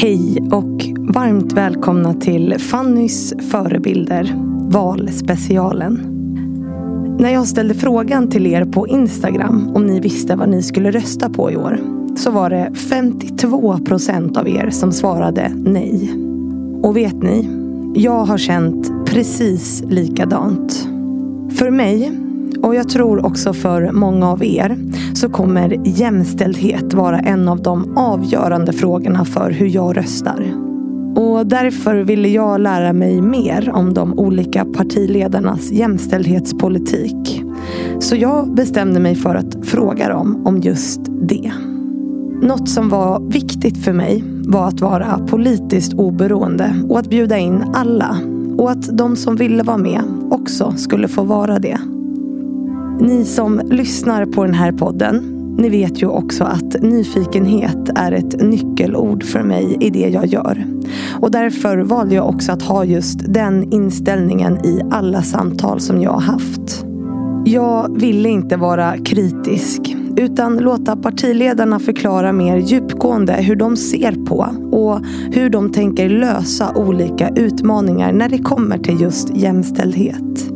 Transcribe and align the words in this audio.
Hej 0.00 0.38
och 0.52 0.84
varmt 1.14 1.52
välkomna 1.52 2.14
till 2.14 2.58
Fannys 2.58 3.34
förebilder, 3.50 4.34
valspecialen. 4.70 5.94
När 7.20 7.30
jag 7.30 7.46
ställde 7.46 7.74
frågan 7.74 8.30
till 8.30 8.46
er 8.46 8.64
på 8.64 8.88
Instagram 8.88 9.72
om 9.74 9.86
ni 9.86 10.00
visste 10.00 10.36
vad 10.36 10.48
ni 10.48 10.62
skulle 10.62 10.90
rösta 10.90 11.30
på 11.30 11.50
i 11.50 11.56
år 11.56 11.80
så 12.16 12.30
var 12.30 12.50
det 12.50 12.72
52 12.74 13.78
procent 13.78 14.36
av 14.36 14.48
er 14.48 14.70
som 14.70 14.92
svarade 14.92 15.52
nej. 15.56 16.12
Och 16.82 16.96
vet 16.96 17.22
ni? 17.22 17.48
Jag 17.94 18.24
har 18.24 18.38
känt 18.38 19.06
precis 19.06 19.82
likadant. 19.88 20.88
För 21.50 21.70
mig, 21.70 22.12
och 22.62 22.74
jag 22.74 22.88
tror 22.88 23.26
också 23.26 23.52
för 23.52 23.92
många 23.92 24.28
av 24.28 24.44
er, 24.44 24.78
så 25.14 25.28
kommer 25.28 25.76
jämställdhet 25.84 26.94
vara 26.94 27.18
en 27.18 27.48
av 27.48 27.62
de 27.62 27.96
avgörande 27.96 28.72
frågorna 28.72 29.24
för 29.24 29.50
hur 29.50 29.66
jag 29.66 29.96
röstar. 29.96 30.68
Och 31.16 31.46
därför 31.46 31.96
ville 31.96 32.28
jag 32.28 32.60
lära 32.60 32.92
mig 32.92 33.20
mer 33.20 33.70
om 33.74 33.94
de 33.94 34.18
olika 34.18 34.64
partiledarnas 34.64 35.70
jämställdhetspolitik. 35.70 37.42
Så 37.98 38.16
jag 38.16 38.54
bestämde 38.54 39.00
mig 39.00 39.14
för 39.14 39.34
att 39.34 39.66
fråga 39.66 40.08
dem 40.08 40.46
om 40.46 40.58
just 40.58 41.00
det. 41.04 41.52
Något 42.42 42.68
som 42.68 42.88
var 42.88 43.20
viktigt 43.20 43.84
för 43.84 43.92
mig 43.92 44.24
var 44.46 44.68
att 44.68 44.80
vara 44.80 45.18
politiskt 45.18 45.94
oberoende 45.94 46.74
och 46.88 46.98
att 46.98 47.10
bjuda 47.10 47.38
in 47.38 47.64
alla. 47.74 48.18
Och 48.58 48.70
att 48.70 48.98
de 48.98 49.16
som 49.16 49.36
ville 49.36 49.62
vara 49.62 49.78
med 49.78 50.02
också 50.30 50.72
skulle 50.76 51.08
få 51.08 51.22
vara 51.22 51.58
det. 51.58 51.78
Ni 53.00 53.24
som 53.24 53.60
lyssnar 53.64 54.26
på 54.26 54.44
den 54.44 54.54
här 54.54 54.72
podden, 54.72 55.34
ni 55.58 55.68
vet 55.68 56.02
ju 56.02 56.06
också 56.06 56.44
att 56.44 56.82
nyfikenhet 56.82 57.90
är 57.94 58.12
ett 58.12 58.42
nyckelord 58.42 59.24
för 59.24 59.42
mig 59.42 59.76
i 59.80 59.90
det 59.90 60.08
jag 60.08 60.26
gör. 60.26 60.66
Och 61.20 61.30
därför 61.30 61.78
valde 61.78 62.14
jag 62.14 62.28
också 62.28 62.52
att 62.52 62.62
ha 62.62 62.84
just 62.84 63.34
den 63.34 63.72
inställningen 63.72 64.66
i 64.66 64.80
alla 64.90 65.22
samtal 65.22 65.80
som 65.80 66.02
jag 66.02 66.10
har 66.10 66.20
haft. 66.20 66.84
Jag 67.44 68.00
ville 68.00 68.28
inte 68.28 68.56
vara 68.56 68.98
kritisk 68.98 69.96
utan 70.16 70.58
låta 70.58 70.96
partiledarna 70.96 71.78
förklara 71.78 72.32
mer 72.32 72.56
djupgående 72.56 73.32
hur 73.32 73.56
de 73.56 73.76
ser 73.76 74.24
på 74.26 74.36
och 74.76 75.00
hur 75.32 75.50
de 75.50 75.72
tänker 75.72 76.08
lösa 76.08 76.72
olika 76.74 77.28
utmaningar 77.28 78.12
när 78.12 78.28
det 78.28 78.38
kommer 78.38 78.78
till 78.78 79.00
just 79.00 79.36
jämställdhet. 79.36 80.47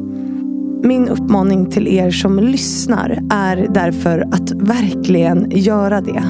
Min 0.84 1.08
uppmaning 1.08 1.70
till 1.70 1.88
er 1.88 2.11
som 2.11 2.38
lyssnar 2.38 3.19
är 3.30 3.69
därför 3.70 4.28
att 4.33 4.50
verkligen 4.50 5.50
göra 5.50 6.00
det. 6.00 6.22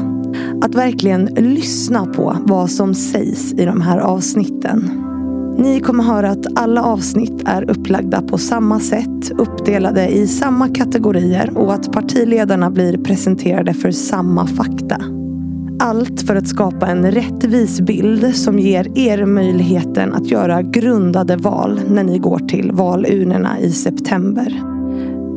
Att 0.63 0.75
verkligen 0.75 1.25
lyssna 1.25 2.07
på 2.07 2.37
vad 2.45 2.71
som 2.71 2.95
sägs 2.95 3.53
i 3.53 3.65
de 3.65 3.81
här 3.81 3.99
avsnitten. 3.99 4.91
Ni 5.59 5.81
kommer 5.81 6.05
höra 6.05 6.31
att 6.31 6.59
alla 6.59 6.83
avsnitt 6.83 7.43
är 7.45 7.71
upplagda 7.71 8.23
på 8.23 8.39
samma 8.39 8.81
sätt, 8.81 9.31
uppdelade 9.39 10.09
i 10.09 10.27
samma 10.27 10.69
kategorier 10.69 11.59
och 11.59 11.75
att 11.75 11.93
partiledarna 11.93 12.71
blir 12.71 12.99
presenterade 12.99 13.75
för 13.75 13.91
samma 13.91 14.47
fakta. 14.47 15.22
Allt 15.85 16.23
för 16.23 16.37
att 16.37 16.49
skapa 16.49 16.87
en 16.87 17.11
rättvis 17.11 17.81
bild 17.81 18.37
som 18.37 18.59
ger 18.59 18.99
er 18.99 19.25
möjligheten 19.25 20.15
att 20.15 20.27
göra 20.27 20.63
grundade 20.63 21.37
val 21.37 21.81
när 21.89 22.05
ni 22.05 22.19
går 22.19 22.39
till 22.39 22.73
valurnorna 22.73 23.61
i 23.61 23.73
september. 23.73 24.63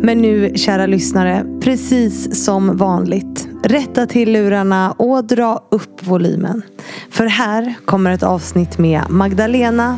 Men 0.03 0.21
nu, 0.21 0.51
kära 0.55 0.85
lyssnare, 0.85 1.45
precis 1.61 2.43
som 2.45 2.77
vanligt. 2.77 3.47
Rätta 3.63 4.05
till 4.05 4.31
lurarna 4.31 4.91
och 4.91 5.25
dra 5.25 5.63
upp 5.71 6.07
volymen. 6.07 6.61
För 7.09 7.25
här 7.25 7.73
kommer 7.85 8.11
ett 8.11 8.23
avsnitt 8.23 8.77
med 8.77 9.01
Magdalena 9.09 9.97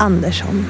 Andersson. 0.00 0.64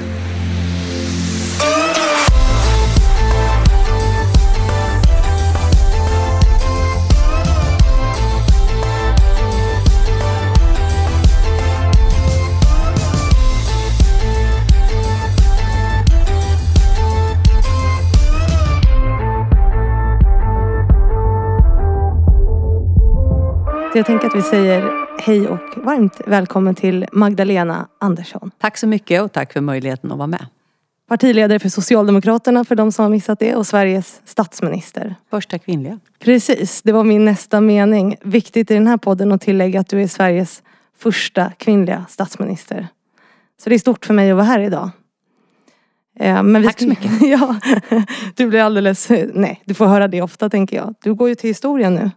Så 23.91 23.97
jag 23.97 24.05
tänker 24.05 24.27
att 24.27 24.35
vi 24.35 24.41
säger 24.41 25.07
hej 25.21 25.47
och 25.47 25.77
varmt 25.77 26.21
välkommen 26.25 26.75
till 26.75 27.05
Magdalena 27.11 27.87
Andersson. 27.99 28.51
Tack 28.57 28.77
så 28.77 28.87
mycket 28.87 29.21
och 29.21 29.31
tack 29.31 29.53
för 29.53 29.61
möjligheten 29.61 30.11
att 30.11 30.17
vara 30.17 30.27
med. 30.27 30.45
Partiledare 31.07 31.59
för 31.59 31.69
Socialdemokraterna 31.69 32.65
för 32.65 32.75
de 32.75 32.91
som 32.91 33.03
har 33.03 33.09
missat 33.09 33.39
det 33.39 33.55
och 33.55 33.67
Sveriges 33.67 34.21
statsminister. 34.25 35.15
Första 35.29 35.59
kvinnliga. 35.59 35.99
Precis, 36.19 36.81
det 36.81 36.91
var 36.91 37.03
min 37.03 37.25
nästa 37.25 37.61
mening. 37.61 38.15
Viktigt 38.21 38.71
i 38.71 38.73
den 38.73 38.87
här 38.87 38.97
podden 38.97 39.31
att 39.31 39.41
tillägga 39.41 39.79
att 39.79 39.89
du 39.89 40.01
är 40.01 40.07
Sveriges 40.07 40.63
första 40.97 41.51
kvinnliga 41.57 42.05
statsminister. 42.09 42.87
Så 43.63 43.69
det 43.69 43.75
är 43.75 43.79
stort 43.79 44.05
för 44.05 44.13
mig 44.13 44.31
att 44.31 44.35
vara 44.35 44.45
här 44.45 44.59
idag. 44.59 44.89
Eh, 46.19 46.43
Men 46.43 46.61
vi 46.61 46.67
Tack 46.67 46.79
så 46.79 46.87
mycket. 46.87 47.21
ja, 47.21 47.55
du 48.35 48.47
blir 48.47 48.61
alldeles... 48.61 49.09
Nej, 49.33 49.61
du 49.65 49.73
får 49.73 49.85
höra 49.85 50.07
det 50.07 50.21
ofta 50.21 50.49
tänker 50.49 50.75
jag. 50.75 50.95
Du 51.03 51.13
går 51.13 51.29
ju 51.29 51.35
till 51.35 51.49
historien 51.49 51.95
nu. 51.95 52.11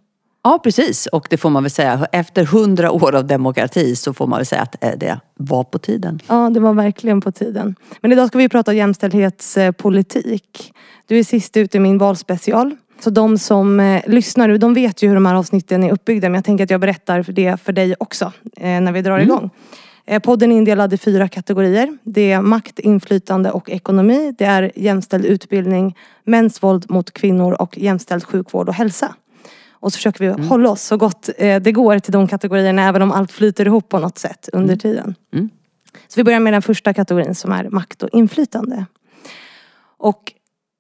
Ja 0.45 0.61
precis 0.63 1.07
och 1.07 1.27
det 1.31 1.37
får 1.37 1.51
man 1.51 1.63
väl 1.63 1.71
säga. 1.71 2.07
Efter 2.13 2.45
hundra 2.45 2.91
år 2.91 3.15
av 3.15 3.27
demokrati 3.27 3.97
så 3.97 4.15
får 4.15 4.27
man 4.27 4.39
väl 4.39 4.47
säga 4.47 4.63
att 4.63 4.85
eh, 4.85 4.91
det 4.97 5.21
var 5.35 5.65
på 5.65 5.79
tiden. 5.79 6.21
Ja, 6.29 6.51
det 6.51 6.61
var 6.61 6.75
verkligen 6.75 7.21
på 7.21 7.33
tiden. 7.33 7.75
Men 8.01 8.13
idag 8.13 8.29
ska 8.29 8.39
vi 8.39 8.49
prata 8.49 8.73
jämställdhetspolitik. 8.73 10.73
Du 11.07 11.19
är 11.19 11.25
sist 11.25 11.57
ut 11.57 11.75
i 11.75 11.79
min 11.79 11.99
valspecial. 11.99 12.77
Så 13.05 13.11
de 13.11 13.39
som 13.39 13.81
eh, 13.81 14.03
lyssnar 14.07 14.49
nu, 14.49 14.59
de 14.59 14.75
vet 14.75 15.03
ju 15.03 15.09
hur 15.09 15.15
de 15.15 15.27
här 15.27 15.35
avsnitten 15.35 15.85
är 15.85 15.93
uppbyggda. 15.93 16.29
Men 16.29 16.35
jag 16.35 16.45
tänker 16.45 16.65
att 16.65 16.71
jag 16.71 16.81
berättar 16.81 17.25
det 17.29 17.57
för 17.57 17.73
dig 17.73 17.95
också 17.99 18.33
eh, 18.57 18.81
när 18.81 18.93
vi 18.93 19.03
drar 19.03 19.19
igång. 19.19 19.51
Eh, 20.07 20.21
podden 20.21 20.53
är 20.53 20.57
indelad 20.57 20.93
i 20.93 20.99
fyra 20.99 21.29
kategorier. 21.29 21.99
Det 22.03 22.33
är 22.33 22.41
makt, 22.41 22.79
inflytande 22.79 23.51
och 23.51 23.71
ekonomi. 23.71 24.35
Det 24.39 24.45
är 24.45 24.73
jämställd 24.75 25.25
utbildning, 25.25 25.97
mäns 26.25 26.63
våld 26.63 26.91
mot 26.91 27.11
kvinnor 27.11 27.53
och 27.53 27.79
jämställd 27.79 28.25
sjukvård 28.25 28.69
och 28.69 28.75
hälsa. 28.75 29.15
Och 29.83 29.93
så 29.93 29.97
försöker 29.97 30.37
vi 30.37 30.47
hålla 30.47 30.71
oss 30.71 30.83
så 30.83 30.97
gott 30.97 31.31
eh, 31.39 31.63
det 31.63 31.73
går 31.73 31.99
till 31.99 32.13
de 32.13 32.29
kategorierna 32.29 32.89
även 32.89 33.03
om 33.03 33.13
allt 33.13 33.33
flyter 33.33 33.67
ihop 33.67 33.89
på 33.89 33.99
något 33.99 34.19
sätt 34.19 34.49
under 34.53 34.77
tiden. 34.77 35.15
Mm. 35.33 35.51
Så 36.09 36.21
vi 36.21 36.25
börjar 36.25 36.41
med 36.41 36.53
den 36.53 36.63
första 36.63 36.95
kategorin 36.95 37.35
som 37.35 37.53
är 37.53 37.69
makt 37.69 38.03
och 38.03 38.09
inflytande. 38.13 38.87
Och 39.99 40.33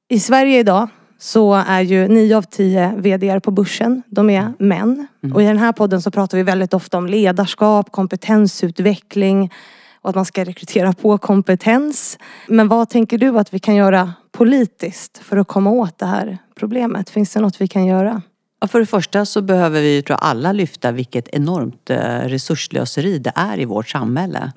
i 0.08 0.20
Sverige 0.20 0.58
idag 0.58 0.88
så 1.18 1.54
är 1.54 1.80
ju 1.80 2.08
nio 2.08 2.36
av 2.36 2.42
tio 2.42 2.94
VDR 2.96 3.38
på 3.38 3.50
börsen, 3.50 4.02
de 4.06 4.30
är 4.30 4.52
män. 4.58 5.06
Och 5.34 5.42
i 5.42 5.44
den 5.44 5.58
här 5.58 5.72
podden 5.72 6.02
så 6.02 6.10
pratar 6.10 6.38
vi 6.38 6.44
väldigt 6.44 6.74
ofta 6.74 6.98
om 6.98 7.06
ledarskap, 7.06 7.92
kompetensutveckling 7.92 9.52
och 10.00 10.10
att 10.10 10.16
man 10.16 10.24
ska 10.24 10.44
rekrytera 10.44 10.92
på 10.92 11.18
kompetens. 11.18 12.18
Men 12.48 12.68
vad 12.68 12.88
tänker 12.88 13.18
du 13.18 13.38
att 13.38 13.54
vi 13.54 13.58
kan 13.58 13.74
göra 13.74 14.12
politiskt 14.32 15.18
för 15.18 15.36
att 15.36 15.48
komma 15.48 15.70
åt 15.70 15.98
det 15.98 16.06
här 16.06 16.38
problemet? 16.54 17.10
Finns 17.10 17.32
det 17.32 17.40
något 17.40 17.60
vi 17.60 17.68
kan 17.68 17.86
göra? 17.86 18.22
För 18.68 18.80
det 18.80 18.86
första 18.86 19.24
så 19.26 19.42
behöver 19.42 19.80
vi 19.80 20.02
tror 20.02 20.18
jag, 20.20 20.28
alla 20.28 20.52
lyfta 20.52 20.92
vilket 20.92 21.28
enormt 21.28 21.90
eh, 21.90 22.20
resurslöseri 22.20 23.18
det 23.18 23.32
är 23.34 23.60
i 23.60 23.64
vårt 23.64 23.88
samhälle. 23.88 24.52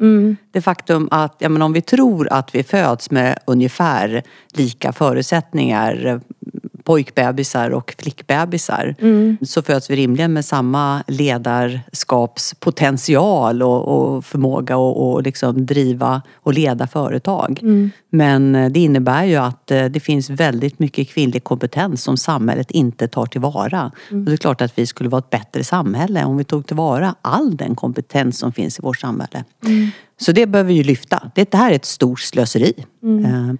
Det 0.51 0.61
faktum 0.61 1.07
att, 1.11 1.35
ja, 1.39 1.49
men 1.49 1.61
om 1.61 1.73
vi 1.73 1.81
tror 1.81 2.27
att 2.31 2.55
vi 2.55 2.63
föds 2.63 3.11
med 3.11 3.39
ungefär 3.47 4.23
lika 4.53 4.93
förutsättningar 4.93 6.21
pojkbebisar 6.85 7.69
och 7.69 7.95
flickbebisar 7.99 8.95
så 9.45 9.61
föds 9.61 9.89
vi 9.89 9.95
rimligen 9.95 10.33
med 10.33 10.45
samma 10.45 11.03
ledarskapspotential 11.07 13.63
och, 13.63 13.87
och 13.87 14.25
förmåga 14.25 14.75
att 14.75 14.97
och 14.97 15.23
liksom 15.23 15.65
driva 15.65 16.21
och 16.35 16.53
leda 16.53 16.87
företag. 16.87 17.59
Men 18.09 18.55
eh, 18.55 18.71
det 18.71 18.79
innebär 18.79 19.23
ju 19.23 19.35
att 19.35 19.71
eh, 19.71 19.85
det 19.85 19.99
finns 19.99 20.29
väldigt 20.29 20.79
mycket 20.79 21.09
kvinnlig 21.09 21.43
kompetens 21.43 22.03
som 22.03 22.17
samhället 22.17 22.71
inte 22.71 23.07
tar 23.07 23.25
tillvara. 23.25 23.91
Och 24.09 24.15
det 24.17 24.33
är 24.33 24.37
klart 24.37 24.61
att 24.61 24.77
vi 24.77 24.87
skulle 24.87 25.09
vara 25.09 25.19
ett 25.19 25.29
bättre 25.29 25.63
samhälle 25.63 26.25
om 26.25 26.37
vi 26.37 26.43
tog 26.43 26.67
tillvara 26.67 27.15
all 27.21 27.57
den 27.57 27.75
kompetens 27.75 28.39
som 28.39 28.51
finns 28.51 28.79
i 28.79 28.81
vårt 28.81 28.99
samhälle. 28.99 29.43
Så 30.17 30.31
det 30.31 30.45
behöver 30.47 30.67
vi 30.67 30.73
ju 30.73 30.83
lyfta. 30.83 31.31
Det 31.35 31.53
här 31.53 31.71
är 31.71 31.75
ett 31.75 31.85
stort 31.85 32.19
slöseri. 32.19 32.73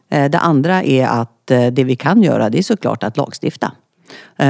Eh, 0.10 0.30
Det 0.30 0.40
andra 0.40 0.84
är 0.84 1.08
att 1.08 1.52
eh, 1.52 1.68
det 1.68 1.84
vi 1.84 1.96
kan 1.96 2.24
göra 2.24 2.50
det 2.50 2.58
är 2.58 2.64
såklart 2.64 3.04
att 3.04 3.18
lagstifta. 3.18 3.72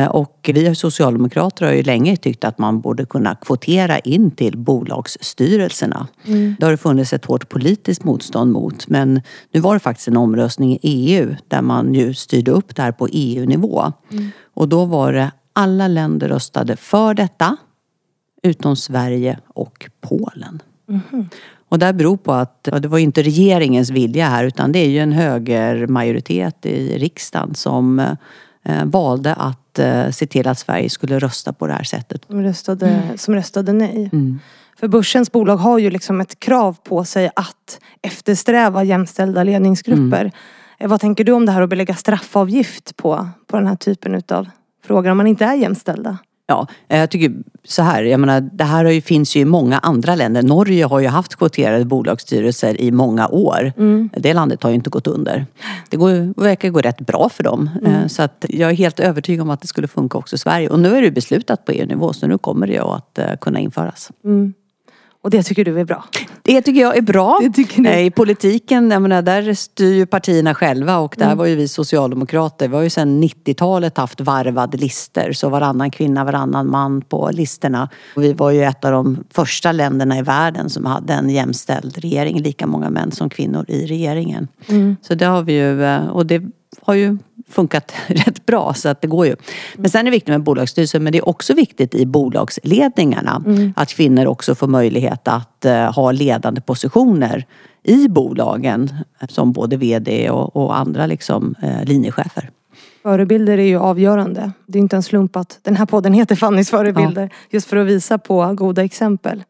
Och 0.10 0.50
vi 0.54 0.75
socialdemokrater 0.75 1.66
har 1.66 1.74
ju 1.74 1.84
länge 1.84 2.18
tyckt 2.18 2.44
att 2.44 2.57
man 2.57 2.81
borde 2.81 3.06
kunna 3.06 3.36
kvotera 3.36 4.00
in 4.00 4.31
till 4.31 4.57
bolagsstyrelserna. 4.57 6.07
Det 6.60 6.66
har 6.66 6.72
det 6.72 6.78
funnits 6.78 7.13
ett 7.13 7.25
hårt 7.25 7.50
politiskt 7.50 8.04
motstånd 8.04 8.52
mot 8.52 8.88
men 8.88 9.22
nu 9.52 9.60
var 9.60 9.74
det 9.74 9.80
faktiskt 9.80 10.07
en 10.07 10.18
omröstning 10.18 10.74
i 10.74 10.80
EU 10.81 11.36
där 11.48 11.62
man 11.62 11.94
ju 11.94 12.13
styrde 12.13 12.52
upp 12.52 12.75
det 12.75 12.81
här 12.81 12.92
på 12.92 13.07
EU-nivå. 13.12 13.92
Och 14.54 14.69
då 14.69 14.86
var 14.86 15.13
det 15.13 15.31
alla 15.54 15.88
länder 15.88 16.28
röstade 16.30 16.75
för 16.75 17.13
detta 17.13 17.57
utom 18.44 18.75
Sverige 18.75 19.40
och 19.48 19.90
Polen. 20.02 20.62
Mm. 20.90 21.30
Och 21.75 21.80
det 21.80 21.94
beror 21.94 22.18
på 22.18 22.33
att, 22.33 22.63
det 22.63 22.88
var 22.88 22.98
ju 22.98 23.04
inte 23.04 23.24
regeringens 23.24 23.89
vilja 23.89 24.27
här 24.30 24.44
utan 24.44 24.72
det 24.72 24.80
är 24.80 24.89
ju 24.89 25.00
en 25.00 25.12
högermajoritet 25.12 26.66
i 26.66 26.98
riksdagen 26.98 27.56
som 27.56 28.00
eh, 28.63 28.86
valde 28.86 29.33
att 29.33 29.80
eh, 29.80 30.10
se 30.10 30.27
till 30.27 30.48
att 30.48 30.60
Sverige 30.60 30.89
skulle 30.89 31.19
rösta 31.19 31.54
på 31.54 31.68
det 31.68 31.74
här 31.74 31.83
sättet. 31.83 32.25
Som 32.27 32.42
röstade, 32.42 32.88
mm. 32.88 33.18
som 33.18 33.36
röstade 33.36 33.74
nej. 33.74 34.10
Mm. 34.13 34.39
För 34.80 34.88
börsens 34.88 35.31
bolag 35.31 35.57
har 35.57 35.80
ju 35.80 35.89
liksom 35.89 36.22
ett 36.22 36.39
krav 36.39 36.77
på 36.83 37.04
sig 37.04 37.30
att 37.36 37.80
eftersträva 38.01 38.83
jämställda 38.83 39.44
ledningsgrupper. 39.44 40.31
Mm. 40.80 40.89
Vad 40.89 41.01
tänker 41.01 41.24
du 41.24 41.31
om 41.31 41.45
det 41.45 41.51
här 41.51 41.62
att 41.62 41.69
belägga 41.69 41.95
straffavgift 41.95 42.98
på, 42.98 43.30
på 43.48 43.57
den 43.57 43.68
här 43.68 43.75
typen 43.75 44.16
utav 44.16 44.50
frågor 44.86 45.12
om 45.12 45.18
man 45.18 45.28
inte 45.28 45.45
är 45.45 45.56
jämställda? 45.56 46.18
Ja, 46.47 46.68
eh, 46.88 47.00
jag 47.00 47.09
tycker 47.09 47.31
så 47.63 47.81
här, 47.81 48.03
jag 48.03 48.19
menar, 48.19 48.42
det 48.42 48.63
här 48.63 48.86
ju, 48.86 49.01
finns 49.01 49.36
ju 49.36 49.39
i 49.39 49.45
många 49.45 49.80
andra 49.80 50.15
länder. 50.15 50.44
Norge 50.44 50.86
har 50.86 51.00
ju 51.00 51.07
haft 51.07 51.36
kvoterade 51.36 51.86
bolagsstyrelser 51.86 52.81
i 52.81 52.92
många 52.92 53.27
år. 53.27 53.74
Mm. 53.77 54.09
Det 54.18 54.33
landet 54.33 54.63
har 54.63 54.69
ju 54.69 54.75
inte 54.75 54.89
gått 54.89 55.07
under. 55.07 55.45
Det 55.89 55.97
går, 55.97 56.42
verkar 56.44 56.69
gå 56.69 56.80
rätt 56.80 57.01
bra 57.01 57.30
för 57.30 57.44
dem. 57.44 57.69
Mm. 57.81 57.94
Eh, 57.94 58.07
så 58.07 58.24
att 58.24 58.45
jag 58.50 58.71
är 58.71 58.75
helt 58.75 59.00
övertygad 59.00 59.42
om 59.42 59.50
att 59.50 59.62
det 59.62 59.68
skulle 59.68 59.88
funka 59.88 60.18
också 60.18 60.36
i 60.36 60.39
Sverige. 60.39 60.69
Och 60.69 60.80
nu 60.80 60.97
är 60.97 61.01
det 61.01 61.12
beslutat 61.12 61.65
på 61.65 61.71
EU-nivå 61.71 62.13
så 62.13 62.27
nu 62.27 62.38
kommer 62.38 62.68
det 62.68 62.80
att 62.80 63.19
kunna 63.42 63.59
införas. 63.59 64.12
Mm. 64.24 64.53
Och 65.25 65.31
det 65.31 65.44
tycker 65.44 65.66
du 65.66 65.80
är 65.80 65.86
bra? 65.86 66.06
Det 66.44 66.62
tycker 66.62 66.81
jag 66.81 66.98
är 66.98 67.01
bra. 67.01 67.39
I 68.00 68.12
politiken, 68.12 68.92
jag 68.92 69.01
menar, 69.01 69.22
där 69.22 69.54
styr 69.54 69.94
ju 69.94 70.06
partierna 70.06 70.56
själva 70.56 70.98
och 70.98 71.16
där 71.18 71.25
mm. 71.25 71.38
var 71.38 71.45
ju 71.45 71.56
vi 71.56 71.68
socialdemokrater, 71.68 72.68
vi 72.68 72.75
har 72.75 72.83
ju 72.83 72.89
sedan 72.89 73.24
90-talet 73.24 73.98
haft 73.98 74.22
varvade 74.22 74.77
lister. 74.77 75.33
Så 75.33 75.50
varannan 75.50 75.92
kvinna, 75.92 76.24
varannan 76.24 76.72
man 76.72 77.01
på 77.01 77.30
listorna. 77.33 77.89
Och 78.16 78.24
vi 78.24 78.33
var 78.33 78.51
ju 78.51 78.63
ett 78.63 78.86
av 78.86 78.92
de 78.92 79.24
första 79.33 79.72
länderna 79.72 80.18
i 80.18 80.22
världen 80.22 80.69
som 80.69 80.86
hade 80.86 81.13
en 81.13 81.30
jämställd 81.30 81.98
regering. 81.98 82.42
Lika 82.42 82.68
många 82.68 82.89
män 82.89 83.12
som 83.12 83.30
kvinnor 83.30 83.66
i 83.68 83.86
regeringen. 83.86 84.48
Mm. 84.68 84.95
Så 85.01 85.16
det 85.16 85.25
har 85.25 85.42
vi 85.42 85.54
ju, 85.54 85.83
eh, 85.83 86.07
och 86.07 86.25
det 86.25 86.42
har 86.82 86.94
ju 86.94 87.18
funkat 87.50 87.94
rätt 88.08 88.46
bra 88.46 88.74
så 88.74 88.90
att 88.90 89.02
det 89.02 89.08
går 89.08 89.26
ju. 89.26 89.36
Men 89.76 89.90
sen 89.90 90.00
är 90.00 90.04
det 90.04 90.12
viktigt 90.12 90.30
med 90.30 90.44
bolagsstyrelsen 90.44 91.04
men 91.04 91.12
det 91.14 91.18
är 91.18 91.30
också 91.30 91.54
viktigt 91.54 91.96
i 91.96 92.06
bolagsledningarna 92.06 93.44
mm. 93.46 93.74
att 93.76 93.90
kvinnor 93.90 94.26
också 94.26 94.56
får 94.56 94.68
möjlighet 94.68 95.28
att 95.28 95.66
uh, 95.66 95.72
ha 95.72 96.12
ledande 96.12 96.62
positioner 96.62 97.46
i 97.84 98.08
bolagen 98.08 98.90
som 99.30 99.52
både 99.52 99.78
VD 99.78 100.30
och, 100.30 100.56
och 100.56 100.78
andra 100.78 101.06
liksom, 101.06 101.56
uh, 101.64 101.86
linjechefer. 101.86 102.50
Förebilder 103.04 103.58
är 103.58 103.66
ju 103.66 103.78
avgörande. 103.78 104.52
Det 104.68 104.78
är 104.78 104.82
inte 104.82 104.96
en 104.96 105.04
slump 105.04 105.36
att 105.36 105.60
den 105.62 105.76
här 105.76 105.86
podden 105.86 106.14
heter 106.14 106.36
Fannys 106.36 106.70
förebilder. 106.70 107.22
Ja. 107.22 107.30
Just 107.50 107.68
för 107.68 107.78
att 107.78 107.88
visa 107.88 108.18
på 108.18 108.54
goda 108.54 108.84
exempel. 108.84 109.44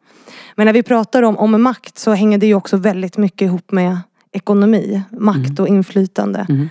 Men 0.56 0.66
när 0.66 0.74
vi 0.74 0.84
pratar 0.84 1.24
om, 1.24 1.38
om 1.38 1.62
makt 1.62 1.98
så 1.98 2.14
hänger 2.14 2.38
det 2.38 2.48
ju 2.48 2.54
också 2.54 2.78
väldigt 2.78 3.18
mycket 3.18 3.46
ihop 3.46 3.72
med 3.72 3.98
ekonomi, 4.32 5.02
makt 5.12 5.38
mm. 5.38 5.56
och 5.60 5.68
inflytande. 5.68 6.46
Mm. 6.50 6.70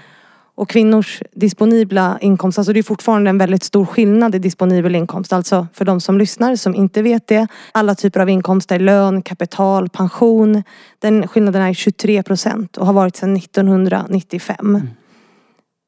Och 0.57 0.69
kvinnors 0.69 1.23
disponibla 1.33 2.19
inkomst, 2.21 2.59
alltså 2.59 2.73
det 2.73 2.79
är 2.79 2.83
fortfarande 2.83 3.31
en 3.31 3.39
väldigt 3.39 3.63
stor 3.63 3.85
skillnad 3.85 4.35
i 4.35 4.39
disponibel 4.39 4.95
inkomst. 4.95 5.33
Alltså 5.33 5.67
för 5.73 5.85
de 5.85 6.01
som 6.01 6.19
lyssnar 6.19 6.57
som 6.57 6.75
inte 6.75 7.03
vet 7.03 7.27
det. 7.27 7.47
Alla 7.73 7.95
typer 7.95 8.21
av 8.21 8.29
inkomster, 8.31 8.79
lön, 8.79 9.23
kapital, 9.23 9.89
pension. 9.89 10.63
Den 10.99 11.29
skillnaden 11.29 11.63
är 11.63 11.75
23 11.75 12.23
procent 12.23 12.77
och 12.77 12.87
har 12.87 12.93
varit 12.93 13.17
sedan 13.17 13.37
1995. 13.37 14.57
Mm. 14.61 14.89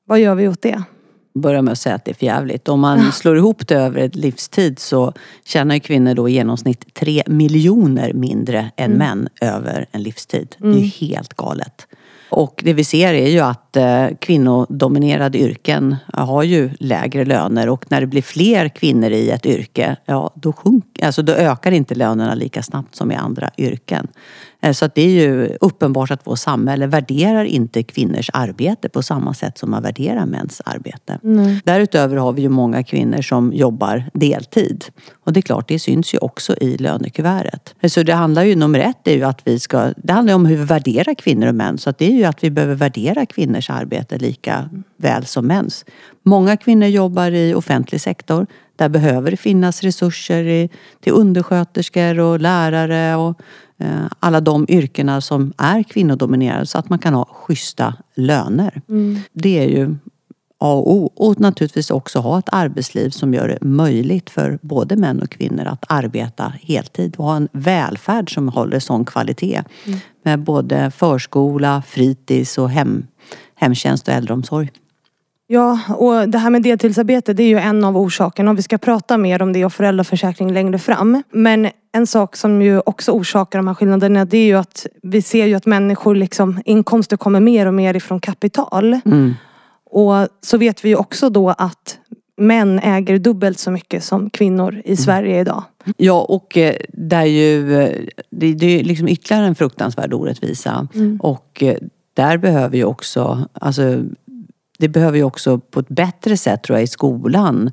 Vad 0.07 0.21
gör 0.21 0.35
vi 0.35 0.49
åt 0.49 0.63
det? 0.63 0.83
börja 1.37 1.63
med 1.63 1.73
att 1.73 1.79
säga 1.79 1.95
att 1.95 2.05
det 2.05 2.11
är 2.11 2.15
förjävligt. 2.15 2.69
Om 2.69 2.81
man 2.81 3.13
slår 3.13 3.37
ihop 3.37 3.69
det 3.69 3.75
över 3.75 4.01
ett 4.01 4.15
livstid 4.15 4.79
så 4.79 5.13
tjänar 5.45 5.79
kvinnor 5.79 6.15
då 6.15 6.29
i 6.29 6.33
genomsnitt 6.33 6.95
3 6.95 7.23
miljoner 7.27 8.13
mindre 8.13 8.71
än 8.77 8.93
mm. 8.93 8.99
män 8.99 9.29
över 9.41 9.87
en 9.93 10.03
livstid. 10.03 10.57
Mm. 10.61 10.73
Det 10.73 10.79
är 10.79 10.81
mm. 10.81 10.91
helt 11.01 11.35
galet. 11.35 11.87
Och 12.31 12.63
det 12.65 12.73
vi 12.73 12.85
ser 12.85 13.15
är 13.15 13.29
ju 13.29 13.41
att 13.41 13.77
eh, 13.77 14.07
kvinnodominerade 14.21 15.39
yrken 15.39 15.97
eh, 16.15 16.27
har 16.27 16.43
ju 16.43 16.71
lägre 16.81 17.25
löner 17.25 17.69
och 17.69 17.85
när 17.89 18.01
det 18.01 18.07
blir 18.07 18.23
fler 18.23 18.69
kvinnor 18.69 19.11
i 19.11 19.31
ett 19.31 19.47
yrke, 19.47 19.97
ja 20.05 20.31
då, 20.35 20.53
sjunk, 20.53 21.03
alltså 21.03 21.23
då 21.23 21.33
ökar 21.33 21.73
inte 21.73 21.95
lönerna 21.95 22.35
lika 22.35 22.63
snabbt 22.63 22.97
som 22.97 23.13
i 23.13 23.15
andra 23.15 23.51
yrken. 23.57 24.09
Eh, 24.67 24.73
så 24.73 24.85
att 24.85 24.95
det 24.95 25.03
är 25.03 25.11
ju 25.11 25.57
uppenbart 25.61 26.11
att 26.11 26.27
vårt 26.27 26.39
samhälle 26.39 26.87
värderar 26.87 27.45
inte 27.45 27.83
kvinnors 27.83 28.31
arbete 28.33 28.89
på 28.89 29.03
samma 29.03 29.35
sätt 29.35 29.59
som 29.59 29.71
man 29.71 29.83
värderar 29.83 30.27
mäns 30.27 30.63
arbete. 30.65 31.19
Mm. 31.25 31.61
Därutöver 31.65 32.17
har 32.17 32.33
vi 32.33 32.43
ju 32.43 32.49
många 32.49 32.83
kvinnor 32.83 33.23
som 33.23 33.53
jobbar 33.53 34.05
deltid. 34.15 34.85
Och 35.25 35.33
det 35.33 35.41
är 35.41 35.43
klart, 35.43 35.69
det 35.69 35.79
syns 35.79 36.15
ju 36.15 36.19
också 36.19 36.57
i 36.57 36.77
lönekuvertet. 36.77 37.75
Så 37.89 38.03
det 38.03 38.13
handlar 38.15 38.43
ju, 38.43 38.57
nummer 38.57 38.79
ett 38.79 39.09
är 39.09 39.13
ju 39.13 39.25
att 39.25 39.41
vi 39.45 39.59
ska, 39.59 39.93
det 39.97 40.13
handlar 40.13 40.35
om 40.35 40.47
hur 40.47 40.57
vi 40.57 40.65
värderar 40.65 41.15
kvinnor 41.15 41.47
och 41.47 41.55
män. 41.55 41.79
Så 41.79 41.93
det 41.99 42.07
är 42.07 42.17
ju 42.17 42.25
att 42.25 42.45
vi 42.45 42.51
behöver 42.51 42.75
värdera 42.75 43.27
kvinnors 43.27 43.71
arbete 43.71 44.19
lika 44.19 44.71
väl 44.97 45.27
som 45.27 45.47
mäns. 45.47 45.85
Många 46.23 46.57
kvinnor 46.57 46.89
jobbar 46.89 47.31
i 47.31 47.55
offentlig 47.55 48.01
sektor. 48.01 48.47
Där 48.77 48.89
behöver 48.89 49.31
det 49.31 49.37
finnas 49.37 49.83
resurser 49.83 50.69
till 51.01 51.13
undersköterskor 51.13 52.21
och 52.21 52.41
lärare 52.41 53.17
och 53.17 53.41
Eh, 53.41 53.66
alla 54.21 54.41
de 54.41 54.67
yrkena 54.69 55.21
som 55.21 55.53
är 55.57 55.83
kvinnodominerade 55.83 56.67
så 56.67 56.79
att 56.79 56.89
man 56.89 56.99
kan 56.99 57.15
ha 57.15 57.25
schyssta 57.25 57.95
löner. 58.15 58.83
Mm. 58.89 59.19
Det 59.33 59.59
är 59.59 59.69
ju 59.69 59.97
A 60.59 60.73
och 60.75 60.93
O. 60.93 61.13
Och 61.17 61.41
naturligtvis 61.41 61.91
också 61.91 62.19
ha 62.19 62.39
ett 62.39 62.49
arbetsliv 62.53 63.11
som 63.11 63.35
gör 63.35 63.49
det 63.49 63.59
möjligt 63.61 64.31
för 64.31 64.59
både 64.63 64.97
män 64.97 65.23
och 65.23 65.31
kvinnor 65.31 65.65
att 65.65 65.85
arbeta 65.89 66.53
heltid 66.63 67.17
och 67.17 67.25
ha 67.25 67.37
en 67.37 67.49
välfärd 67.53 68.35
som 68.35 68.49
håller 68.49 68.79
sån 68.79 69.05
kvalitet. 69.05 69.63
Mm. 69.87 69.99
Med 70.23 70.39
både 70.39 70.91
förskola, 70.91 71.83
fritids 71.87 72.59
och 72.59 72.71
hem, 72.71 73.07
hemtjänst 73.55 74.09
och 74.09 74.15
äldreomsorg. 74.15 74.71
Ja, 75.49 75.81
och 75.97 76.29
det 76.29 76.39
här 76.39 76.51
med 76.51 76.63
deltidsarbete 76.63 77.33
det 77.33 77.43
är 77.43 77.49
ju 77.49 77.59
en 77.59 77.85
av 77.85 77.97
orsakerna 77.97 78.51
och 78.51 78.59
vi 78.59 78.63
ska 78.63 78.79
prata 78.79 79.19
mer 79.19 79.43
om 79.43 79.53
det 79.53 79.65
och 79.65 79.73
föräldraförsäkring 79.73 80.53
längre 80.53 80.79
fram. 80.79 81.23
Men 81.31 81.69
en 81.93 82.07
sak 82.07 82.37
som 82.37 82.63
ju 82.63 82.81
också 82.87 83.13
orsakar 83.13 83.59
de 83.59 83.67
här 83.69 83.75
skillnaderna 83.75 84.25
det 84.25 84.39
är 84.39 84.47
ju 84.47 84.55
att 84.55 84.87
vi 85.03 85.23
ser 85.23 85.47
ju 85.47 85.55
att 85.55 85.67
människor 85.67 86.15
liksom, 86.15 86.63
inkomster 86.65 87.17
kommer 87.17 87.41
mer 87.41 87.67
och 87.67 87.75
mer 87.75 87.97
ifrån 87.97 88.21
kapital. 88.21 89.01
Mm. 89.05 89.35
Och 89.91 90.29
så 90.41 90.59
vet 90.59 90.85
vi 90.85 90.89
ju 90.89 90.97
också 90.97 91.31
då 91.31 91.51
att 91.51 91.99
män 92.37 92.79
äger 92.79 93.19
dubbelt 93.19 93.59
så 93.59 93.71
mycket 93.71 94.05
som 94.05 94.31
kvinnor 94.31 94.75
i 94.75 94.89
mm. 94.89 94.97
Sverige 94.97 95.41
idag. 95.41 95.63
Ja 95.97 96.27
och 96.29 96.57
eh, 96.57 96.75
det 96.89 97.17
är 97.17 97.25
ju 97.25 97.81
eh, 97.81 97.91
det, 98.31 98.55
det 98.55 98.81
är 98.81 98.85
liksom 98.85 99.09
ytterligare 99.09 99.47
en 99.47 99.55
fruktansvärd 99.55 100.15
orättvisa. 100.15 100.89
Mm. 100.95 101.21
Och 101.21 101.63
eh, 101.63 101.77
där 102.15 102.37
behöver 102.39 102.77
ju 102.77 102.85
också, 102.85 103.49
alltså 103.53 104.03
det 104.79 104.89
behöver 104.89 105.19
ju 105.19 105.25
också 105.25 105.59
på 105.59 105.81
ett 105.81 105.89
bättre 105.89 106.37
sätt 106.37 106.63
tror 106.63 106.79
jag 106.79 106.85
i 106.85 106.87
skolan 106.87 107.71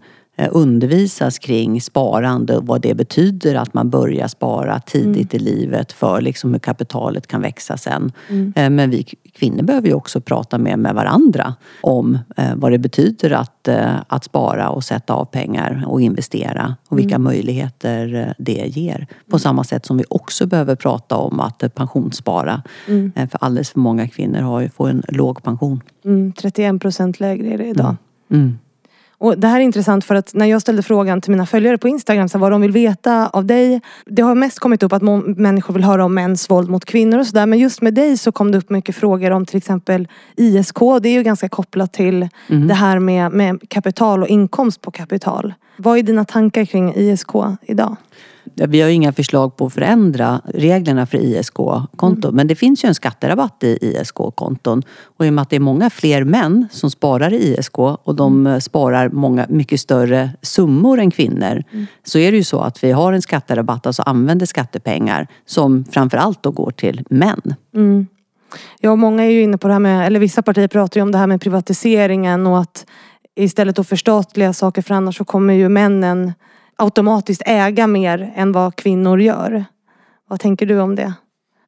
undervisas 0.52 1.40
kring 1.40 1.82
sparande 1.82 2.58
och 2.58 2.68
vad 2.68 2.82
det 2.82 2.94
betyder 2.94 3.56
att 3.56 3.74
man 3.74 3.90
börjar 3.90 4.28
spara 4.28 4.80
tidigt 4.80 5.34
mm. 5.34 5.48
i 5.48 5.52
livet 5.52 5.92
för 5.92 6.22
liksom 6.22 6.54
hur 6.54 6.60
kapitalet 6.60 7.28
kan 7.28 7.42
växa 7.42 7.78
sen. 7.78 8.12
Mm. 8.30 8.54
Eh, 8.56 8.70
men 8.70 8.90
vi 8.90 9.04
kvinnor 9.34 9.63
behöver 9.63 9.88
ju 9.88 9.94
också 9.94 10.22
prata 10.22 10.58
mer 10.58 10.78
med 10.78 10.96
varandra 10.96 11.56
om 11.82 12.20
eh, 12.38 12.56
vad 12.56 12.72
det 12.72 12.78
betyder 12.78 13.32
att, 13.32 13.68
att 14.08 14.24
spara 14.24 14.70
och 14.70 14.84
sätta 14.84 15.13
av 15.13 15.25
pengar 15.25 15.84
och 15.88 16.02
investera 16.02 16.75
och 16.90 16.98
vilka 16.98 17.16
mm. 17.16 17.24
möjligheter 17.24 18.34
det 18.38 18.66
ger. 18.68 19.08
På 19.30 19.40
samma 19.40 19.63
sätt 19.63 19.86
som 19.86 19.98
vi 19.98 20.04
också 20.10 20.46
behöver 20.46 20.75
prata 20.75 21.16
om 21.16 21.40
att 21.40 21.75
pensionsspara. 21.75 22.62
Mm. 22.88 23.12
För 23.16 23.38
alldeles 23.42 23.70
för 23.70 23.80
många 23.80 24.08
kvinnor 24.08 24.42
har 24.42 24.62
ju, 24.62 24.70
får 24.70 24.90
en 24.90 25.04
låg 25.08 25.44
pension. 25.44 25.82
31 26.38 26.60
mm, 26.60 26.80
procent 26.80 27.20
lägre 27.20 27.48
är 27.54 27.58
det 27.58 27.68
idag. 27.68 27.96
Mm. 28.32 28.58
Och 29.24 29.38
det 29.38 29.48
här 29.48 29.60
är 29.60 29.63
intressant 29.63 30.06
för 30.06 30.15
att 30.15 30.34
när 30.34 30.46
jag 30.46 30.62
ställde 30.62 30.84
frågan 30.84 31.22
till 31.22 31.32
mina 31.32 31.46
följare 31.46 31.77
på 31.77 31.88
Instagram 31.88 32.30
så 32.30 32.38
vad 32.38 32.51
de 32.51 32.62
vill 32.62 32.72
veta 32.72 33.27
av 33.27 33.46
dig. 33.46 33.82
Det 34.06 34.22
har 34.22 34.36
mest 34.36 34.60
kommit 34.60 34.84
upp 34.84 34.94
att 34.94 35.01
människor 35.38 35.74
vill 35.74 35.84
höra 35.84 36.06
om 36.06 36.13
mäns 36.13 36.50
våld 36.50 36.70
mot 36.70 36.86
kvinnor 36.86 37.20
och 37.20 37.27
sådär. 37.27 37.46
Men 37.46 37.60
just 37.60 37.82
med 37.82 37.94
dig 37.94 38.18
så 38.18 38.32
kom 38.32 38.51
det 38.51 38.58
upp 38.58 38.70
mycket 38.70 38.96
frågor 38.96 39.32
om 39.32 39.46
till 39.46 39.58
exempel 39.58 40.08
ISK. 40.36 40.80
Det 41.01 41.10
är 41.10 41.13
ju 41.13 41.24
ganska 41.24 41.50
kopplat 41.50 41.94
till 41.94 42.30
mm. 42.50 42.68
det 42.68 42.74
här 42.74 43.00
med, 43.00 43.32
med 43.32 43.70
kapital 43.70 44.22
och 44.24 44.27
inkomst 44.27 44.82
på 44.82 44.92
kapital. 44.92 45.53
Vad 45.77 45.98
är 45.98 46.03
dina 46.03 46.25
tankar 46.25 46.65
kring 46.65 46.94
ISK 46.96 47.30
idag? 47.62 47.96
Vi 48.56 48.82
har 48.82 48.89
inga 48.89 49.13
förslag 49.13 49.58
på 49.58 49.65
att 49.65 49.74
förändra 49.74 50.42
reglerna 50.46 51.06
för 51.06 51.18
ISK-konton. 51.18 52.24
Mm. 52.24 52.36
Men 52.36 52.48
det 52.48 52.56
finns 52.56 52.84
ju 52.84 52.88
en 52.88 52.96
skatterabatt 52.96 53.63
i 53.63 53.77
ISK-konton. 53.82 54.84
Och 55.18 55.25
i 55.25 55.30
och 55.30 55.34
med 55.34 55.42
att 55.42 55.50
det 55.50 55.56
är 55.56 55.60
många 55.60 55.89
fler 55.89 56.24
män 56.24 56.68
som 56.72 56.92
sparar 56.92 57.34
i 57.34 57.56
ISK 57.58 57.80
och 57.80 58.15
de 58.15 58.48
mm. 58.48 58.62
sparar 58.62 59.10
många, 59.10 59.46
mycket 59.50 59.80
större 59.80 60.30
summor 60.42 61.00
än 61.00 61.12
kvinnor. 61.12 61.63
Mm. 61.72 61.86
Så 62.03 62.20
är 62.20 62.32
det 62.32 62.38
ju 62.38 62.44
så 62.44 62.60
att 62.60 62.84
vi 62.84 62.92
har 62.92 63.13
en 63.13 63.22
skatterabatt, 63.22 63.88
alltså 63.88 64.01
använder 64.01 64.46
skattepengar 64.46 65.27
som 65.46 65.86
framförallt 65.86 66.44
då 66.44 66.51
går 66.51 66.72
till 66.72 67.03
män. 67.10 67.56
Mm. 67.75 68.08
Ja, 68.80 68.96
många 68.96 69.24
är 69.24 69.30
ju 69.30 69.42
inne 69.42 69.58
på 69.58 69.68
det 69.68 69.74
här 69.74 69.80
med, 69.80 70.08
eller 70.08 70.20
vissa 70.20 70.42
partier 70.42 70.68
pratar 70.68 71.00
ju 71.00 71.01
om 71.01 71.12
det 71.12 71.18
här 71.18 71.27
med 71.27 71.42
privatiseringen 71.42 72.48
och 72.48 72.60
att 72.60 72.86
istället 73.36 73.80
att 73.80 73.88
förstatliga 73.88 74.54
saker 74.54 74.82
för 74.82 74.94
annars 74.94 75.18
så 75.18 75.25
kommer 75.25 75.54
ju 75.54 75.70
männen 75.70 76.34
automatiskt 76.75 77.42
äga 77.46 77.88
mer 77.88 78.34
än 78.36 78.52
vad 78.52 78.75
kvinnor 78.75 79.22
gör. 79.22 79.66
Vad 80.30 80.40
tänker 80.40 80.66
du 80.66 80.80
om 80.80 80.96
det? 80.96 81.13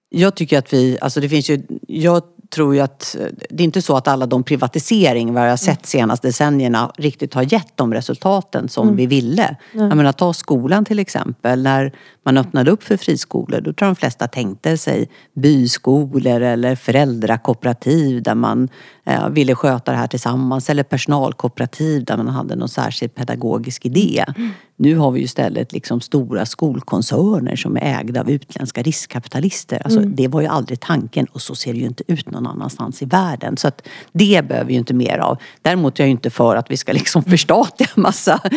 Jag 0.10 0.36
tycker 0.36 0.58
att 0.58 0.74
vi, 0.74 0.98
alltså 1.02 1.20
det 1.20 1.30
finns 1.30 1.50
ju, 1.50 1.62
jag 1.88 2.24
tror 2.50 2.76
ju 2.76 2.82
att 2.82 3.16
det 3.50 3.64
är 3.64 3.66
inte 3.66 3.82
så 3.82 3.98
att 3.98 4.08
alla 4.08 4.26
de 4.26 4.44
privatiseringar 4.44 5.44
vi 5.44 5.50
har 5.50 5.58
sett 5.58 5.86
senaste 5.86 6.28
decennierna 6.28 6.92
riktigt 6.98 7.34
har 7.34 7.54
gett 7.54 7.78
de 7.78 7.94
resultaten 7.94 8.70
som 8.70 8.88
mm. 8.88 8.98
vi 8.98 9.06
ville. 9.06 9.56
Mm. 9.74 9.88
Jag 9.88 9.98
menar, 9.98 10.12
ta 10.12 10.34
skolan 10.34 10.86
till 10.86 11.00
exempel. 11.00 11.64
När 11.64 11.96
man 12.26 12.38
öppnade 12.38 12.72
upp 12.72 12.84
för 12.84 12.98
friskolor 12.98 13.62
då 13.62 13.74
tror 13.74 13.88
jag 13.88 13.96
de 13.96 13.96
flesta 13.96 14.28
tänkte 14.28 14.78
sig 14.78 15.10
byskolor 15.34 16.42
eller 16.42 16.76
föräldrakooperativ 16.76 18.24
där 18.24 18.36
man 18.36 18.70
eh, 19.06 19.30
ville 19.30 19.56
sköta 19.56 19.92
det 19.92 19.98
här 19.98 20.08
tillsammans 20.08 20.70
eller 20.70 20.84
personalkooperativ 20.84 22.04
där 22.04 22.18
man 22.18 22.28
hade 22.28 22.56
någon 22.56 22.70
särskild 22.70 23.16
pedagogisk 23.16 23.86
idé. 23.86 24.26
Mm. 24.38 24.52
Nu 24.78 24.96
har 24.96 25.12
vi 25.12 25.20
ju 25.20 25.26
istället 25.26 25.74
liksom 25.74 26.02
stora 26.02 26.46
skolkoncerner 26.46 27.56
som 27.56 27.78
är 27.78 28.00
ägda 28.00 28.22
av 28.22 28.30
utländska 28.30 28.82
riskkapitalister. 28.82 29.82
Alltså, 29.84 30.00
mm. 30.00 30.16
Det 30.16 30.28
var 30.28 30.42
ju 30.42 30.48
aldrig 30.48 30.80
tanken 30.80 31.26
och 31.26 31.42
så 31.42 31.56
ser 31.56 31.74
det 31.74 31.80
ju 31.80 31.86
inte 31.86 32.04
ut 32.08 32.32
någon 32.32 32.48
annanstans 32.48 33.02
i 33.02 33.06
världen. 33.06 33.58
Så 33.58 33.68
att 33.68 33.88
det 34.12 34.48
behöver 34.48 34.68
vi 34.68 34.74
ju 34.74 34.80
inte 34.80 34.94
mer 34.94 35.18
av. 35.18 35.38
Däremot 35.62 36.00
är 36.00 36.04
jag 36.04 36.08
ju 36.08 36.12
inte 36.12 36.30
för 36.30 36.56
att 36.56 36.72
vi 36.72 36.78
ska 36.78 36.94
liksom 36.94 37.20
mm. 37.20 37.32
förstatliga 37.32 37.90
massa 37.96 38.42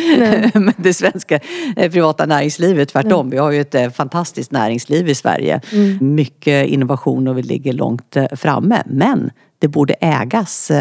med 0.53 0.73
det 0.77 0.93
svenska 0.93 1.39
eh, 1.75 1.91
privata 1.91 2.25
näringslivet. 2.25 2.89
Tvärtom, 2.89 3.19
mm. 3.19 3.29
vi 3.29 3.37
har 3.37 3.51
ju 3.51 3.61
ett 3.61 3.75
eh, 3.75 3.89
fantastiskt 3.89 4.51
näringsliv 4.51 5.09
i 5.09 5.15
Sverige. 5.15 5.61
Mm. 5.71 6.15
Mycket 6.15 6.67
innovation 6.67 7.27
och 7.27 7.37
vi 7.37 7.41
ligger 7.41 7.73
långt 7.73 8.15
eh, 8.15 8.25
framme. 8.35 8.83
Men 8.85 9.31
det 9.59 9.67
borde 9.67 9.93
ägas 9.93 10.71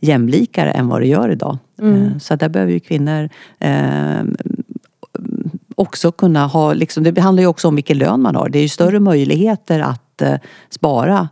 jämlikare 0.00 0.70
än 0.70 0.88
vad 0.88 1.00
det 1.00 1.06
gör 1.06 1.30
idag. 1.30 1.58
Mm. 1.78 2.20
Så 2.20 2.36
där 2.36 2.48
behöver 2.48 2.72
ju 2.72 2.80
kvinnor 2.80 3.28
också 5.74 6.12
kunna 6.12 6.46
ha, 6.46 6.72
liksom, 6.72 7.04
det 7.04 7.20
handlar 7.20 7.42
ju 7.42 7.46
också 7.46 7.68
om 7.68 7.74
vilken 7.74 7.98
lön 7.98 8.22
man 8.22 8.36
har. 8.36 8.48
Det 8.48 8.58
är 8.58 8.62
ju 8.62 8.68
större 8.68 9.00
möjligheter 9.00 9.80
att 9.80 10.22
eh, 10.22 10.34
spara 10.70 11.18
eh, 11.18 11.28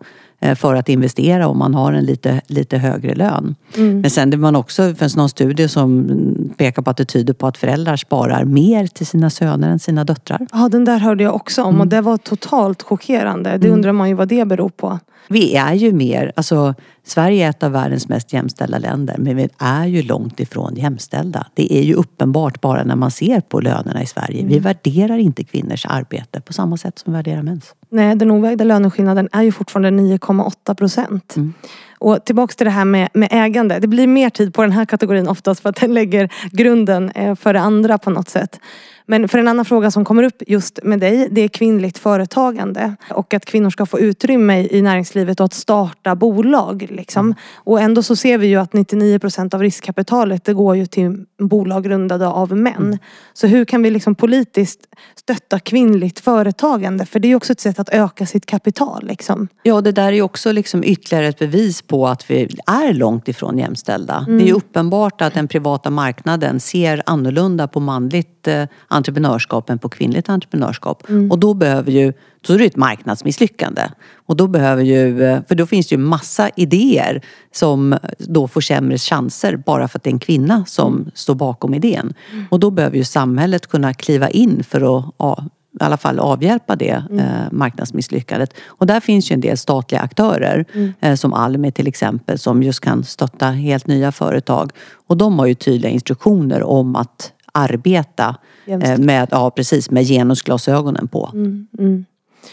för 0.57 0.75
att 0.75 0.89
investera 0.89 1.49
om 1.49 1.59
man 1.59 1.75
har 1.75 1.93
en 1.93 2.05
lite, 2.05 2.41
lite 2.47 2.79
högre 2.79 3.15
lön. 3.15 3.55
Mm. 3.77 4.01
Men 4.01 4.11
sen 4.11 4.31
det 4.31 4.37
man 4.37 4.57
också, 4.57 4.89
det 4.89 4.95
finns 4.95 5.17
någon 5.17 5.29
studie 5.29 5.69
som 5.69 6.09
pekar 6.57 6.83
på 6.83 6.91
att 6.91 6.97
det 6.97 7.05
tyder 7.05 7.35
på 7.35 7.47
att 7.47 7.57
föräldrar 7.57 7.97
sparar 7.97 8.45
mer 8.45 8.87
till 8.87 9.07
sina 9.07 9.31
söner 9.31 9.71
än 9.71 9.79
sina 9.79 10.05
döttrar. 10.05 10.47
Ja, 10.53 10.69
den 10.69 10.85
där 10.85 10.99
hörde 10.99 11.25
jag 11.25 11.35
också 11.35 11.63
om 11.63 11.69
mm. 11.69 11.81
och 11.81 11.87
det 11.87 12.01
var 12.01 12.17
totalt 12.17 12.83
chockerande. 12.83 13.51
Det 13.51 13.67
mm. 13.67 13.73
undrar 13.73 13.93
man 13.93 14.09
ju 14.09 14.15
vad 14.15 14.29
det 14.29 14.45
beror 14.45 14.69
på. 14.69 14.99
Vi 15.29 15.55
är 15.55 15.75
ju 15.75 15.93
mer, 15.93 16.33
alltså 16.37 16.75
Sverige 17.05 17.47
är 17.47 17.51
ett 17.51 17.63
av 17.63 17.73
världens 17.73 18.09
mest 18.09 18.33
jämställda 18.33 18.79
länder 18.79 19.17
men 19.19 19.37
vi 19.37 19.49
är 19.59 19.87
ju 19.87 20.03
långt 20.03 20.41
ifrån 20.41 20.75
jämställda. 20.75 21.47
Det 21.55 21.75
är 21.75 21.83
ju 21.83 21.95
uppenbart 21.95 22.61
bara 22.61 22.85
när 22.85 22.97
man 22.97 23.11
ser 23.11 23.41
på 23.41 23.61
lönerna 23.61 24.03
i 24.03 24.07
Sverige. 24.07 24.41
Mm. 24.41 24.53
Vi 24.53 24.59
värderar 24.59 25.19
inte 25.19 25.45
kvinnors 25.45 25.87
arbete 25.87 26.41
på 26.41 26.53
samma 26.53 26.77
sätt 26.77 26.99
som 26.99 27.13
vi 27.13 27.17
värderar 27.17 27.43
mäns. 27.43 27.75
Nej, 27.91 28.17
den 28.17 28.31
ovägda 28.31 28.65
löneskillnaden 28.65 29.29
är 29.33 29.43
ju 29.43 29.53
fortfarande 29.53 30.03
9,8 30.03 30.75
procent. 30.75 31.37
Mm. 31.37 31.55
Och 31.99 32.25
tillbaks 32.25 32.57
till 32.57 32.65
det 32.65 32.71
här 32.71 32.85
med, 32.85 33.09
med 33.15 33.29
ägande. 33.33 33.79
Det 33.79 33.87
blir 33.87 34.07
mer 34.07 34.31
tid 34.31 34.55
på 34.55 34.63
den 34.63 34.73
här 34.73 34.85
kategorin 34.85 35.29
oftast 35.29 35.61
för 35.61 35.69
att 35.69 35.77
den 35.77 35.95
lägger 35.95 36.33
grunden 36.51 37.11
eh, 37.11 37.35
för 37.35 37.53
det 37.53 37.61
andra 37.61 37.99
på 37.99 38.11
något 38.11 38.29
sätt. 38.29 38.61
Men 39.07 39.29
för 39.29 39.39
en 39.39 39.49
annan 39.49 39.65
fråga 39.65 39.91
som 39.91 40.05
kommer 40.05 40.23
upp 40.23 40.43
just 40.47 40.79
med 40.83 41.01
dig, 41.01 41.29
det 41.31 41.41
är 41.41 41.49
kvinnligt 41.49 41.99
företagande. 41.99 42.97
Och 43.11 43.35
att 43.35 43.45
kvinnor 43.45 43.71
ska 43.71 43.87
få 43.87 44.01
utrymme 44.01 44.67
i 44.71 44.83
näringslivet 44.83 45.41
och 45.41 45.47
att 45.47 45.55
starta 45.55 46.15
bolag. 46.15 46.87
Liksom. 46.91 47.35
Och 47.55 47.81
ändå 47.81 48.03
så 48.03 48.17
ser 48.17 48.39
vi 48.39 48.47
ju 48.47 48.57
att 48.57 48.73
99 48.73 49.19
procent 49.19 49.55
av 49.55 49.63
riskkapitalet 49.63 50.45
det 50.45 50.55
går 50.55 50.77
ju 50.77 50.87
till 50.87 51.25
bolag 51.39 51.85
grundade 51.85 52.27
av 52.27 52.57
män. 52.57 52.77
Mm. 52.77 52.99
Så 53.33 53.47
hur 53.47 53.65
kan 53.65 53.83
vi 53.83 53.91
liksom 53.91 54.15
politiskt 54.15 54.81
stötta 55.15 55.59
kvinnligt 55.59 56.21
företagande? 56.21 57.07
För 57.07 57.21
det 57.21 57.27
är 57.27 57.31
ju 57.31 57.37
också 57.37 57.53
ett 57.53 57.61
sätt 57.61 57.79
att 57.79 57.89
öka 57.89 58.27
sitt 58.27 58.47
kapital. 58.47 59.07
Liksom. 59.07 59.49
Ja, 59.63 59.81
det 59.81 59.93
där 59.93 60.07
är 60.09 60.13
ju 60.13 60.23
också 60.23 60.53
liksom 60.53 60.85
ytterligare 60.85 61.27
ett 61.27 61.39
bevis 61.39 61.83
på 61.83 62.07
att 62.07 62.31
vi 62.31 62.49
är 62.67 62.93
långt 62.93 63.29
ifrån 63.29 63.59
jämställda. 63.59 64.25
Mm. 64.29 64.39
Det 64.39 64.45
är 64.45 64.47
ju 64.47 64.53
uppenbart 64.53 65.21
att 65.21 65.35
den 65.35 65.49
privata 65.49 65.91
marknaden 65.91 66.61
ser 66.61 67.03
annorlunda 67.07 67.69
på 67.69 67.81
manligt 67.81 68.49
eh, 68.49 68.65
entreprenörskap 69.03 69.71
än 69.71 69.79
på 69.79 69.89
kvinnligt 69.89 70.29
entreprenörskap. 70.29 71.09
Mm. 71.09 71.31
Och 71.31 71.39
då 71.39 71.55
behöver 71.55 71.93
ju, 71.93 72.13
då 72.41 72.55
är 72.55 72.59
det 72.59 72.65
ett 72.65 72.77
marknadsmisslyckande. 72.77 73.83
Och 74.27 74.37
då 74.37 74.47
behöver 74.47 74.83
ju, 74.83 75.25
eh, 75.25 75.41
för 75.49 75.55
då 75.55 75.67
finns 75.67 75.89
det 75.89 75.95
ju 75.95 75.99
massa 75.99 76.51
idéer 76.57 77.23
som 77.53 77.99
då 78.19 78.49
får 78.49 78.61
sämre 78.61 78.99
chanser 78.99 79.57
bara 79.57 79.89
för 79.89 79.99
att 79.99 80.05
det 80.05 80.11
är 80.11 80.13
en 80.13 80.19
kvinna 80.19 80.65
som 80.67 80.95
mm. 80.95 81.11
står 81.15 81.35
bakom 81.35 81.75
idén. 81.75 82.15
Mm. 82.33 82.45
Och 82.51 82.61
då 82.61 82.71
behöver 82.71 82.97
ju 82.97 83.05
samhället 83.05 83.67
kunna 83.67 83.95
kliva 83.95 84.31
in 84.31 84.65
för 84.65 84.99
att 84.99 85.15
ja, 85.19 85.45
i 85.81 85.85
alla 85.85 85.97
fall 85.97 86.19
avhjälpa 86.19 86.77
det 86.77 87.05
mm. 87.11 87.19
eh, 87.19 87.53
marknadsmisslyckandet. 87.53 88.55
Och 88.67 88.87
där 88.87 89.01
finns 89.01 89.31
ju 89.31 89.35
en 89.35 89.41
del 89.41 89.59
statliga 89.59 90.01
aktörer 90.01 90.65
mm. 90.73 90.93
eh, 91.01 91.15
som 91.15 91.33
Almi 91.33 91.73
till 91.73 91.89
exempel 91.89 92.39
som 92.39 92.63
just 92.63 92.81
kan 92.81 93.05
stötta 93.05 93.47
helt 93.47 93.87
nya 93.87 94.13
företag. 94.13 94.73
Och 95.07 95.17
de 95.17 95.39
har 95.39 95.47
ju 95.47 95.55
tydliga 95.55 95.91
instruktioner 95.91 96.63
om 96.63 96.97
att 96.97 97.32
arbeta 97.53 98.37
eh, 98.67 98.99
med, 98.99 99.29
ja, 99.31 99.51
precis, 99.51 99.91
med 99.91 100.07
genusglasögonen 100.07 101.09
på. 101.09 101.31
Mm, 101.35 101.67
mm. 101.79 102.05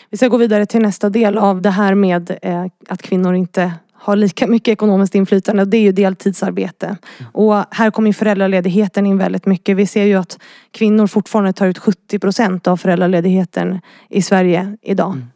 Vi 0.09 0.17
ska 0.17 0.27
gå 0.27 0.37
vidare 0.37 0.65
till 0.65 0.81
nästa 0.81 1.09
del 1.09 1.37
av 1.37 1.61
det 1.61 1.69
här 1.69 1.95
med 1.95 2.37
eh, 2.41 2.65
att 2.87 3.01
kvinnor 3.01 3.35
inte 3.35 3.73
har 3.93 4.15
lika 4.15 4.47
mycket 4.47 4.71
ekonomiskt 4.71 5.15
inflytande. 5.15 5.65
Det 5.65 5.77
är 5.77 5.81
ju 5.81 5.91
deltidsarbete. 5.91 6.85
Mm. 6.85 7.31
Och 7.31 7.63
här 7.71 7.91
kommer 7.91 8.13
föräldraledigheten 8.13 9.05
in 9.05 9.17
väldigt 9.17 9.45
mycket. 9.45 9.77
Vi 9.77 9.87
ser 9.87 10.05
ju 10.05 10.15
att 10.15 10.39
kvinnor 10.71 11.07
fortfarande 11.07 11.53
tar 11.53 11.67
ut 11.67 11.77
70 11.77 12.19
procent 12.19 12.67
av 12.67 12.77
föräldraledigheten 12.77 13.79
i 14.09 14.21
Sverige 14.21 14.77
idag. 14.81 15.11
Mm. 15.11 15.27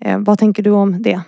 Eh, 0.00 0.18
vad 0.26 0.38
tänker 0.38 0.62
du 0.62 0.70
om 0.70 1.02
det? 1.02 1.20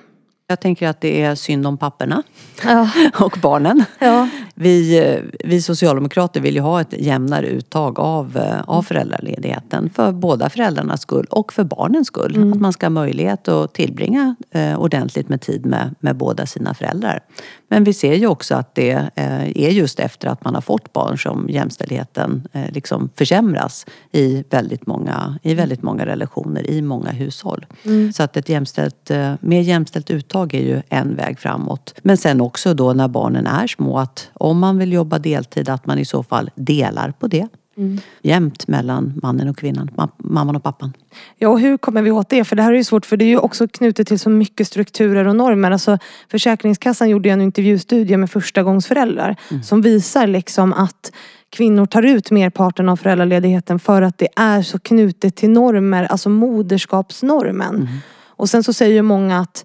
Jag 0.48 0.60
tänker 0.60 0.88
att 0.88 1.00
det 1.00 1.22
är 1.22 1.34
synd 1.34 1.66
om 1.66 1.78
papporna 1.78 2.22
ja. 2.64 2.90
och 3.24 3.38
barnen. 3.42 3.84
Ja. 3.98 4.28
Vi, 4.54 5.20
vi 5.44 5.62
socialdemokrater 5.62 6.40
vill 6.40 6.54
ju 6.54 6.60
ha 6.60 6.80
ett 6.80 6.94
jämnare 6.98 7.46
uttag 7.46 8.00
av, 8.00 8.40
av 8.66 8.82
föräldraledigheten 8.82 9.90
för 9.94 10.12
båda 10.12 10.50
föräldrarnas 10.50 11.00
skull 11.02 11.26
och 11.30 11.52
för 11.52 11.64
barnens 11.64 12.06
skull. 12.06 12.36
Mm. 12.36 12.52
Att 12.52 12.60
man 12.60 12.72
ska 12.72 12.86
ha 12.86 12.90
möjlighet 12.90 13.48
att 13.48 13.74
tillbringa 13.74 14.36
eh, 14.50 14.80
ordentligt 14.80 15.28
med 15.28 15.40
tid 15.40 15.66
med, 15.66 15.94
med 16.00 16.16
båda 16.16 16.46
sina 16.46 16.74
föräldrar. 16.74 17.20
Men 17.68 17.84
vi 17.84 17.92
ser 17.92 18.14
ju 18.14 18.26
också 18.26 18.54
att 18.54 18.74
det 18.74 18.92
eh, 19.14 19.42
är 19.42 19.70
just 19.70 20.00
efter 20.00 20.28
att 20.28 20.44
man 20.44 20.54
har 20.54 20.62
fått 20.62 20.92
barn 20.92 21.18
som 21.18 21.46
jämställdheten 21.48 22.48
eh, 22.52 22.70
liksom 22.72 23.10
försämras 23.16 23.86
i 24.12 24.44
väldigt 24.50 24.86
många, 24.86 25.38
i 25.42 25.54
väldigt 25.54 25.82
många 25.82 26.06
relationer, 26.06 26.70
i 26.70 26.82
många 26.82 27.10
hushåll. 27.10 27.66
Mm. 27.84 28.12
Så 28.12 28.22
att 28.22 28.36
ett 28.36 28.48
jämställt, 28.48 29.10
eh, 29.10 29.34
mer 29.40 29.60
jämställt 29.60 30.10
uttag 30.10 30.36
är 30.45 30.62
ju 30.62 30.83
en 30.88 31.16
väg 31.16 31.38
framåt. 31.38 31.95
Men 32.02 32.16
sen 32.16 32.40
också 32.40 32.75
då 32.75 32.93
när 32.93 33.09
barnen 33.09 33.47
är 33.47 33.66
små 33.66 33.99
att 33.99 34.31
om 34.33 34.59
man 34.59 34.78
vill 34.78 34.93
jobba 34.93 35.19
deltid 35.19 35.69
att 35.69 35.87
man 35.87 35.99
i 35.99 36.05
så 36.05 36.23
fall 36.23 36.50
delar 36.55 37.12
på 37.19 37.26
det. 37.26 37.49
Mm. 37.78 38.00
Jämnt 38.23 38.69
mellan 38.69 39.21
mannen 39.23 39.49
och 39.49 39.57
kvinnan, 39.57 39.90
mamman 40.16 40.57
och 40.57 40.62
pappan. 40.62 40.93
Ja, 41.38 41.49
och 41.49 41.61
hur 41.61 41.76
kommer 41.76 42.02
vi 42.02 42.11
åt 42.11 42.28
det? 42.28 42.45
För 42.45 42.57
det 42.57 42.62
här 42.62 42.73
är 42.73 42.76
ju 42.76 42.85
svårt 42.85 43.07
för 43.07 43.16
det 43.16 43.25
är 43.25 43.28
ju 43.28 43.38
också 43.38 43.69
knutet 43.69 44.09
till 44.09 44.19
så 44.19 44.31
mycket 44.31 44.66
strukturer 44.66 45.26
och 45.26 45.37
normer. 45.37 45.71
Alltså, 45.71 45.99
Försäkringskassan 46.31 47.09
gjorde 47.09 47.31
en 47.31 47.40
intervjustudie 47.40 48.16
med 48.16 48.31
förstagångsföräldrar 48.31 49.37
mm. 49.50 49.62
som 49.62 49.83
visar 49.83 50.26
liksom 50.26 50.73
att 50.73 51.12
kvinnor 51.50 51.87
tar 51.87 52.02
ut 52.02 52.31
merparten 52.31 52.88
av 52.88 52.97
föräldraledigheten 52.97 53.78
för 53.78 54.02
att 54.02 54.19
det 54.19 54.28
är 54.37 54.62
så 54.62 54.78
knutet 54.78 55.37
till 55.37 55.50
normer, 55.50 56.05
alltså 56.05 56.28
moderskapsnormen. 56.28 57.75
Mm. 57.75 57.88
Och 58.37 58.49
sen 58.49 58.62
så 58.62 58.73
säger 58.73 58.95
ju 58.95 59.02
många 59.02 59.38
att 59.40 59.64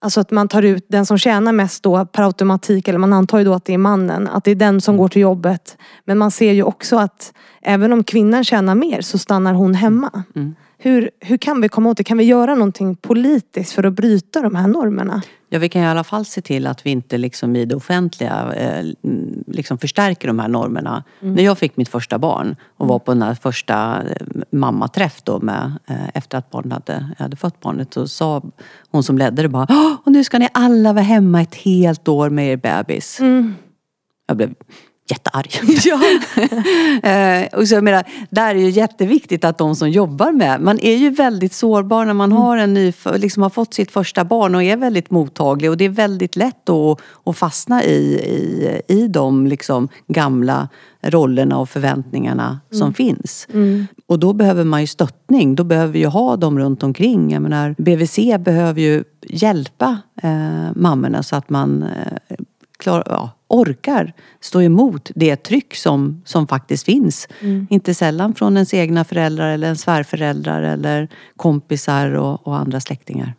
Alltså 0.00 0.20
att 0.20 0.30
man 0.30 0.48
tar 0.48 0.62
ut 0.62 0.86
den 0.88 1.06
som 1.06 1.18
tjänar 1.18 1.52
mest 1.52 1.82
då 1.82 2.06
per 2.06 2.22
automatik, 2.22 2.88
eller 2.88 2.98
man 2.98 3.12
antar 3.12 3.38
ju 3.38 3.44
då 3.44 3.54
att 3.54 3.64
det 3.64 3.74
är 3.74 3.78
mannen, 3.78 4.28
att 4.28 4.44
det 4.44 4.50
är 4.50 4.54
den 4.54 4.80
som 4.80 4.94
mm. 4.94 5.02
går 5.02 5.08
till 5.08 5.22
jobbet. 5.22 5.76
Men 6.04 6.18
man 6.18 6.30
ser 6.30 6.52
ju 6.52 6.62
också 6.62 6.96
att 6.96 7.32
även 7.62 7.92
om 7.92 8.04
kvinnan 8.04 8.44
tjänar 8.44 8.74
mer 8.74 9.00
så 9.00 9.18
stannar 9.18 9.54
hon 9.54 9.74
hemma. 9.74 10.22
Mm. 10.36 10.54
Hur, 10.80 11.10
hur 11.20 11.36
kan 11.36 11.60
vi 11.60 11.68
komma 11.68 11.90
åt 11.90 11.96
det? 11.96 12.04
Kan 12.04 12.18
vi 12.18 12.24
göra 12.24 12.54
någonting 12.54 12.96
politiskt 12.96 13.72
för 13.72 13.84
att 13.84 13.92
bryta 13.92 14.42
de 14.42 14.54
här 14.54 14.68
normerna? 14.68 15.22
Ja, 15.50 15.58
vi 15.58 15.68
kan 15.68 15.82
i 15.82 15.86
alla 15.86 16.04
fall 16.04 16.24
se 16.24 16.40
till 16.40 16.66
att 16.66 16.86
vi 16.86 16.90
inte 16.90 17.18
liksom 17.18 17.56
i 17.56 17.64
det 17.64 17.74
offentliga 17.74 18.52
eh, 18.54 18.84
liksom 19.46 19.78
förstärker 19.78 20.28
de 20.28 20.38
här 20.38 20.48
normerna. 20.48 21.04
Mm. 21.20 21.34
När 21.34 21.42
jag 21.42 21.58
fick 21.58 21.76
mitt 21.76 21.88
första 21.88 22.18
barn 22.18 22.56
och 22.76 22.88
var 22.88 22.98
på 22.98 23.12
den 23.12 23.22
här 23.22 23.34
första 23.34 24.02
eh, 24.02 24.26
mammaträff 24.50 25.22
då 25.22 25.40
med, 25.40 25.72
eh, 25.86 26.08
efter 26.14 26.38
att 26.38 26.50
barnet 26.50 26.72
hade, 26.72 27.06
jag 27.18 27.24
hade 27.24 27.36
fött 27.36 27.60
barnet 27.60 27.94
så 27.94 28.08
sa 28.08 28.42
hon 28.90 29.02
som 29.02 29.18
ledde 29.18 29.42
det 29.42 29.48
bara 29.48 29.98
och 30.04 30.12
nu 30.12 30.24
ska 30.24 30.38
ni 30.38 30.48
alla 30.54 30.92
vara 30.92 31.04
hemma 31.04 31.42
ett 31.42 31.54
helt 31.54 32.08
år 32.08 32.30
med 32.30 32.52
er 32.52 32.56
bebis. 32.56 33.20
Mm. 33.20 33.54
Jag 34.26 34.36
blev 34.36 34.54
jättearg. 35.10 35.60
Ja. 35.84 36.00
Eh, 37.10 37.58
och 37.58 37.68
så 37.68 37.74
jag 37.74 37.84
menar, 37.84 38.04
där 38.30 38.54
är 38.54 38.58
ju 38.58 38.70
jätteviktigt 38.70 39.44
att 39.44 39.58
de 39.58 39.76
som 39.76 39.90
jobbar 39.90 40.32
med, 40.32 40.60
man 40.60 40.78
är 40.80 40.96
ju 40.96 41.10
väldigt 41.10 41.52
sårbar 41.52 42.04
när 42.04 42.14
man 42.14 42.32
mm. 42.32 42.42
har, 42.42 42.56
en 42.56 42.74
ny, 42.74 42.92
liksom 43.16 43.42
har 43.42 43.50
fått 43.50 43.74
sitt 43.74 43.90
första 43.90 44.24
barn 44.24 44.54
och 44.54 44.62
är 44.62 44.76
väldigt 44.76 45.10
mottaglig 45.10 45.70
och 45.70 45.76
det 45.76 45.84
är 45.84 45.88
väldigt 45.88 46.36
lätt 46.36 46.68
att, 46.68 47.00
att 47.24 47.36
fastna 47.36 47.84
i, 47.84 48.14
i, 48.14 48.80
i 48.88 49.08
de 49.08 49.46
liksom 49.46 49.88
gamla 50.06 50.68
rollerna 51.02 51.58
och 51.58 51.68
förväntningarna 51.68 52.60
mm. 52.70 52.78
som 52.78 52.94
finns. 52.94 53.48
Mm. 53.52 53.86
Och 54.06 54.18
då 54.18 54.32
behöver 54.32 54.64
man 54.64 54.80
ju 54.80 54.86
stöttning, 54.86 55.54
då 55.54 55.64
behöver 55.64 55.92
vi 55.92 55.98
ju 55.98 56.06
ha 56.06 56.36
dem 56.36 56.58
runt 56.58 56.82
omkring. 56.82 57.32
Jag 57.32 57.42
menar, 57.42 57.74
BVC 57.78 58.16
behöver 58.38 58.80
ju 58.80 59.04
hjälpa 59.28 59.98
eh, 60.22 60.72
mammorna 60.74 61.22
så 61.22 61.36
att 61.36 61.50
man 61.50 61.82
eh, 61.82 62.36
klar, 62.78 63.02
ja, 63.06 63.30
orkar 63.48 64.12
stå 64.40 64.62
emot 64.62 65.10
det 65.14 65.36
tryck 65.36 65.74
som, 65.74 66.22
som 66.24 66.46
faktiskt 66.46 66.84
finns. 66.84 67.28
Mm. 67.40 67.66
Inte 67.70 67.94
sällan 67.94 68.34
från 68.34 68.56
ens 68.56 68.74
egna 68.74 69.04
föräldrar 69.04 69.48
eller 69.48 69.66
ens 69.66 69.80
svärföräldrar 69.80 70.62
eller 70.62 71.08
kompisar 71.36 72.14
och, 72.14 72.46
och 72.46 72.56
andra 72.56 72.80
släktingar. 72.80 73.34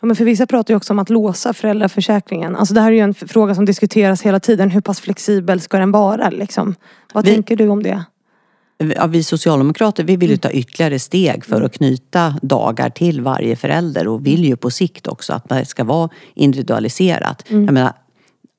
Ja, 0.00 0.06
men 0.06 0.16
för 0.16 0.24
vissa 0.24 0.46
pratar 0.46 0.74
ju 0.74 0.76
också 0.76 0.92
om 0.92 0.98
att 0.98 1.10
låsa 1.10 1.52
föräldraförsäkringen. 1.52 2.56
Alltså 2.56 2.74
det 2.74 2.80
här 2.80 2.88
är 2.88 2.96
ju 2.96 3.00
en 3.00 3.14
fråga 3.14 3.54
som 3.54 3.64
diskuteras 3.64 4.22
hela 4.22 4.40
tiden. 4.40 4.70
Hur 4.70 4.80
pass 4.80 5.00
flexibel 5.00 5.60
ska 5.60 5.78
den 5.78 5.92
vara? 5.92 6.30
Liksom? 6.30 6.74
Vad 7.12 7.24
vi, 7.24 7.34
tänker 7.34 7.56
du 7.56 7.68
om 7.68 7.82
det? 7.82 8.04
Ja, 8.78 9.06
vi 9.06 9.22
socialdemokrater 9.22 10.04
vi 10.04 10.16
vill 10.16 10.30
ju 10.30 10.36
ta 10.36 10.50
ytterligare 10.50 10.98
steg 10.98 11.44
för 11.44 11.62
att 11.62 11.72
knyta 11.72 12.34
dagar 12.42 12.90
till 12.90 13.20
varje 13.20 13.56
förälder 13.56 14.08
och 14.08 14.26
vill 14.26 14.44
ju 14.44 14.56
på 14.56 14.70
sikt 14.70 15.06
också 15.06 15.32
att 15.32 15.48
det 15.48 15.64
ska 15.64 15.84
vara 15.84 16.08
individualiserat. 16.34 17.50
Mm. 17.50 17.64
Jag 17.64 17.74
menar, 17.74 17.92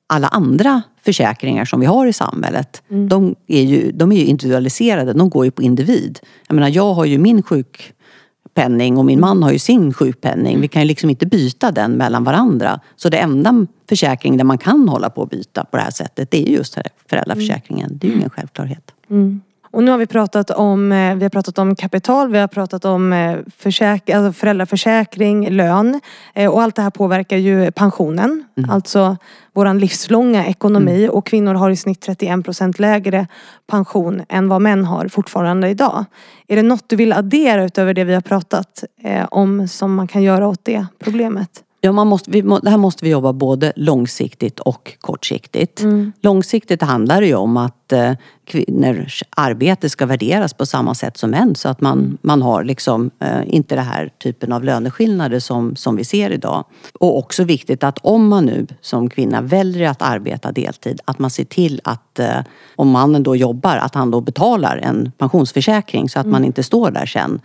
alla 0.08 0.28
andra 0.28 0.82
försäkringar 1.02 1.66
som 1.66 1.80
vi 1.80 1.86
har 1.86 2.08
i 2.08 2.14
samhället, 2.14 2.84
mm. 2.90 3.10
de, 3.10 3.36
är 3.48 3.62
ju, 3.62 3.92
de 3.92 4.12
är 4.12 4.16
ju 4.16 4.26
individualiserade. 4.26 5.14
De 5.14 5.30
går 5.30 5.46
ju 5.46 5.52
på 5.52 5.62
individ. 5.62 6.20
Jag 6.48 6.56
menar, 6.56 6.70
jag 6.70 6.94
har 6.94 7.06
ju 7.06 7.18
min 7.18 7.44
sjukpenning 7.44 8.98
och 8.98 9.06
min 9.06 9.20
man 9.20 9.44
har 9.44 9.52
ju 9.52 9.60
sin 9.60 9.94
sjukpenning. 9.94 10.62
Vi 10.62 10.68
kan 10.68 10.82
ju 10.82 10.88
liksom 10.88 11.10
inte 11.10 11.26
byta 11.26 11.72
den 11.72 11.92
mellan 11.92 12.24
varandra. 12.24 12.80
Så 12.96 13.10
det 13.10 13.18
enda 13.18 13.66
försäkring 13.90 14.38
där 14.38 14.44
man 14.44 14.58
kan 14.58 14.90
hålla 14.90 15.10
på 15.10 15.24
att 15.24 15.30
byta 15.30 15.66
på 15.66 15.78
det 15.78 15.84
här 15.84 15.92
sättet, 15.92 16.32
det 16.32 16.48
är 16.48 16.52
just 16.52 16.78
föräldraförsäkringen. 17.10 17.98
Det 17.98 18.08
är 18.08 18.12
ju 18.12 18.18
ingen 18.18 18.30
självklarhet. 18.30 18.94
Mm. 19.10 19.42
Och 19.78 19.84
nu 19.84 19.92
har 19.92 19.98
vi 19.98 20.08
pratat 20.08 20.50
om, 20.50 20.92
eh, 20.92 21.16
vi 21.16 21.24
har 21.24 21.30
pratat 21.30 21.58
om 21.58 21.76
kapital, 21.76 22.32
vi 22.32 22.38
har 22.38 22.48
pratat 22.48 22.86
om 22.86 23.14
eh, 23.14 23.38
försäk, 23.58 24.10
alltså 24.10 24.40
föräldraförsäkring, 24.40 25.50
lön. 25.50 26.02
Eh, 26.34 26.52
och 26.52 26.62
allt 26.62 26.76
det 26.76 26.82
här 26.82 26.90
påverkar 26.90 27.38
ju 27.38 27.72
pensionen. 27.72 28.44
Mm. 28.58 28.70
Alltså 28.70 29.18
våran 29.54 29.80
livslånga 29.80 30.46
ekonomi. 30.46 31.04
Mm. 31.04 31.16
Och 31.16 31.26
kvinnor 31.26 31.54
har 31.54 31.70
i 31.70 31.76
snitt 31.76 32.02
31 32.02 32.46
procent 32.46 32.80
lägre 32.80 33.28
pension 33.68 34.22
än 34.30 34.50
vad 34.50 34.62
män 34.62 34.86
har 34.86 35.08
fortfarande 35.08 35.70
idag. 35.70 36.06
Är 36.48 36.56
det 36.56 36.64
något 36.64 36.90
du 36.90 36.96
vill 36.96 37.14
addera 37.14 37.64
utöver 37.64 37.94
det 37.94 38.04
vi 38.04 38.14
har 38.14 38.22
pratat 38.22 38.84
om 39.30 39.68
som 39.68 39.96
man 39.96 40.08
kan 40.08 40.24
göra 40.24 40.48
åt 40.48 40.66
det 40.66 40.86
problemet? 41.00 41.64
Ja, 41.82 41.92
man 41.92 42.08
måste, 42.08 42.32
vi, 42.32 42.42
det 42.42 42.70
här 42.70 42.78
måste 42.78 43.06
vi 43.06 43.12
jobba 43.12 43.34
både 43.34 43.74
långsiktigt 43.76 44.60
och 44.60 44.98
kortsiktigt. 45.00 45.82
Mm. 45.82 46.12
Långsiktigt 46.22 46.82
handlar 46.82 47.22
det 47.22 47.28
ju 47.28 47.36
om 47.36 47.58
att 47.58 47.92
eh, 47.92 48.12
kvinnors 48.46 49.24
arbete 49.30 49.90
ska 49.90 50.06
värderas 50.06 50.54
på 50.54 50.66
samma 50.66 50.96
sätt 50.96 51.18
som 51.18 51.30
män 51.30 51.56
så 51.56 51.70
att 51.70 51.82
man, 51.82 52.18
man 52.22 52.42
har 52.42 52.64
liksom, 52.64 53.12
eh, 53.20 53.42
inte 53.46 53.76
den 53.76 53.84
här 53.84 54.12
typen 54.24 54.54
av 54.54 54.64
löneskillnader 54.64 55.40
som, 55.40 55.76
som 55.76 55.96
vi 55.96 56.04
ser 56.04 56.32
idag. 56.32 56.66
Och 57.00 57.18
också 57.18 57.44
viktigt 57.44 57.84
att 57.84 57.98
om 58.02 58.28
man 58.28 58.46
nu 58.46 58.68
som 58.82 59.10
kvinna 59.10 59.42
väljer 59.42 59.90
att 59.90 60.02
arbeta 60.02 60.52
deltid 60.52 61.02
att 61.06 61.20
man 61.20 61.30
ser 61.30 61.46
till 61.46 61.82
att 61.84 62.20
eh, 62.20 62.40
om 62.76 62.90
mannen 62.90 63.24
då 63.24 63.36
jobbar 63.36 63.78
att 63.78 63.96
han 63.96 64.12
då 64.12 64.22
betalar 64.22 64.78
en 64.78 65.12
pensionsförsäkring 65.18 66.10
så 66.10 66.20
att 66.20 66.26
mm. 66.26 66.32
man 66.32 66.46
inte 66.46 66.64
står 66.64 66.92
där 66.92 67.06
sen. 67.06 67.42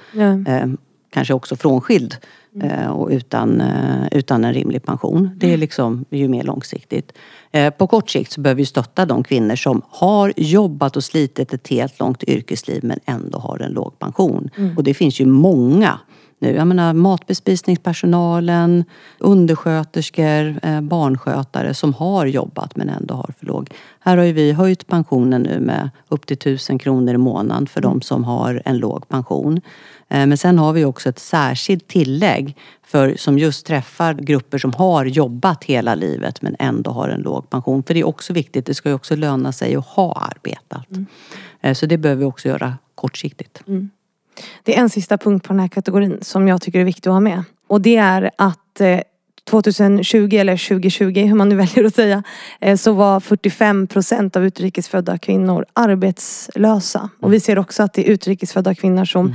Eh, 0.46 0.66
kanske 1.10 1.34
också 1.34 1.56
frånskild 1.56 2.16
Mm. 2.54 2.90
och 2.90 3.09
utan, 3.09 3.61
eh, 3.61 4.06
utan 4.11 4.44
en 4.44 4.54
rimlig 4.54 4.82
pension. 4.82 5.30
Det 5.37 5.47
är 5.47 5.50
mm. 5.50 5.61
liksom 5.61 6.04
ju 6.11 6.28
mer 6.28 6.42
långsiktigt. 6.42 7.12
Eh, 7.52 7.71
på 7.71 7.87
kort 7.87 8.11
sikt 8.11 8.32
så 8.32 8.40
behöver 8.40 8.59
vi 8.59 8.66
stötta 8.66 9.06
de 9.06 9.25
kvinnor 9.25 9.56
som 9.56 9.82
har 9.88 10.32
jobbat 10.37 10.97
och 10.97 11.04
slitit 11.04 11.52
ett 11.52 11.68
helt 11.68 11.99
långt 11.99 12.23
yrkesliv 12.25 12.85
men 12.85 12.99
ändå 13.04 13.38
har 13.38 13.59
en 13.59 13.73
låg 13.73 13.99
pension. 13.99 14.50
Mm. 14.56 14.76
Och 14.76 14.85
det 14.85 14.94
finns 14.94 15.21
ju 15.21 15.26
många 15.26 15.99
nu. 16.42 16.54
Jag 16.54 16.66
menar 16.66 16.92
matbespisningspersonalen, 16.92 18.84
undersköterskor, 19.18 20.80
barnskötare 20.80 21.75
som 21.75 21.95
har 21.95 22.26
jobbat 22.26 22.76
men 22.76 22.88
ändå 22.88 23.14
har 23.14 23.34
för 23.38 23.47
låg. 23.47 23.71
Här 24.00 24.17
har 24.17 24.25
ju 24.25 24.32
vi 24.32 24.52
höjt 24.52 24.86
pensionen 24.86 25.43
nu 25.43 25.60
med 25.60 25.90
upp 26.08 26.26
till 26.26 26.36
tusen 26.36 26.78
kronor 26.78 27.14
i 27.14 27.19
månaden 27.19 27.67
för 27.67 27.80
de 27.80 28.02
som 28.02 28.25
har 28.25 28.62
en 28.64 28.78
låg 28.78 29.08
pension. 29.08 29.60
Eh, 30.08 30.26
men 30.26 30.38
sen 30.38 30.58
har 30.58 30.73
vi 30.73 30.84
också 30.84 31.08
ett 31.08 31.19
särskilt 31.19 31.88
tillägg 31.88 32.56
för, 32.82 33.14
som 33.17 33.38
just 33.38 33.67
träffar 33.67 34.14
grupper 34.14 34.58
som 34.58 34.73
har 34.73 35.04
jobbat 35.04 35.64
hela 35.64 35.95
livet 35.95 36.43
men 36.43 36.56
ändå 36.58 36.90
har 36.90 37.08
en 37.08 37.21
låg 37.21 37.50
pension. 37.50 37.82
För 37.82 37.95
det 37.95 38.00
är 38.00 38.06
också 38.06 38.32
viktigt, 38.32 38.67
det 38.67 38.75
ska 38.75 38.88
ju 38.88 38.95
också 38.95 39.17
löna 39.17 39.52
sig 39.52 39.76
att 39.76 39.86
ha 39.86 40.12
arbetat. 40.12 40.90
Mm. 40.90 41.06
Eh, 41.60 41.75
så 41.75 41.86
det 41.86 41.99
behöver 41.99 42.21
vi 42.21 42.25
också 42.25 42.49
göra 42.49 42.75
kortsiktigt. 42.95 43.62
Mm. 43.67 43.90
Det 44.62 44.76
är 44.76 44.80
en 44.80 44.90
sista 44.90 45.18
punkt 45.18 45.47
på 45.47 45.52
den 45.52 45.60
här 45.60 45.68
kategorin 45.68 46.18
som 46.23 46.49
jag 46.49 46.62
tycker 46.62 46.80
är 46.80 46.84
viktig 46.84 47.10
att 47.10 47.14
ha 47.14 47.21
med. 47.21 47.45
Och 47.66 47.80
det 47.80 47.97
är 47.97 48.30
att 48.38 48.80
2020 49.50 50.34
eh, 50.34 50.40
eller 50.40 50.68
2020, 50.68 51.21
hur 51.21 51.34
man 51.34 51.49
nu 51.49 51.56
väljer 51.64 51.84
att 51.84 51.95
säga, 51.95 52.23
så 52.78 52.92
var 52.92 53.21
45 53.21 53.86
procent 53.86 54.36
av 54.36 54.45
utrikesfödda 54.45 55.18
kvinnor 55.18 55.66
arbetslösa. 55.73 57.10
Och 57.21 57.32
vi 57.32 57.40
ser 57.40 57.58
också 57.58 57.82
att 57.82 57.92
det 57.92 58.08
är 58.08 58.12
utrikesfödda 58.12 58.75
kvinnor 58.75 59.04
som 59.04 59.26
mm 59.26 59.34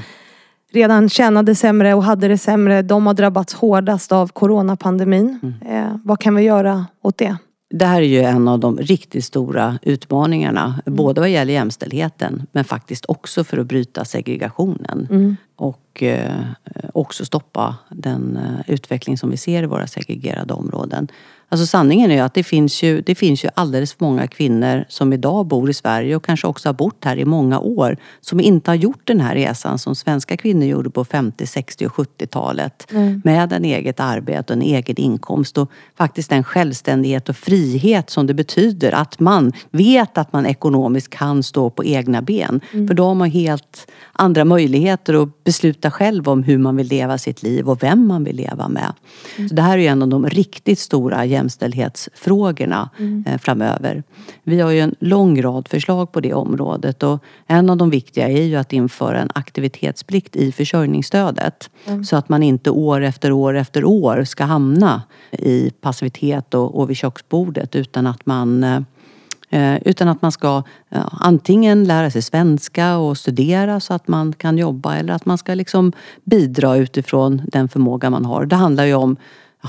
redan 0.71 1.10
tjänade 1.10 1.55
sämre 1.55 1.93
och 1.93 2.03
hade 2.03 2.27
det 2.27 2.38
sämre. 2.38 2.81
De 2.81 3.07
har 3.07 3.13
drabbats 3.13 3.53
hårdast 3.53 4.12
av 4.12 4.27
coronapandemin. 4.27 5.39
Mm. 5.43 5.86
Eh, 5.86 5.95
vad 6.03 6.19
kan 6.19 6.36
vi 6.36 6.43
göra 6.43 6.86
åt 7.01 7.17
det? 7.17 7.38
Det 7.69 7.86
här 7.86 8.01
är 8.01 8.06
ju 8.06 8.19
en 8.19 8.47
av 8.47 8.60
de 8.60 8.77
riktigt 8.77 9.25
stora 9.25 9.80
utmaningarna. 9.82 10.82
Mm. 10.86 10.97
Både 10.97 11.21
vad 11.21 11.30
gäller 11.30 11.53
jämställdheten 11.53 12.47
men 12.51 12.63
faktiskt 12.63 13.06
också 13.08 13.43
för 13.43 13.58
att 13.58 13.67
bryta 13.67 14.06
segregationen. 14.06 15.08
Mm. 15.10 15.36
Och 15.56 16.03
eh, 16.03 16.45
också 16.93 17.25
stoppa 17.25 17.75
den 17.89 18.38
eh, 18.38 18.73
utveckling 18.73 19.17
som 19.17 19.30
vi 19.30 19.38
ser 19.38 19.63
i 19.63 19.65
våra 19.65 19.88
segregerade 19.88 20.53
områden. 20.53 21.08
Alltså 21.49 21.65
sanningen 21.65 22.12
är 22.12 22.15
ju 22.15 22.21
att 22.21 22.33
det 22.33 22.43
finns 22.43 22.83
ju, 22.83 23.01
det 23.01 23.15
finns 23.15 23.45
ju 23.45 23.49
alldeles 23.53 23.93
för 23.93 24.05
många 24.05 24.27
kvinnor 24.27 24.86
som 24.89 25.13
idag 25.13 25.45
bor 25.45 25.69
i 25.69 25.73
Sverige 25.73 26.15
och 26.15 26.25
kanske 26.25 26.47
också 26.47 26.69
har 26.69 26.73
bott 26.73 27.05
här 27.05 27.17
i 27.17 27.25
många 27.25 27.60
år 27.60 27.97
som 28.21 28.39
inte 28.39 28.71
har 28.71 28.75
gjort 28.75 29.01
den 29.03 29.19
här 29.19 29.36
resan 29.36 29.79
som 29.79 29.95
svenska 29.95 30.38
kvinnor 30.38 30.65
gjorde 30.65 30.89
på 30.89 31.05
50, 31.05 31.47
60 31.47 31.86
och 31.86 31.91
70-talet. 31.91 32.88
Mm. 32.91 33.21
Med 33.25 33.53
en 33.53 33.65
eget 33.65 33.99
arbete 33.99 34.53
och 34.53 34.57
en 34.57 34.62
egen 34.62 34.95
inkomst 34.97 35.57
och 35.57 35.71
faktiskt 35.97 36.29
den 36.29 36.43
självständighet 36.43 37.29
och 37.29 37.36
frihet 37.36 38.10
som 38.10 38.27
det 38.27 38.33
betyder 38.33 38.91
att 38.91 39.19
man 39.19 39.51
vet 39.71 40.17
att 40.17 40.33
man 40.33 40.45
ekonomiskt 40.45 41.10
kan 41.10 41.43
stå 41.43 41.69
på 41.69 41.86
egna 41.86 42.21
ben. 42.21 42.62
Mm. 42.73 42.88
För 42.88 42.93
då 42.93 43.05
har 43.05 43.15
man 43.15 43.29
helt 43.31 43.88
andra 44.12 44.45
möjligheter 44.45 45.23
att 45.23 45.43
besluta 45.43 45.91
själv 45.91 46.29
om 46.29 46.43
hur 46.43 46.57
man 46.57 46.75
vill 46.75 46.88
leva 46.88 47.17
sitt 47.17 47.43
liv 47.43 47.69
och 47.69 47.83
vem 47.83 48.07
man 48.07 48.23
vill 48.23 48.36
leva 48.36 48.67
med. 48.67 48.93
Mm. 49.38 49.49
Så 49.49 49.55
det 49.55 49.62
här 49.62 49.77
är 49.77 49.91
en 49.91 50.01
av 50.01 50.07
de 50.07 50.29
riktigt 50.29 50.79
stora 50.79 51.25
jämställdhetsfrågorna 51.38 52.89
mm. 53.00 53.23
Eh, 53.28 53.38
framöver. 53.38 54.04
Vi 54.43 54.60
har 54.60 54.71
ju 54.71 54.80
en 54.80 54.95
lång 55.00 55.41
rad 55.41 55.67
förslag 55.67 56.12
på 56.12 56.19
det 56.19 56.34
området 56.34 57.04
och 57.04 57.23
en 57.47 57.69
av 57.69 57.78
de 57.78 57.89
viktiga 57.89 58.30
är 58.30 58.43
ju 58.43 58.56
att 58.56 58.73
införa 58.73 59.19
en 59.19 59.30
aktivitetsplikt 59.36 60.36
i 60.36 60.52
försörjningsstödet. 60.52 61.69
Mm. 61.86 62.04
Så 62.04 62.15
att 62.15 62.30
man 62.30 62.43
inte 62.43 62.69
år 62.69 63.02
efter 63.02 63.32
år 63.32 63.58
efter 63.58 63.86
år 63.86 64.23
ska 64.23 64.43
hamna 64.43 65.02
i 65.32 65.71
passivitet 65.82 66.54
och, 66.54 66.80
och 66.80 66.89
vid 66.89 66.97
köksbordet 66.97 67.76
utan 67.76 68.08
att 68.08 68.26
man 68.26 68.63
eh, 68.63 69.78
utan 69.86 70.08
att 70.08 70.21
man 70.21 70.32
ska 70.32 70.63
antingen 71.12 71.84
lära 71.84 72.12
sig 72.12 72.21
svenska 72.21 72.97
och 72.97 73.17
studera 73.17 73.80
så 73.80 73.93
att 73.93 74.08
man 74.08 74.34
kan 74.34 74.58
jobba 74.58 74.95
eller 74.95 75.13
att 75.13 75.26
man 75.26 75.38
ska 75.38 75.54
liksom 75.54 75.91
bidra 76.23 76.78
utifrån 76.78 77.41
den 77.47 77.69
förmåga 77.69 78.10
man 78.10 78.26
har. 78.26 78.45
Det 78.45 78.56
handlar 78.56 78.86
ju 78.86 78.93
om 78.93 79.17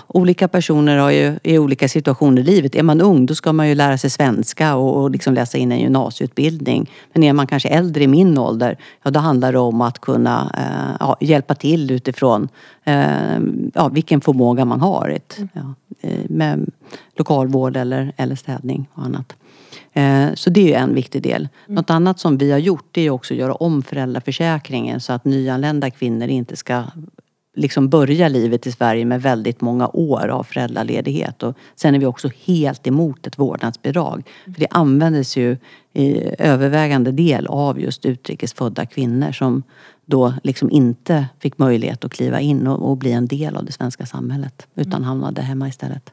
Olika 0.06 0.48
personer 0.48 0.96
har 0.96 1.10
ju 1.10 1.38
i 1.42 1.58
olika 1.58 1.88
situationer 1.88 2.42
i 2.42 2.44
livet. 2.44 2.74
Är 2.74 2.82
man 2.82 3.00
ung 3.00 3.26
då 3.26 3.34
ska 3.34 3.52
man 3.52 3.68
ju 3.68 3.74
lära 3.74 3.98
sig 3.98 4.10
svenska 4.10 4.76
och, 4.76 5.02
och 5.02 5.10
liksom 5.10 5.34
läsa 5.34 5.58
in 5.58 5.72
en 5.72 5.80
gymnasieutbildning. 5.80 6.90
Men 7.12 7.22
är 7.22 7.32
man 7.32 7.46
kanske 7.46 7.68
äldre 7.68 8.04
i 8.04 8.06
min 8.06 8.38
ålder, 8.38 8.78
ja 9.02 9.10
då 9.10 9.20
handlar 9.20 9.52
det 9.52 9.58
om 9.58 9.80
att 9.80 9.98
kunna 9.98 10.52
eh, 10.56 10.96
ja, 11.00 11.16
hjälpa 11.20 11.54
till 11.54 11.90
utifrån 11.90 12.48
eh, 12.84 13.38
ja, 13.74 13.88
vilken 13.88 14.20
förmåga 14.20 14.64
man 14.64 14.80
har. 14.80 15.08
Ett, 15.08 15.38
ja, 15.52 15.74
eh, 16.00 16.20
med 16.28 16.70
lokalvård 17.16 17.76
eller, 17.76 18.12
eller 18.16 18.34
städning 18.34 18.86
och 18.92 19.04
annat. 19.04 19.34
Eh, 19.92 20.34
så 20.34 20.50
det 20.50 20.74
är 20.74 20.78
en 20.78 20.94
viktig 20.94 21.22
del. 21.22 21.48
Mm. 21.66 21.74
Något 21.74 21.90
annat 21.90 22.20
som 22.20 22.38
vi 22.38 22.50
har 22.50 22.58
gjort 22.58 22.96
är 22.96 23.10
också 23.10 23.34
att 23.34 23.38
göra 23.40 23.54
om 23.54 23.82
föräldraförsäkringen 23.82 25.00
så 25.00 25.12
att 25.12 25.24
nyanlända 25.24 25.90
kvinnor 25.90 26.28
inte 26.28 26.56
ska 26.56 26.82
liksom 27.58 27.88
börja 27.88 28.28
livet 28.28 28.66
i 28.66 28.72
Sverige 28.72 29.04
med 29.04 29.22
väldigt 29.22 29.60
många 29.60 29.88
år 29.88 30.28
av 30.28 30.44
föräldraledighet. 30.44 31.42
Och 31.42 31.56
sen 31.76 31.94
är 31.94 31.98
vi 31.98 32.06
också 32.06 32.30
helt 32.44 32.86
emot 32.86 33.26
ett 33.26 33.38
vårdnadsbidrag. 33.38 34.22
För 34.44 34.60
det 34.60 34.66
användes 34.70 35.36
ju 35.36 35.56
i 35.92 36.22
övervägande 36.38 37.12
del 37.12 37.46
av 37.46 37.80
just 37.80 38.06
utrikesfödda 38.06 38.86
kvinnor 38.86 39.32
som 39.32 39.62
då 40.06 40.34
liksom 40.42 40.70
inte 40.70 41.26
fick 41.40 41.58
möjlighet 41.58 42.04
att 42.04 42.12
kliva 42.12 42.40
in 42.40 42.66
och, 42.66 42.90
och 42.90 42.96
bli 42.96 43.12
en 43.12 43.26
del 43.26 43.56
av 43.56 43.64
det 43.64 43.72
svenska 43.72 44.06
samhället. 44.06 44.66
Utan 44.74 45.04
hamnade 45.04 45.42
hemma 45.42 45.68
istället. 45.68 46.12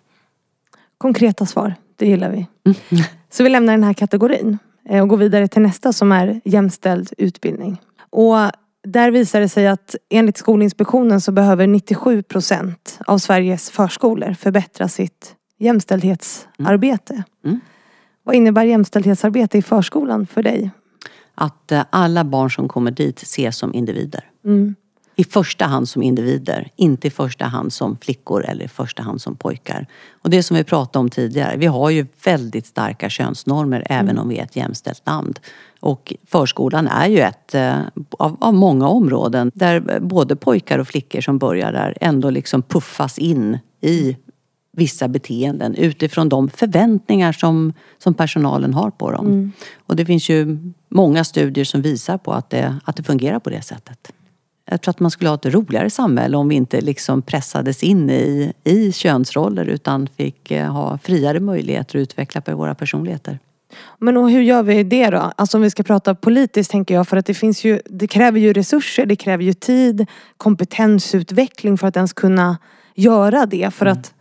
Konkreta 0.98 1.46
svar, 1.46 1.76
det 1.96 2.08
gillar 2.08 2.30
vi. 2.30 2.48
Så 3.30 3.44
vi 3.44 3.50
lämnar 3.50 3.74
den 3.74 3.84
här 3.84 3.94
kategorin 3.94 4.58
eh, 4.90 5.02
och 5.02 5.08
går 5.08 5.18
vidare 5.18 5.48
till 5.48 5.62
nästa 5.62 5.94
som 5.94 6.12
är 6.12 6.42
jämställd 6.46 7.14
utbildning. 7.18 7.82
Och 8.10 8.36
där 8.86 9.12
visar 9.12 9.40
det 9.40 9.50
sig 9.50 9.68
att 9.68 9.96
enligt 10.10 10.38
Skolinspektionen 10.38 11.22
så 11.22 11.32
behöver 11.32 11.68
97 11.68 12.24
procent 12.24 13.00
av 13.08 13.18
Sveriges 13.18 13.70
förskolor 13.70 14.34
förbättra 14.34 14.88
sitt 14.88 15.36
jämställdhetsarbete. 15.60 17.14
Mm. 17.14 17.26
Mm. 17.46 17.60
Vad 18.24 18.36
innebär 18.36 18.64
jämställdhetsarbete 18.64 19.58
i 19.58 19.62
förskolan 19.62 20.28
för 20.28 20.44
dig? 20.44 20.72
Att 21.36 21.72
eh, 21.72 21.86
alla 21.90 22.24
barn 22.24 22.52
som 22.52 22.68
kommer 22.68 22.92
dit 22.92 23.22
ses 23.22 23.58
som 23.58 23.74
individer. 23.74 24.30
Mm. 24.46 24.76
I 25.16 25.24
första 25.24 25.66
hand 25.66 25.90
som 25.90 26.04
individer, 26.04 26.70
inte 26.76 27.08
i 27.08 27.12
första 27.12 27.46
hand 27.46 27.74
som 27.74 27.98
flickor 27.98 28.46
eller 28.46 28.66
i 28.66 28.68
första 28.68 29.04
hand 29.04 29.22
som 29.22 29.36
pojkar. 29.36 29.88
Och 30.22 30.30
det 30.30 30.44
som 30.44 30.58
vi 30.58 30.64
pratade 30.64 31.00
om 31.00 31.10
tidigare, 31.10 31.58
vi 31.58 31.66
har 31.66 31.90
ju 31.90 32.08
väldigt 32.24 32.66
starka 32.66 33.10
könsnormer 33.10 33.88
även 33.90 34.10
mm. 34.10 34.22
om 34.22 34.30
vi 34.30 34.38
är 34.38 34.44
ett 34.44 34.56
jämställt 34.56 35.02
land. 35.06 35.40
Och 35.86 36.14
förskolan 36.28 36.88
är 36.88 37.08
ju 37.08 37.20
ett 37.20 37.56
eh, 37.56 37.80
av, 38.12 38.38
av, 38.40 38.54
många 38.54 38.88
områden 38.88 39.52
där 39.54 40.00
både 40.00 40.36
pojkar 40.36 40.80
och 40.80 40.88
flickor 40.88 41.22
som 41.22 41.38
börjar 41.38 41.72
där 41.72 41.98
ändå 42.02 42.30
liksom 42.30 42.62
puffas 42.62 43.20
in 43.20 43.60
i 43.82 44.18
vissa 44.72 45.08
beteenden 45.08 45.76
utifrån 45.76 46.30
de 46.30 46.50
förväntningar 46.50 47.32
som, 47.32 47.74
som 47.98 48.14
personalen 48.14 48.74
har 48.74 48.92
på 48.92 49.12
dem. 49.12 49.26
Mm. 49.26 49.52
Och 49.88 49.96
det 49.96 50.06
finns 50.06 50.30
ju 50.30 50.58
många 50.90 51.24
studier 51.24 51.66
som 51.66 51.82
visar 51.82 52.18
på 52.18 52.34
att 52.34 52.50
det, 52.50 52.80
att 52.84 52.96
det 52.96 53.04
fungerar 53.04 53.40
på 53.40 53.50
det 53.50 53.62
sättet. 53.62 54.12
Jag 54.70 54.82
tror 54.82 54.90
att 54.90 55.00
man 55.00 55.12
skulle 55.12 55.30
ha 55.30 55.36
ett 55.36 55.46
roligare 55.46 55.90
samhälle 55.90 56.38
om 56.38 56.48
vi 56.48 56.56
inte 56.56 56.82
liksom 56.82 57.22
pressades 57.22 57.84
in 57.84 58.10
i, 58.10 58.54
i 58.64 58.92
könsroller 58.92 59.66
utan 59.66 60.08
fick 60.08 60.52
eh, 60.52 60.72
ha 60.72 60.98
friare 60.98 61.40
möjligheter 61.40 62.00
att 62.00 62.02
utveckla 62.02 62.42
på 62.42 62.56
våra 62.56 62.76
personligheter. 62.76 63.40
Men 64.00 64.18
och 64.18 64.32
hur 64.32 64.42
gör 64.42 64.64
vi 64.64 64.84
det 64.84 65.10
då? 65.10 65.32
Alltså 65.36 65.58
om 65.58 65.62
vi 65.62 65.70
ska 65.70 65.84
prata 65.84 66.16
politiskt 66.16 66.72
tänker 66.72 66.96
jag 66.96 67.08
för 67.08 67.18
att 67.18 67.26
det 67.26 67.34
finns 67.34 67.64
ju, 67.64 67.80
det 67.86 68.08
kräver 68.08 68.40
ju 68.40 68.54
resurser, 68.54 69.06
det 69.06 69.16
kräver 69.16 69.44
ju 69.44 69.54
tid, 69.54 70.06
kompetensutveckling 70.38 71.78
för 71.78 71.88
att 71.88 71.96
ens 71.96 72.14
kunna 72.14 72.58
göra 72.96 73.46
det. 73.46 73.74
För 73.74 73.86
mm. 73.86 73.98
att 73.98 74.14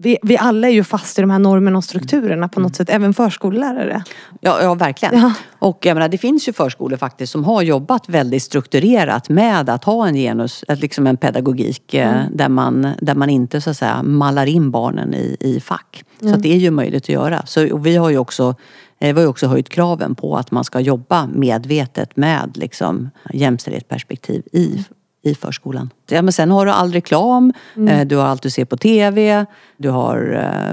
vi, 0.00 0.18
vi 0.22 0.38
alla 0.38 0.68
är 0.68 0.72
ju 0.72 0.84
fast 0.84 1.18
i 1.18 1.20
de 1.20 1.30
här 1.30 1.38
normerna 1.38 1.78
och 1.78 1.84
strukturerna 1.84 2.48
på 2.48 2.60
något 2.60 2.76
sätt, 2.76 2.90
även 2.90 3.14
förskollärare. 3.14 4.04
Ja, 4.40 4.62
ja 4.62 4.74
verkligen. 4.74 5.18
Ja. 5.18 5.32
Och 5.58 5.86
jag 5.86 5.94
menar, 5.94 6.08
det 6.08 6.18
finns 6.18 6.48
ju 6.48 6.52
förskolor 6.52 6.96
faktiskt 6.96 7.32
som 7.32 7.44
har 7.44 7.62
jobbat 7.62 8.08
väldigt 8.08 8.42
strukturerat 8.42 9.28
med 9.28 9.68
att 9.68 9.84
ha 9.84 10.08
en 10.08 10.14
genus, 10.14 10.64
liksom 10.68 11.06
en 11.06 11.16
pedagogik 11.16 11.94
eh, 11.94 12.16
mm. 12.16 12.36
där, 12.36 12.48
man, 12.48 12.88
där 13.00 13.14
man 13.14 13.30
inte 13.30 13.60
så 13.60 13.70
att 13.70 13.76
säga 13.76 14.02
mallar 14.02 14.46
in 14.46 14.70
barnen 14.70 15.14
i, 15.14 15.36
i 15.40 15.60
fack. 15.60 16.04
Mm. 16.20 16.32
Så 16.32 16.36
att 16.36 16.42
det 16.42 16.52
är 16.52 16.58
ju 16.58 16.70
möjligt 16.70 17.04
att 17.04 17.08
göra. 17.08 17.46
Så, 17.46 17.72
och 17.72 17.86
vi 17.86 17.96
har 17.96 18.10
ju 18.10 18.18
också 18.18 18.54
vi 18.98 19.12
har 19.12 19.26
också 19.26 19.46
höjt 19.46 19.68
kraven 19.68 20.14
på 20.14 20.36
att 20.36 20.50
man 20.50 20.64
ska 20.64 20.80
jobba 20.80 21.26
medvetet 21.26 22.16
med 22.16 22.50
liksom, 22.54 23.10
jämställdhetsperspektiv 23.32 24.42
i 24.52 24.84
i 25.22 25.34
förskolan. 25.34 25.90
Ja, 26.08 26.22
men 26.22 26.32
sen 26.32 26.50
har 26.50 26.66
du 26.66 26.72
all 26.72 26.92
reklam, 26.92 27.52
mm. 27.76 27.88
Eh, 27.88 28.06
du 28.06 28.16
har 28.16 28.24
allt 28.24 28.42
du 28.42 28.50
ser 28.50 28.64
på 28.64 28.76
TV, 28.76 29.46
du 29.76 29.90
har 29.90 30.16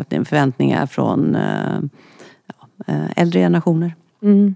eh, 0.09 0.23
förväntningar 0.23 0.85
från 0.85 1.35
eh, 1.35 1.79
äldre 3.15 3.39
generationer. 3.39 3.95
Mm. 4.23 4.55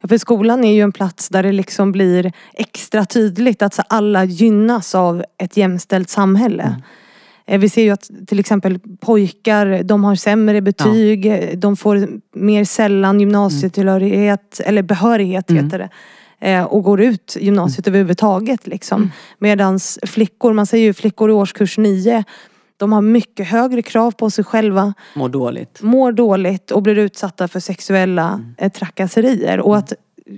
Ja, 0.00 0.08
för 0.08 0.18
skolan 0.18 0.64
är 0.64 0.72
ju 0.72 0.80
en 0.80 0.92
plats 0.92 1.28
där 1.28 1.42
det 1.42 1.52
liksom 1.52 1.92
blir 1.92 2.32
extra 2.54 3.04
tydligt 3.04 3.62
att 3.62 3.78
alla 3.88 4.24
gynnas 4.24 4.94
av 4.94 5.24
ett 5.38 5.56
jämställt 5.56 6.10
samhälle. 6.10 6.62
Mm. 6.62 6.82
Vi 7.48 7.68
ser 7.68 7.82
ju 7.82 7.90
att 7.90 8.10
till 8.26 8.38
exempel 8.38 8.78
pojkar, 9.00 9.82
de 9.82 10.04
har 10.04 10.14
sämre 10.14 10.60
betyg, 10.60 11.26
ja. 11.26 11.56
de 11.56 11.76
får 11.76 12.08
mer 12.32 12.64
sällan 12.64 13.20
gymnasietillhörighet, 13.20 14.60
eller 14.64 14.82
behörighet 14.82 15.50
mm. 15.50 15.64
heter 15.64 15.78
det 15.78 15.88
eh, 16.50 16.64
och 16.64 16.82
går 16.82 17.00
ut 17.00 17.36
gymnasiet 17.40 17.86
mm. 17.86 17.94
överhuvudtaget. 17.94 18.66
Liksom. 18.66 19.02
Mm. 19.02 19.10
Medan 19.38 19.80
flickor, 20.06 20.52
man 20.52 20.66
säger 20.66 20.84
ju 20.84 20.94
flickor 20.94 21.30
i 21.30 21.32
årskurs 21.32 21.78
9 21.78 22.24
de 22.78 22.92
har 22.92 23.02
mycket 23.02 23.48
högre 23.48 23.82
krav 23.82 24.10
på 24.10 24.30
sig 24.30 24.44
själva. 24.44 24.94
Mår 25.14 25.28
dåligt. 25.28 25.82
Mår 25.82 26.12
dåligt 26.12 26.70
och 26.70 26.82
blir 26.82 26.98
utsatta 26.98 27.48
för 27.48 27.60
sexuella 27.60 28.28
mm. 28.28 28.54
Eh, 28.58 28.72
trakasserier. 28.72 29.60
Och 29.60 29.76
att 29.76 29.92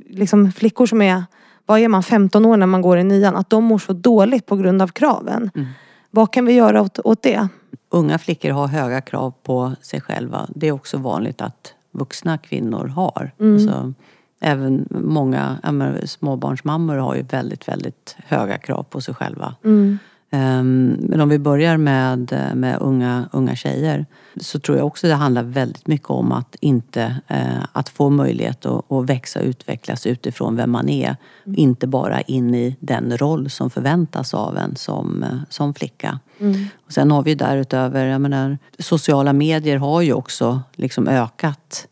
liksom, 0.09 0.53
flickor 0.53 0.87
som 0.87 1.03
är, 1.03 1.25
vad 1.67 1.81
är 1.81 1.89
man, 1.89 2.03
15 2.03 2.47
år 2.47 2.57
när 2.57 2.67
man 2.67 2.83
går 2.83 2.99
i 2.99 3.05
nian, 3.05 3.37
att 3.37 3.51
de 3.51 3.65
mår 3.65 3.79
så 3.79 3.93
dåligt 3.93 4.47
på 4.47 4.57
grund 4.57 4.83
av 4.83 4.89
kraven. 4.89 5.51
Mm. 5.55 5.69
Vad 6.11 6.33
kan 6.33 6.45
vi 6.45 6.53
göra 6.53 6.83
åt, 6.83 6.99
åt 6.99 7.23
det? 7.23 7.49
Unga 7.89 8.19
flickor 8.19 8.51
har 8.51 8.67
höga 8.67 9.01
krav 9.01 9.35
på 9.43 9.73
sig 9.83 10.01
själva. 10.01 10.49
Det 10.55 10.69
är 10.69 10.73
också 10.73 10.99
vanligt 10.99 11.41
att 11.41 11.75
vuxna 11.91 12.39
kvinnor 12.39 12.87
har. 12.87 13.33
Mm. 13.41 13.55
Alltså, 13.55 13.93
även 14.41 14.89
många 14.91 15.59
menar, 15.63 16.07
småbarnsmammor 16.07 16.97
har 16.97 17.15
ju 17.15 17.23
väldigt, 17.23 17.69
väldigt 17.69 18.17
höga 18.19 18.59
krav 18.59 18.83
på 18.83 19.01
sig 19.01 19.15
själva. 19.15 19.55
Mm. 19.65 19.99
Um, 20.33 20.97
men 21.01 21.21
om 21.21 21.29
vi 21.29 21.39
börjar 21.39 21.77
med, 21.77 22.51
med 22.55 22.79
unga, 22.81 23.29
unga 23.33 23.57
tjejer 23.57 24.07
så 24.37 24.59
tror 24.61 24.79
jag 24.79 24.87
också 24.87 25.07
det 25.07 25.15
handlar 25.15 25.43
väldigt 25.43 25.87
mycket 25.87 26.11
om 26.11 26.33
att 26.33 26.57
inte 26.61 27.17
uh, 27.31 27.65
att 27.73 27.89
få 27.89 28.11
möjlighet 28.11 28.67
att, 28.67 28.93
att 28.93 29.11
växa 29.11 29.41
och 29.41 29.47
utvecklas 29.47 30.07
utifrån 30.07 30.57
vem 30.57 30.71
man 30.71 30.89
är. 30.89 31.17
Mm. 31.47 31.59
Inte 31.59 31.87
bara 31.87 32.21
in 32.21 32.55
i 32.55 32.77
den 32.81 33.17
roll 33.19 33.51
som 33.51 33.71
förväntas 33.71 34.35
av 34.35 34.57
en 34.57 34.77
som, 34.77 35.25
som 35.49 35.75
flicka. 35.75 36.19
Mm. 36.41 36.67
Och 36.87 36.93
sen 36.93 37.11
har 37.11 37.23
vi 37.23 37.35
därutöver, 37.35 38.07
jag 38.07 38.21
menar, 38.21 38.59
sociala 38.79 39.33
medier 39.33 39.77
har 39.77 40.01
ju 40.01 40.13
också 40.13 40.61
liksom 40.77 41.09
ökat 41.09 41.87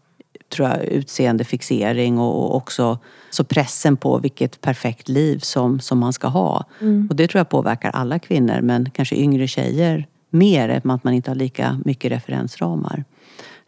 tror 0.48 0.68
jag, 0.68 0.84
utseendefixering 0.84 2.18
och 2.18 2.56
också 2.56 2.98
så 3.30 3.44
pressen 3.44 3.96
på 3.96 4.18
vilket 4.18 4.60
perfekt 4.60 5.08
liv 5.08 5.38
som, 5.38 5.80
som 5.80 5.98
man 5.98 6.12
ska 6.12 6.28
ha. 6.28 6.64
Mm. 6.80 7.06
Och 7.10 7.16
det 7.16 7.28
tror 7.28 7.38
jag 7.38 7.48
påverkar 7.48 7.90
alla 7.90 8.18
kvinnor 8.18 8.60
men 8.60 8.90
kanske 8.90 9.16
yngre 9.16 9.48
tjejer 9.48 10.06
mer 10.30 10.68
eftersom 10.68 10.90
att 10.90 11.04
man 11.04 11.14
inte 11.14 11.30
har 11.30 11.36
lika 11.36 11.80
mycket 11.84 12.12
referensramar. 12.12 13.04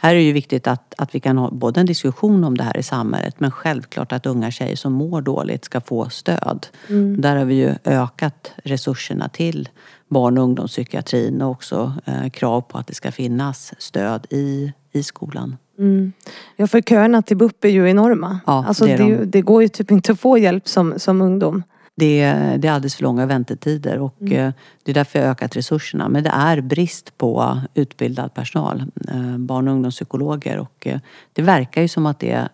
Här 0.02 0.10
är 0.10 0.14
det 0.14 0.22
ju 0.22 0.32
viktigt 0.32 0.66
att, 0.66 0.94
att 0.98 1.14
vi 1.14 1.20
kan 1.20 1.38
ha 1.38 1.50
både 1.50 1.80
en 1.80 1.86
diskussion 1.86 2.44
om 2.44 2.56
det 2.56 2.64
här 2.64 2.76
i 2.76 2.82
samhället 2.82 3.40
men 3.40 3.50
självklart 3.50 4.12
att 4.12 4.26
unga 4.26 4.50
tjejer 4.50 4.76
som 4.76 4.92
mår 4.92 5.22
dåligt 5.22 5.64
ska 5.64 5.80
få 5.80 6.08
stöd. 6.08 6.66
Mm. 6.88 7.20
Där 7.20 7.36
har 7.36 7.44
vi 7.44 7.54
ju 7.54 7.74
ökat 7.84 8.52
resurserna 8.64 9.28
till 9.28 9.68
barn 10.08 10.38
och 10.38 10.44
ungdomspsykiatrin 10.44 11.42
och 11.42 11.50
också 11.50 11.92
eh, 12.04 12.30
krav 12.30 12.60
på 12.60 12.78
att 12.78 12.86
det 12.86 12.94
ska 12.94 13.12
finnas 13.12 13.74
stöd 13.78 14.26
i, 14.30 14.72
i 14.92 15.02
skolan. 15.02 15.56
Mm. 15.80 16.12
Ja 16.56 16.66
för 16.66 16.80
köerna 16.80 17.22
till 17.22 17.36
BUP 17.36 17.64
är 17.64 17.68
ju 17.68 17.90
enorma. 17.90 18.40
Ja, 18.46 18.64
alltså, 18.68 18.84
det, 18.84 18.96
det, 18.96 19.24
det, 19.24 19.40
går 19.40 19.62
ju 19.62 19.68
typ 19.68 19.90
inte 19.90 20.12
att 20.12 20.20
få 20.20 20.38
hjälp 20.38 20.68
som, 20.68 20.94
som 20.96 21.22
ungdom. 21.22 21.62
Det, 21.94 22.32
det 22.58 22.68
är 22.68 22.72
alldeles 22.72 22.94
för 22.94 23.02
långa 23.02 23.26
väntetider 23.26 23.98
och 23.98 24.20
mm. 24.20 24.32
Eh, 24.32 24.52
det 24.82 24.92
är 24.92 24.94
därför 24.94 25.18
jag 25.18 25.26
har 25.26 25.32
ökat 25.32 25.56
resurserna. 25.56 26.08
Men 26.08 26.24
det 26.24 26.30
är 26.30 26.60
brist 26.60 27.18
på 27.18 27.60
utbildad 27.74 28.34
personal, 28.34 28.84
eh, 29.08 29.38
barn 29.38 29.68
och 29.68 29.74
ungdomspsykologer 29.74 30.58
och 30.58 30.86
eh, 30.86 31.00
det 31.32 31.42
verkar 31.42 31.82
ju 31.82 31.88
som 31.88 32.06
att 32.06 32.18
det 32.18 32.48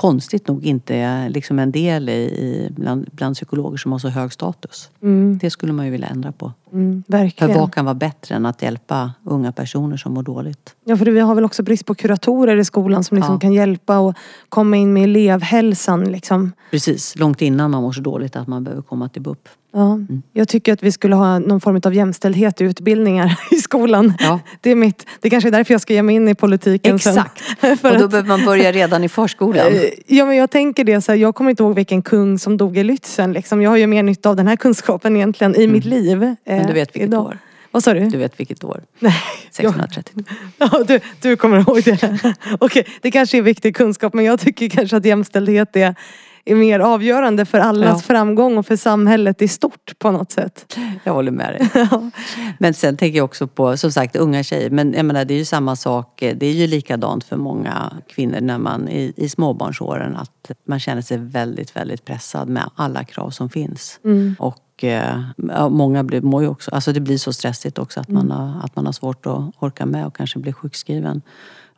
konstigt 0.00 0.48
nog 0.48 0.64
inte 0.64 0.94
är 0.94 1.28
liksom 1.28 1.58
en 1.58 1.72
del 1.72 2.08
i, 2.08 2.68
bland, 2.70 3.08
bland 3.12 3.34
psykologer 3.34 3.76
som 3.76 3.92
har 3.92 3.98
så 3.98 4.08
hög 4.08 4.32
status. 4.32 4.90
Mm. 5.02 5.38
Det 5.38 5.50
skulle 5.50 5.72
man 5.72 5.84
ju 5.86 5.92
vilja 5.92 6.08
ändra 6.08 6.32
på. 6.32 6.52
Mm, 6.72 7.02
verkligen. 7.06 7.54
För 7.54 7.60
vad 7.60 7.74
kan 7.74 7.84
vara 7.84 7.94
bättre 7.94 8.34
än 8.34 8.46
att 8.46 8.62
hjälpa 8.62 9.12
unga 9.24 9.52
personer 9.52 9.96
som 9.96 10.14
mår 10.14 10.22
dåligt? 10.22 10.76
Ja, 10.84 10.96
för 10.96 11.06
vi 11.06 11.20
har 11.20 11.34
väl 11.34 11.44
också 11.44 11.62
brist 11.62 11.86
på 11.86 11.94
kuratorer 11.94 12.56
i 12.56 12.64
skolan 12.64 13.04
som 13.04 13.16
liksom 13.16 13.34
ja. 13.34 13.40
kan 13.40 13.52
hjälpa 13.52 13.98
och 13.98 14.14
komma 14.48 14.76
in 14.76 14.92
med 14.92 15.04
elevhälsan. 15.04 16.12
Liksom. 16.12 16.52
Precis, 16.70 17.18
långt 17.18 17.42
innan 17.42 17.70
man 17.70 17.82
mår 17.82 17.92
så 17.92 18.00
dåligt 18.00 18.36
att 18.36 18.46
man 18.46 18.64
behöver 18.64 18.82
komma 18.82 19.08
till 19.08 19.22
BUP. 19.22 19.48
Ja, 19.72 19.92
mm. 19.92 20.22
Jag 20.32 20.48
tycker 20.48 20.72
att 20.72 20.82
vi 20.82 20.92
skulle 20.92 21.14
ha 21.14 21.38
någon 21.38 21.60
form 21.60 21.80
av 21.84 21.94
jämställdhet 21.94 22.60
i 22.60 22.64
utbildningar 22.64 23.40
i 23.50 23.56
skolan. 23.56 24.14
Ja. 24.18 24.40
Det, 24.60 24.70
är 24.70 24.74
mitt, 24.74 25.06
det 25.20 25.30
kanske 25.30 25.48
är 25.48 25.52
därför 25.52 25.74
jag 25.74 25.80
ska 25.80 25.94
ge 25.94 26.02
mig 26.02 26.16
in 26.16 26.28
i 26.28 26.34
politiken 26.34 26.96
Exakt, 26.96 27.42
sen. 27.60 27.70
och 27.72 27.98
då 27.98 28.04
att, 28.04 28.10
behöver 28.10 28.28
man 28.28 28.44
börja 28.44 28.72
redan 28.72 29.04
i 29.04 29.08
förskolan. 29.08 29.66
Eh, 29.66 29.82
ja 30.06 30.26
men 30.26 30.36
jag 30.36 30.50
tänker 30.50 30.84
det, 30.84 31.00
så 31.00 31.12
här, 31.12 31.18
jag 31.18 31.34
kommer 31.34 31.50
inte 31.50 31.62
ihåg 31.62 31.74
vilken 31.74 32.02
kung 32.02 32.38
som 32.38 32.56
dog 32.56 32.78
i 32.78 32.82
Lützen. 32.82 33.32
Liksom. 33.32 33.62
Jag 33.62 33.70
har 33.70 33.76
ju 33.76 33.86
mer 33.86 34.02
nytta 34.02 34.30
av 34.30 34.36
den 34.36 34.46
här 34.46 34.56
kunskapen 34.64 35.16
egentligen 35.16 35.54
i 35.54 35.64
mm. 35.64 35.72
mitt 35.72 35.84
liv. 35.84 36.18
Men 36.18 36.36
du 36.44 36.52
eh, 36.52 36.66
vet 36.66 36.76
vilket 36.76 37.02
idag. 37.02 37.26
år? 37.26 37.38
Vad 37.70 37.84
sa 37.84 37.94
du? 37.94 38.00
Du 38.00 38.18
vet 38.18 38.40
vilket 38.40 38.64
år? 38.64 38.80
Nej. 38.98 39.14
1630. 39.48 40.24
Ja, 40.58 40.84
du, 40.88 41.00
du 41.20 41.36
kommer 41.36 41.58
ihåg 41.58 41.82
det. 41.84 42.34
Okej, 42.58 42.86
det 43.02 43.10
kanske 43.10 43.38
är 43.38 43.42
viktig 43.42 43.76
kunskap 43.76 44.14
men 44.14 44.24
jag 44.24 44.40
tycker 44.40 44.68
kanske 44.68 44.96
att 44.96 45.04
jämställdhet 45.04 45.76
är 45.76 45.94
är 46.50 46.54
mer 46.54 46.80
avgörande 46.80 47.44
för 47.44 47.58
allas 47.58 48.02
Ja. 48.02 48.14
framgång 48.14 48.58
och 48.58 48.66
för 48.66 48.76
samhället 48.76 49.42
i 49.42 49.48
stort 49.48 49.92
på 49.98 50.10
något 50.10 50.32
sätt. 50.32 50.76
Jag 51.04 51.12
håller 51.12 51.32
med 51.32 51.52
dig. 51.52 51.88
Men 52.58 52.74
sen 52.74 52.96
tänker 52.96 53.16
jag 53.18 53.24
också 53.24 53.46
på, 53.46 53.76
som 53.76 53.92
sagt, 53.92 54.16
unga 54.16 54.42
tjejer. 54.42 54.70
Men 54.70 54.92
jag 54.92 55.04
menar, 55.04 55.24
det 55.24 55.34
är 55.34 55.38
ju 55.38 55.44
samma 55.44 55.76
sak. 55.76 56.20
Det 56.36 56.46
är 56.46 56.52
ju 56.52 56.66
likadant 56.66 57.24
för 57.24 57.36
många 57.36 57.92
kvinnor 58.08 58.40
när 58.40 58.58
man 58.58 58.88
i, 58.88 59.12
i 59.16 59.28
småbarnsåren. 59.28 60.16
Att 60.16 60.50
man 60.66 60.80
känner 60.80 61.02
sig 61.02 61.18
väldigt, 61.18 61.76
väldigt 61.76 62.04
pressad 62.04 62.48
med 62.48 62.70
alla 62.74 63.04
krav 63.04 63.30
som 63.30 63.50
finns. 63.50 64.00
Och 64.38 64.84
eh, 64.84 65.20
många 65.70 66.04
blir, 66.04 66.20
mår 66.20 66.42
ju 66.42 66.48
också, 66.48 66.70
alltså 66.70 66.92
det 66.92 67.00
blir 67.00 67.18
så 67.18 67.32
stressigt 67.32 67.78
också 67.78 68.00
att, 68.00 68.08
man 68.08 68.30
har, 68.30 68.60
att 68.64 68.76
man 68.76 68.86
har 68.86 68.92
svårt 68.92 69.26
att 69.26 69.40
orka 69.58 69.86
med 69.86 70.06
och 70.06 70.16
kanske 70.16 70.38
blir 70.38 70.52
sjukskriven. 70.52 71.22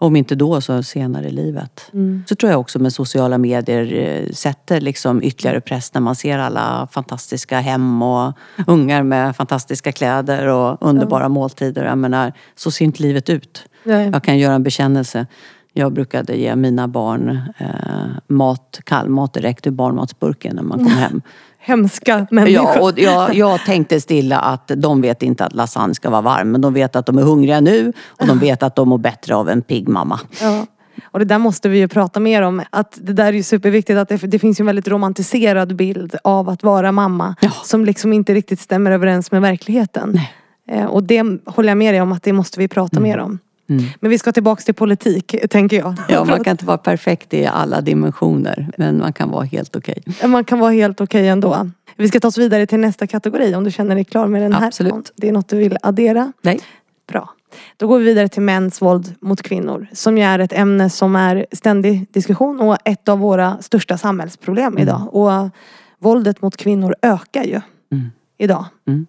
Om 0.03 0.17
inte 0.17 0.35
då 0.35 0.61
så 0.61 0.83
senare 0.83 1.27
i 1.27 1.31
livet. 1.31 1.91
Så 2.27 2.35
tror 2.35 2.53
jag 2.53 2.61
också 2.61 2.79
med 2.79 2.93
sociala 2.93 3.39
medier 3.39 3.93
eh, 3.95 4.33
sätter 4.33 4.81
liksom 4.81 5.23
ytterligare 5.23 5.61
press 5.61 5.95
när 5.95 6.01
man 6.01 6.15
ser 6.17 6.39
alla 6.39 6.89
fantastiska 6.93 7.61
hem 7.61 8.03
och 8.03 8.33
ungar 8.67 9.03
med 9.03 9.37
fantastiska 9.37 9.93
kläder 9.93 10.47
och 10.47 10.79
underbara 10.81 11.29
måltider. 11.29 11.85
Jag 11.85 11.99
menar, 11.99 12.33
så 12.55 12.71
ser 12.71 12.85
inte 12.85 13.03
livet 13.03 13.31
ut. 13.31 13.65
Nej. 13.85 14.11
Jag 14.13 14.25
kan 14.25 14.39
göra 14.39 14.55
en 14.55 14.63
bekännelse. 14.63 15.27
Jag 15.73 15.93
brukade 15.93 16.37
ge 16.37 16.57
mina 16.57 16.89
barn 16.89 17.41
eh, 17.59 17.67
mat, 18.29 18.81
kallmat 18.85 19.35
direkt 19.35 19.67
ur 19.67 19.71
barnmatsburken 19.71 20.57
när 20.57 20.63
man 20.63 20.79
kom 20.79 20.89
hem. 20.89 21.23
Hemska 21.65 22.27
människor. 22.31 22.77
Ja, 22.77 22.81
och 22.81 22.99
jag, 22.99 23.35
jag 23.35 23.65
tänkte 23.65 24.01
stilla 24.01 24.39
att 24.39 24.71
de 24.77 25.01
vet 25.01 25.23
inte 25.23 25.45
att 25.45 25.53
lasagne 25.53 25.95
ska 25.95 26.11
vara 26.11 26.21
varm, 26.21 26.53
men 26.53 26.61
de 26.61 26.75
vet 26.75 26.97
att 26.97 27.07
de 27.07 27.19
är 27.19 27.23
hungriga 27.23 27.61
nu 27.61 27.93
och 28.07 28.27
de 28.27 28.39
vet 28.39 28.63
att 28.63 28.77
de 28.77 28.89
mår 28.89 28.99
bättre 28.99 29.35
av 29.35 29.49
en 29.49 29.63
pigg 29.63 29.89
mamma. 29.89 30.21
Ja. 30.41 30.67
Och 31.05 31.19
det 31.19 31.25
där 31.25 31.39
måste 31.39 31.69
vi 31.69 31.79
ju 31.79 31.89
prata 31.89 32.21
mer 32.21 32.43
om. 32.43 32.63
Att 32.71 32.99
det 33.03 33.13
där 33.13 33.27
är 33.27 33.33
ju 33.33 33.43
superviktigt. 33.43 33.99
Att 33.99 34.09
det, 34.09 34.17
det 34.17 34.39
finns 34.39 34.61
ju 34.61 34.63
en 34.63 34.67
väldigt 34.67 34.89
romantiserad 34.89 35.77
bild 35.77 36.15
av 36.25 36.49
att 36.49 36.63
vara 36.63 36.93
mamma. 36.93 37.35
Ja. 37.41 37.51
Som 37.65 37.85
liksom 37.85 38.13
inte 38.13 38.35
riktigt 38.35 38.61
stämmer 38.61 38.91
överens 38.91 39.33
med 39.33 39.43
verkligheten. 39.43 40.21
Eh, 40.69 40.85
och 40.85 41.03
det 41.03 41.25
håller 41.47 41.69
jag 41.69 41.79
med 41.79 41.95
dig 41.95 42.01
om 42.01 42.13
att 42.13 42.23
det 42.23 42.33
måste 42.33 42.59
vi 42.59 42.69
prata 42.69 43.01
mer 43.01 43.19
om. 43.19 43.39
Men 43.67 44.11
vi 44.11 44.19
ska 44.19 44.33
tillbaka 44.33 44.63
till 44.63 44.75
politik, 44.75 45.35
tänker 45.51 45.79
jag. 45.79 45.95
Ja, 46.09 46.25
man 46.25 46.45
kan 46.45 46.51
inte 46.51 46.65
vara 46.65 46.79
perfekt 46.79 47.35
i 47.35 47.47
alla 47.47 47.81
dimensioner, 47.81 48.71
men 48.77 48.99
man 48.99 49.13
kan 49.13 49.31
vara 49.31 49.45
helt 49.45 49.77
okej. 49.77 50.03
Man 50.27 50.45
kan 50.45 50.59
vara 50.59 50.73
helt 50.73 51.01
okej 51.01 51.29
ändå. 51.29 51.71
Vi 51.97 52.09
ska 52.09 52.21
ta 52.21 52.29
oss 52.29 52.39
vidare 52.39 52.67
till 52.67 52.81
nästa 52.81 53.07
kategori 53.07 53.55
om 53.55 53.65
du 53.65 53.71
känner 53.71 53.95
dig 53.95 54.05
klar 54.05 54.27
med 54.27 54.43
den 54.43 54.53
här. 54.53 54.67
Absolut. 54.67 55.13
Det 55.17 55.29
är 55.29 55.33
något 55.33 55.49
du 55.49 55.57
vill 55.57 55.79
addera? 55.83 56.33
Nej. 56.43 56.61
Bra. 57.09 57.35
Då 57.77 57.87
går 57.87 57.99
vi 57.99 58.05
vidare 58.05 58.29
till 58.29 58.43
mäns 58.43 58.83
våld 58.83 59.15
mot 59.21 59.43
kvinnor. 59.43 59.87
Som 59.93 60.19
ju 60.19 60.25
är 60.25 60.39
ett 60.39 60.53
ämne 60.53 60.91
som 60.91 61.17
är 61.17 61.47
ständig 61.53 62.07
diskussion 62.13 62.61
och 62.61 62.77
ett 62.85 63.09
av 63.09 63.19
våra 63.19 63.63
största 63.63 63.99
samhällsproblem 63.99 64.79
idag. 64.79 65.15
Och 65.15 65.51
våldet 65.99 66.43
mot 66.43 66.57
kvinnor 66.57 66.95
ökar 67.03 67.45
ju 67.45 67.61
idag. 68.39 68.65
Mm. 68.89 69.07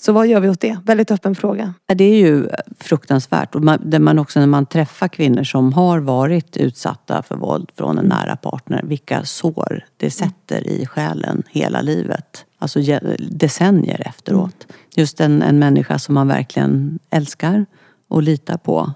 Så 0.00 0.12
vad 0.12 0.26
gör 0.26 0.40
vi 0.40 0.48
åt 0.48 0.60
det? 0.60 0.78
Väldigt 0.84 1.10
öppen 1.10 1.34
fråga. 1.34 1.74
Det 1.86 2.04
är 2.04 2.16
ju 2.16 2.48
fruktansvärt. 2.78 3.54
Och 3.54 3.64
man, 3.64 3.94
man 3.98 4.18
också 4.18 4.40
när 4.40 4.46
man 4.46 4.66
träffar 4.66 5.08
kvinnor 5.08 5.44
som 5.44 5.72
har 5.72 5.98
varit 5.98 6.56
utsatta 6.56 7.22
för 7.22 7.36
våld 7.36 7.70
från 7.76 7.98
en 7.98 8.04
nära 8.04 8.36
partner, 8.36 8.82
vilka 8.84 9.24
sår 9.24 9.84
det 9.96 10.10
sätter 10.10 10.66
i 10.68 10.86
själen 10.86 11.42
hela 11.50 11.80
livet. 11.80 12.44
Alltså 12.58 12.80
decennier 13.30 14.02
efteråt. 14.08 14.66
Just 14.96 15.20
en, 15.20 15.42
en 15.42 15.58
människa 15.58 15.98
som 15.98 16.14
man 16.14 16.28
verkligen 16.28 16.98
älskar 17.10 17.66
och 18.08 18.22
litar 18.22 18.56
på. 18.56 18.92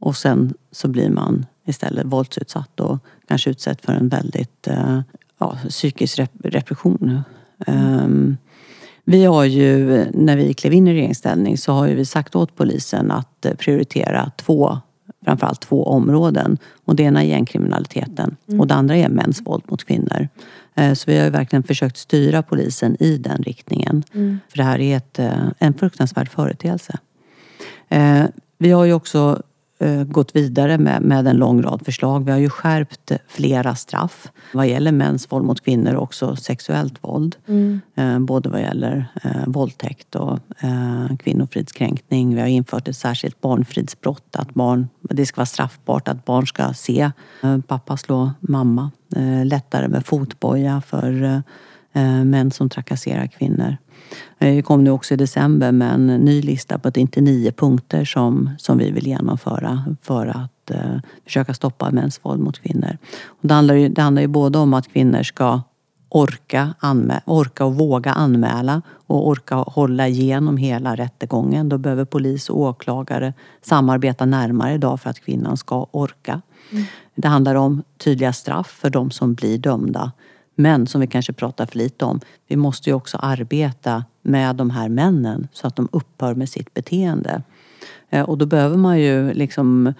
Och 0.00 0.16
sen 0.16 0.54
så 0.72 0.88
blir 0.88 1.10
man 1.10 1.46
istället 1.66 2.06
våldsutsatt 2.06 2.80
och 2.80 2.98
kanske 3.28 3.50
utsatt 3.50 3.80
för 3.80 3.92
en 3.92 4.08
väldigt 4.08 4.66
eh, 4.66 5.00
ja, 5.38 5.58
psykisk 5.68 6.18
rep- 6.18 6.42
repression. 6.50 7.22
Ehm, 7.66 8.36
vi 9.08 9.24
har 9.24 9.44
ju, 9.44 10.04
när 10.14 10.36
vi 10.36 10.54
klev 10.54 10.72
in 10.72 10.88
i 10.88 10.92
regeringsställning 10.92 11.58
så 11.58 11.72
har 11.72 11.86
ju 11.86 11.94
vi 11.94 12.04
sagt 12.04 12.36
åt 12.36 12.56
polisen 12.56 13.10
att 13.10 13.46
prioritera 13.58 14.30
två, 14.36 14.78
framförallt 15.24 15.60
två 15.60 15.84
områden. 15.84 16.58
Och 16.84 16.96
det 16.96 17.02
ena 17.02 17.22
är 17.22 17.26
gängkriminaliteten 17.26 18.36
och 18.58 18.66
det 18.66 18.74
andra 18.74 18.96
är 18.96 19.08
mäns 19.08 19.42
våld 19.46 19.62
mot 19.68 19.84
kvinnor. 19.84 20.28
Eh, 20.74 20.92
Så 20.92 21.10
vi 21.10 21.18
har 21.18 21.24
ju 21.24 21.30
verkligen 21.30 21.62
försökt 21.62 21.96
styra 21.96 22.42
polisen 22.42 22.96
i 23.02 23.16
den 23.18 23.42
riktningen. 23.42 24.02
För 24.48 24.56
det 24.56 24.62
här 24.64 24.78
är 24.80 24.96
ett, 24.96 25.18
eh, 25.18 25.48
en 25.58 25.74
fruktansvärd 25.74 26.28
företeelse. 26.28 26.98
Eh, 27.88 28.24
Vi 28.58 28.70
har 28.70 28.84
ju 28.84 28.92
också 28.92 29.42
gått 30.06 30.36
vidare 30.36 30.78
med, 30.78 31.02
med 31.02 31.26
en 31.26 31.36
lång 31.36 31.62
rad 31.62 31.82
förslag. 31.84 32.24
Vi 32.24 32.30
har 32.30 32.38
ju 32.38 32.50
skärpt 32.50 33.12
flera 33.28 33.74
straff 33.74 34.28
vad 34.54 34.66
gäller 34.68 34.92
mäns 34.92 35.32
våld 35.32 35.44
mot 35.44 35.60
kvinnor 35.64 35.94
och 35.94 36.02
också 36.02 36.36
sexuellt 36.36 37.04
våld. 37.04 37.36
Eh, 37.94 38.18
Både 38.18 38.48
vad 38.48 38.60
gäller 38.60 39.06
eh, 39.22 39.46
våldtäkt 39.46 40.14
och 40.14 40.38
eh, 40.60 41.16
kvinnofridskränkning. 41.18 42.34
Vi 42.34 42.40
har 42.40 42.48
infört 42.48 42.88
ett 42.88 42.96
särskilt 42.96 43.40
barnfridsbrott. 43.40 44.36
Att 44.36 44.54
barn, 44.54 44.88
det 45.00 45.26
ska 45.26 45.36
vara 45.36 45.46
straffbart 45.46 46.08
att 46.08 46.24
barn 46.24 46.46
ska 46.46 46.72
se 46.74 47.10
eh, 47.42 47.58
pappa 47.60 47.96
slå 47.96 48.30
mamma. 48.40 48.90
Eh, 49.16 49.44
Lättare 49.44 49.88
med 49.88 50.06
fotboja 50.06 50.82
för 50.86 51.22
eh, 51.22 51.40
eh, 52.02 52.24
män 52.24 52.50
som 52.50 52.68
trakasserar 52.68 53.26
kvinnor. 53.26 53.76
Eh, 54.38 54.54
Vi 54.54 54.62
kom 54.62 54.84
nu 54.84 54.90
också 54.90 55.14
i 55.14 55.16
december 55.16 55.72
med 55.72 55.94
en 55.94 56.06
ny 56.06 56.42
lista 56.42 56.78
på 56.78 56.90
99 56.96 57.52
punkter 57.52 58.04
som, 58.04 58.50
som 58.58 58.78
vi 58.78 58.90
vill 58.90 59.06
genomföra 59.06 59.84
för 60.02 60.26
att 60.26 60.70
eh, 60.70 61.00
försöka 61.24 61.54
stoppa 61.54 61.90
mäns 61.90 62.20
våld 62.22 62.40
mot 62.40 62.58
kvinnor. 62.58 62.98
Och 63.26 63.48
det, 63.48 63.54
handlar 63.54 63.74
ju, 63.74 63.88
det 63.88 64.02
handlar 64.02 64.22
ju 64.22 64.28
både 64.28 64.58
om 64.58 64.74
att 64.74 64.88
kvinnor 64.88 65.22
ska 65.22 65.60
orka, 66.08 66.74
anmä- 66.80 67.20
orka 67.24 67.64
och 67.64 67.74
våga 67.74 68.12
anmäla 68.12 68.82
och 69.06 69.28
orka 69.28 69.54
hålla 69.56 70.08
igenom 70.08 70.56
hela 70.56 70.96
rättegången. 70.96 71.68
Då 71.68 71.78
behöver 71.78 72.04
polis 72.04 72.50
och 72.50 72.60
åklagare 72.60 73.32
samarbeta 73.62 74.26
närmare 74.26 74.74
idag 74.74 75.00
för 75.00 75.10
att 75.10 75.20
kvinnan 75.20 75.56
ska 75.56 75.86
orka. 75.90 76.40
Det 77.14 77.28
handlar 77.28 77.54
om 77.54 77.82
tydliga 77.98 78.32
straff 78.32 78.66
för 78.66 78.90
de 78.90 79.10
som 79.10 79.34
blir 79.34 79.58
dömda. 79.58 80.12
Men 80.56 80.86
som 80.86 81.00
vi 81.00 81.06
kanske 81.06 81.32
pratar 81.32 81.66
för 81.66 81.78
lite 81.78 82.04
om, 82.04 82.20
vi 82.46 82.56
måste 82.56 82.90
ju 82.90 82.94
också 82.94 83.16
arbeta 83.16 84.04
med 84.22 84.56
de 84.56 84.70
här 84.70 84.88
männen 84.88 85.48
så 85.52 85.66
att 85.66 85.76
de 85.76 85.88
upphör 85.92 86.34
med 86.34 86.48
sitt 86.48 86.74
beteende. 86.74 87.42
Eh, 88.10 88.22
och 88.22 88.38
då 88.38 88.46
behöver 88.46 88.76
man 88.76 89.00
ju 89.00 89.34
liksom 89.34 89.94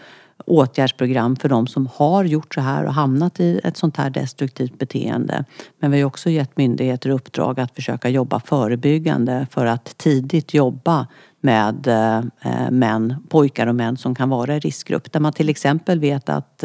åtgärdsprogram 0.46 1.36
för 1.36 1.48
de 1.48 1.66
som 1.66 1.88
har 1.94 2.24
gjort 2.24 2.54
så 2.54 2.60
här 2.60 2.84
och 2.84 2.94
hamnat 2.94 3.40
i 3.40 3.60
ett 3.64 3.76
sånt 3.76 3.96
här 3.96 4.10
destruktivt 4.10 4.78
beteende. 4.78 5.44
Men 5.78 5.90
vi 5.90 6.00
har 6.00 6.06
också 6.06 6.30
gett 6.30 6.56
myndigheter 6.56 7.10
uppdrag 7.10 7.60
att 7.60 7.74
försöka 7.74 8.08
jobba 8.08 8.40
förebyggande 8.40 9.46
för 9.50 9.66
att 9.66 9.98
tidigt 9.98 10.54
jobba 10.54 11.06
med 11.40 11.86
eh, 11.86 12.18
eh, 12.18 12.70
män, 12.70 13.16
pojkar 13.28 13.66
och 13.66 13.74
män 13.74 13.96
som 13.96 14.14
kan 14.14 14.28
vara 14.28 14.56
i 14.56 14.58
riskgrupp. 14.58 15.12
Där 15.12 15.20
man 15.20 15.32
till 15.32 15.48
exempel 15.48 16.00
vet 16.00 16.28
att 16.28 16.64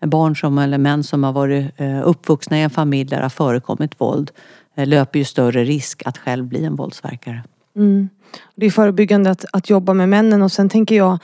barn 0.00 0.36
som, 0.36 0.58
eller 0.58 0.78
män 0.78 1.04
som 1.04 1.24
har 1.24 1.32
varit 1.32 1.66
eh, 1.76 2.08
uppvuxna 2.08 2.58
i 2.58 2.62
en 2.62 2.70
familj 2.70 3.10
där 3.10 3.16
det 3.16 3.22
har 3.22 3.28
förekommit 3.28 4.00
våld 4.00 4.30
eh, 4.74 4.86
löper 4.86 5.18
ju 5.18 5.24
större 5.24 5.64
risk 5.64 6.02
att 6.04 6.18
själv 6.18 6.44
bli 6.44 6.64
en 6.64 6.76
våldsverkare. 6.76 7.42
Mm. 7.76 8.08
Det 8.54 8.66
är 8.66 8.70
förebyggande 8.70 9.30
att, 9.30 9.44
att 9.52 9.70
jobba 9.70 9.94
med 9.94 10.08
männen 10.08 10.42
och 10.42 10.52
sen 10.52 10.68
tänker 10.68 10.96
jag 10.96 11.18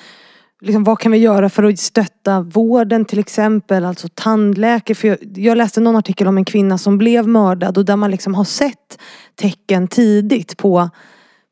Liksom, 0.64 0.84
vad 0.84 0.98
kan 0.98 1.12
vi 1.12 1.18
göra 1.18 1.48
för 1.48 1.62
att 1.62 1.78
stötta 1.78 2.40
vården 2.40 3.04
till 3.04 3.18
exempel, 3.18 3.84
alltså 3.84 4.08
tandläkare. 4.14 4.94
För 4.94 5.08
jag, 5.08 5.18
jag 5.34 5.58
läste 5.58 5.80
någon 5.80 5.96
artikel 5.96 6.28
om 6.28 6.36
en 6.36 6.44
kvinna 6.44 6.78
som 6.78 6.98
blev 6.98 7.28
mördad 7.28 7.78
och 7.78 7.84
där 7.84 7.96
man 7.96 8.10
liksom 8.10 8.34
har 8.34 8.44
sett 8.44 8.98
tecken 9.34 9.88
tidigt 9.88 10.56
på, 10.56 10.90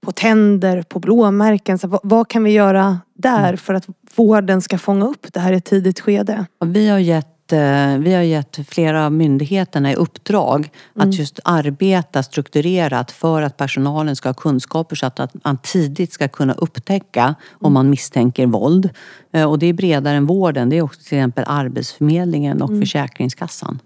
på 0.01 0.13
tänder, 0.13 0.83
på 0.83 0.99
blåmärken. 0.99 1.79
Så 1.79 1.89
vad, 1.89 2.01
vad 2.03 2.29
kan 2.29 2.45
vi 2.45 2.51
göra 2.51 2.99
där 3.15 3.57
för 3.57 3.75
att 3.75 3.87
vården 4.15 4.63
ska 4.63 4.79
fånga 4.79 5.07
upp 5.07 5.27
det 5.33 5.41
här 5.41 5.53
i 5.53 5.57
ett 5.57 5.65
tidigt 5.65 6.01
skede? 6.01 6.47
Vi 6.65 6.89
har 6.89 6.99
gett, 6.99 7.53
eh, 7.53 7.99
vi 7.99 8.15
har 8.15 8.23
gett 8.23 8.59
flera 8.69 9.07
av 9.07 9.13
myndigheterna 9.13 9.93
i 9.93 9.95
uppdrag 9.95 10.71
att 10.95 11.15
just 11.15 11.41
arbeta 11.45 12.23
strukturerat 12.23 13.11
för 13.11 13.43
att 13.43 13.57
personalen 13.57 14.17
ska 14.17 14.29
ha 14.29 14.35
kunskaper 14.35 14.97
så 14.97 15.07
att, 15.07 15.45
man 15.45 15.59
tidigt 15.63 16.13
ska 16.13 16.29
kunna 16.29 16.55
upptäcka 16.55 17.35
om 17.51 17.73
man 17.73 17.91
misstänker 17.91 18.47
våld. 18.47 18.91
Eh, 19.33 19.51
Och 19.51 19.59
det 19.59 19.67
är 19.67 19.73
bredare 19.73 20.17
än 20.17 20.27
vården. 20.27 20.69
Det 20.69 20.77
är 20.77 20.83
också 20.83 20.99
till 21.01 21.19
exempel 21.19 21.45
Arbetsförmedlingen 21.47 22.63
och 22.63 22.71
Försäkringskassan. 22.81 23.79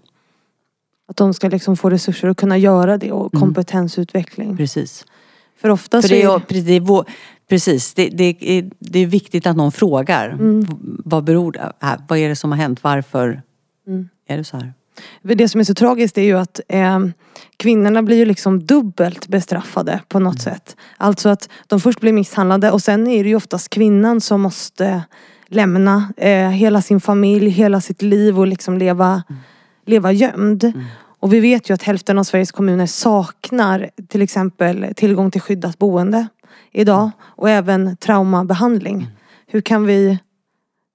Att 1.07 1.17
de 1.17 1.33
ska 1.33 1.49
liksom 1.49 1.77
få 1.77 1.89
resurser 1.89 2.27
att 2.27 2.37
kunna 2.37 2.57
göra 2.57 2.97
det 2.97 3.11
och 3.11 3.33
kompetensutveckling. 3.33 4.57
Precis. 4.57 5.05
För 5.61 5.69
ofta 5.69 6.01
För 6.01 6.07
så 6.07 6.13
det 6.13 6.21
är 6.21 6.63
det 6.63 6.73
är, 6.73 6.79
vår- 6.79 7.05
precis 7.49 7.93
det, 7.93 8.09
det, 8.09 8.35
är, 8.39 8.69
det 8.79 8.99
är 8.99 9.07
viktigt 9.07 9.47
att 9.47 9.55
någon 9.55 9.71
frågar. 9.71 10.37
Vad 11.05 11.23
beror 11.23 11.51
det? 11.51 11.73
Vad 12.07 12.19
är 12.19 12.29
det 12.29 12.35
som 12.35 12.51
har 12.51 12.57
hänt? 12.57 12.83
Varför 12.83 13.41
är 14.27 14.37
det 14.37 14.43
så 14.43 14.57
här? 14.57 14.73
Det 15.21 15.49
som 15.49 15.59
är 15.59 15.63
så 15.63 15.73
tragiskt 15.73 16.17
är 16.17 16.21
ju 16.21 16.37
att 16.37 16.59
eh, 16.67 16.99
kvinnorna 17.57 18.03
blir 18.03 18.17
ju 18.17 18.25
liksom 18.25 18.65
dubbelt 18.65 19.27
bestraffade 19.27 20.01
på 20.07 20.19
något 20.19 20.41
sätt. 20.41 20.75
Alltså 20.97 21.29
att 21.29 21.49
de 21.67 21.79
först 21.79 21.99
blir 21.99 22.13
misshandlade 22.13 22.71
och 22.71 22.81
sen 22.81 23.07
är 23.07 23.23
det 23.23 23.29
ju 23.29 23.35
oftast 23.35 23.69
kvinnan 23.69 24.21
som 24.21 24.41
måste 24.41 25.03
lämna 25.47 26.13
eh, 26.17 26.49
hela 26.49 26.81
sin 26.81 27.01
familj, 27.01 27.49
hela 27.49 27.81
sitt 27.81 28.01
liv 28.01 28.39
och 28.39 28.47
liksom 28.47 28.77
leva, 28.77 29.23
leva 29.85 30.11
gömd. 30.11 30.73
Och 31.25 31.33
vi 31.33 31.39
vet 31.39 31.69
ju 31.69 31.73
att 31.73 31.83
hälften 31.83 32.17
av 32.17 32.23
Sveriges 32.23 32.51
kommuner 32.51 32.85
saknar 32.85 33.89
till 34.07 34.21
exempel 34.21 34.87
tillgång 34.95 35.31
till 35.31 35.41
skyddat 35.41 35.79
boende 35.79 36.27
idag 36.71 37.11
och 37.21 37.49
även 37.49 37.97
traumabehandling. 37.97 39.07
Hur 39.47 39.61
kan 39.61 39.85
vi, 39.85 40.19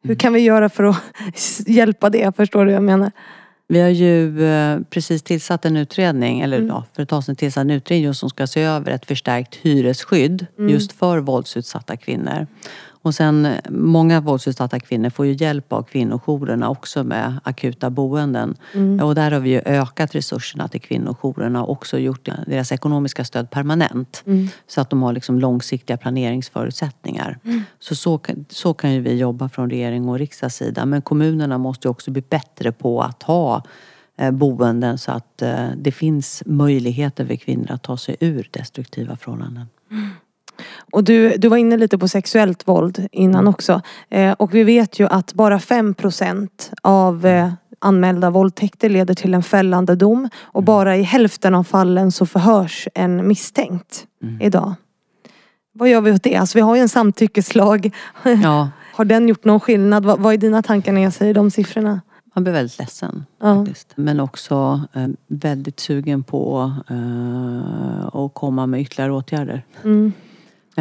hur 0.02 0.14
kan 0.14 0.32
vi 0.32 0.40
göra 0.40 0.68
för 0.68 0.84
att 0.84 0.96
hjälpa 1.66 2.10
det? 2.10 2.36
Förstår 2.36 2.60
du 2.60 2.66
vad 2.66 2.74
jag 2.74 2.82
menar? 2.82 3.12
Vi 3.68 3.80
har 3.80 3.88
ju 3.88 4.44
eh, 4.46 4.80
precis 4.90 5.22
tillsatt 5.22 5.64
en 5.64 5.76
utredning, 5.76 6.40
eller 6.40 6.56
mm. 6.56 6.68
ja, 6.68 6.84
för 6.92 7.02
ett 7.02 7.08
tag 7.08 7.24
sedan 7.24 7.36
tillsatt 7.36 7.62
en 7.62 7.70
utredning 7.70 8.14
som 8.14 8.30
ska 8.30 8.46
se 8.46 8.62
över 8.62 8.90
ett 8.92 9.06
förstärkt 9.06 9.54
hyresskydd 9.54 10.46
mm. 10.58 10.70
just 10.70 10.92
för 10.92 11.18
våldsutsatta 11.18 11.96
kvinnor. 11.96 12.46
Och 13.02 13.14
sen 13.14 13.48
många 13.68 14.20
våldsutsatta 14.20 14.80
kvinnor 14.80 15.10
får 15.10 15.26
ju 15.26 15.32
hjälp 15.32 15.72
av 15.72 15.82
kvinnojourerna 15.82 16.70
också 16.70 17.04
med 17.04 17.40
akuta 17.44 17.90
boenden. 17.90 18.56
Mm. 18.74 19.06
Och 19.06 19.14
där 19.14 19.30
har 19.30 19.40
vi 19.40 19.50
ju 19.50 19.62
ökat 19.64 20.14
resurserna 20.14 20.68
till 20.68 20.80
kvinnojourerna 20.80 21.62
och 21.64 21.70
också 21.70 21.98
gjort 21.98 22.28
deras 22.46 22.72
ekonomiska 22.72 23.24
stöd 23.24 23.50
permanent. 23.50 24.22
Mm. 24.26 24.48
Så 24.66 24.80
att 24.80 24.90
de 24.90 25.02
har 25.02 25.12
liksom 25.12 25.38
långsiktiga 25.38 25.96
planeringsförutsättningar. 25.96 27.38
Mm. 27.44 27.62
Så, 27.78 27.94
så, 27.94 28.20
så 28.48 28.74
kan 28.74 28.92
ju 28.92 29.00
vi 29.00 29.14
jobba 29.16 29.48
från 29.48 29.70
regering 29.70 30.08
och 30.08 30.18
riksdagssida. 30.18 30.86
Men 30.86 31.02
kommunerna 31.02 31.58
måste 31.58 31.88
ju 31.88 31.90
också 31.90 32.10
bli 32.10 32.22
bättre 32.22 32.72
på 32.72 33.02
att 33.02 33.22
ha 33.22 33.62
eh, 34.16 34.30
boenden 34.30 34.98
så 34.98 35.12
att 35.12 35.42
eh, 35.42 35.68
det 35.76 35.92
finns 35.92 36.42
möjligheter 36.46 37.26
för 37.26 37.36
kvinnor 37.36 37.70
att 37.70 37.82
ta 37.82 37.96
sig 37.96 38.16
ur 38.20 38.48
destruktiva 38.52 39.16
förhållanden. 39.16 39.66
Mm. 40.92 40.98
Och 40.98 41.04
du, 41.04 41.36
du 41.36 41.48
var 41.48 41.56
inne 41.56 41.76
lite 41.76 41.98
på 41.98 42.08
sexuellt 42.08 42.68
våld 42.68 43.08
innan 43.12 43.40
mm. 43.40 43.48
också. 43.48 43.82
Eh, 44.10 44.32
och 44.32 44.54
vi 44.54 44.64
vet 44.64 45.00
ju 45.00 45.06
att 45.06 45.34
bara 45.34 45.58
5% 45.58 46.48
av 46.82 47.26
eh, 47.26 47.52
anmälda 47.78 48.30
våldtäkter 48.30 48.88
leder 48.88 49.14
till 49.14 49.34
en 49.34 49.42
fällande 49.42 49.94
dom. 49.94 50.28
Och 50.40 50.60
mm. 50.60 50.64
bara 50.64 50.96
i 50.96 51.02
hälften 51.02 51.54
av 51.54 51.64
fallen 51.64 52.12
så 52.12 52.26
förhörs 52.26 52.88
en 52.94 53.28
misstänkt 53.28 54.06
mm. 54.22 54.40
idag. 54.40 54.74
Vad 55.72 55.88
gör 55.88 56.00
vi 56.00 56.12
åt 56.12 56.22
det? 56.22 56.36
Alltså 56.36 56.58
vi 56.58 56.62
har 56.62 56.76
ju 56.76 56.82
en 56.82 56.88
samtyckeslag. 56.88 57.94
Ja. 58.42 58.68
har 58.92 59.04
den 59.04 59.28
gjort 59.28 59.44
någon 59.44 59.60
skillnad? 59.60 60.04
Vad, 60.04 60.20
vad 60.20 60.32
är 60.34 60.38
dina 60.38 60.62
tankar 60.62 60.92
när 60.92 61.02
jag 61.02 61.12
säger 61.12 61.34
de 61.34 61.50
siffrorna? 61.50 62.00
Man 62.34 62.44
blir 62.44 62.52
väldigt 62.52 62.78
ledsen. 62.78 63.24
Ja. 63.40 63.54
Faktiskt. 63.54 63.92
Men 63.94 64.20
också 64.20 64.80
eh, 64.92 65.08
väldigt 65.26 65.80
sugen 65.80 66.22
på 66.22 66.72
eh, 66.90 68.06
att 68.16 68.34
komma 68.34 68.66
med 68.66 68.80
ytterligare 68.80 69.12
åtgärder. 69.12 69.64
Mm. 69.84 70.12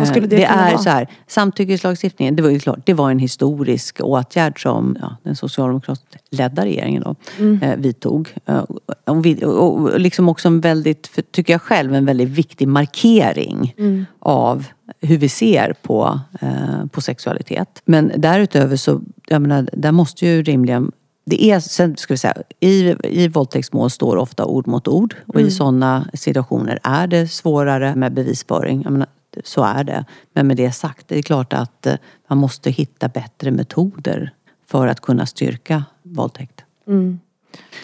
Skulle 0.06 0.28
det, 0.28 0.36
det 0.36 0.44
är 0.44 0.72
vara? 0.72 0.78
så 0.78 0.90
här, 0.90 1.08
samtyckeslagstiftningen, 1.28 2.36
det 2.36 2.42
var 2.42 2.50
ju 2.50 2.60
klart, 2.60 2.80
det 2.86 2.94
var 2.94 3.12
en 3.12 3.20
historisk 3.20 4.02
åtgärd 4.04 4.62
som 4.62 4.98
ja, 5.02 5.16
den 5.24 5.36
socialdemokratiskt 5.36 6.16
ledda 6.30 6.66
regeringen 6.66 7.04
då, 7.04 7.16
mm. 7.40 7.62
eh, 7.62 7.78
vidtog. 7.78 8.36
Eh, 8.46 8.58
och, 8.58 9.26
och, 9.44 9.80
och, 9.80 10.00
liksom 10.00 10.30
också 10.30 10.48
en 10.48 10.62
väldigt, 10.62 11.32
tycker 11.32 11.54
jag 11.54 11.62
själv, 11.62 11.96
en 11.96 12.06
väldigt 12.06 12.30
viktig 12.30 12.68
markering 12.68 13.74
mm. 13.78 14.06
av 14.20 14.66
hur 15.02 15.18
vi 15.18 15.30
ser 15.30 15.76
på, 15.82 16.20
eh, 16.42 16.86
på 16.92 17.02
sexualitet. 17.02 17.82
Men 17.86 18.12
därutöver 18.18 18.76
så, 18.76 19.02
jag 19.28 19.42
menar, 19.42 19.70
där 19.74 19.92
måste 19.92 20.26
ju 20.26 20.44
rimligen 20.44 20.92
det 21.30 21.44
är, 21.44 21.60
sen 21.60 21.98
ska 21.98 22.14
vi 22.14 22.18
säga, 22.18 22.36
i, 22.60 22.96
i 23.04 23.28
våldtäktsmål 23.28 23.90
står 23.90 24.18
ofta 24.18 24.46
ord 24.46 24.68
mot 24.68 24.88
ord 24.88 25.16
och 25.28 25.36
mm. 25.36 25.48
i 25.48 25.52
sådana 25.52 26.10
situationer 26.14 26.80
är 26.84 27.08
det 27.08 27.28
svårare 27.28 27.96
med 27.96 28.14
bevisföring. 28.14 28.84
Menar, 28.90 29.08
så 29.44 29.64
är 29.64 29.84
det. 29.84 30.06
Men 30.34 30.48
med 30.48 30.58
det 30.58 30.72
sagt, 30.72 31.08
det 31.08 31.18
är 31.18 31.22
klart 31.22 31.54
att 31.54 31.86
eh, 31.86 31.96
man 32.28 32.38
måste 32.38 32.70
hitta 32.70 33.08
bättre 33.08 33.52
metoder 33.52 34.34
för 34.68 34.88
att 34.88 35.02
kunna 35.02 35.26
styrka 35.26 35.84
våldtäkt. 36.04 36.64
Mm. 36.88 37.20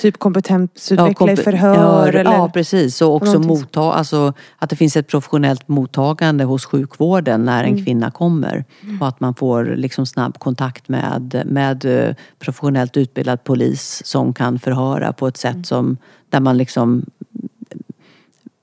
Typ 0.01 0.19
kompetensutveckla 0.19 1.07
ja, 1.07 1.13
komp 1.13 1.31
i 1.31 1.35
förhör? 1.35 2.13
Ja, 2.13 2.19
eller? 2.19 2.31
ja 2.31 2.49
precis. 2.49 3.01
Och 3.01 3.15
också 3.15 3.39
motta, 3.39 3.81
alltså, 3.81 4.33
att 4.57 4.69
det 4.69 4.75
finns 4.75 4.97
ett 4.97 5.07
professionellt 5.07 5.67
mottagande 5.67 6.43
hos 6.43 6.65
sjukvården 6.65 7.45
när 7.45 7.63
en 7.63 7.73
mm. 7.73 7.85
kvinna 7.85 8.11
kommer. 8.11 8.65
Mm. 8.83 9.01
Och 9.01 9.07
att 9.07 9.19
man 9.19 9.35
får 9.35 9.65
liksom 9.65 10.05
snabb 10.05 10.39
kontakt 10.39 10.89
med, 10.89 11.41
med 11.45 11.85
eh, 11.85 12.15
professionellt 12.39 12.97
utbildad 12.97 13.43
polis 13.43 14.01
som 14.05 14.33
kan 14.33 14.59
förhöra 14.59 15.13
på 15.13 15.27
ett 15.27 15.37
sätt 15.37 15.53
mm. 15.53 15.63
som, 15.63 15.97
där 16.29 16.39
man 16.39 16.57
liksom 16.57 17.05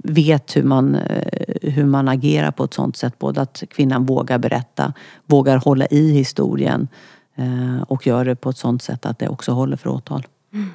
vet 0.03 0.57
hur 0.57 0.63
man, 0.63 0.95
eh, 0.95 1.71
hur 1.71 1.85
man 1.85 2.09
agerar 2.09 2.51
på 2.51 2.65
ett 2.65 2.75
sånt 2.75 2.97
sätt. 2.97 3.19
Både 3.19 3.41
att 3.41 3.63
kvinnan 3.71 4.07
vågar 4.07 4.39
berätta, 4.39 4.93
vågar 5.27 5.57
hålla 5.57 5.87
i 5.87 6.13
historien 6.13 6.89
eh, 7.37 7.83
och 7.83 8.07
gör 8.07 8.25
det 8.25 8.37
på 8.37 8.51
ett 8.51 8.57
sånt 8.57 8.83
sätt 8.83 9.07
att 9.07 9.19
det 9.19 9.29
också 9.29 9.53
håller 9.53 9.77
för 9.77 9.91
åtal. 9.91 10.27
Mm. 10.53 10.71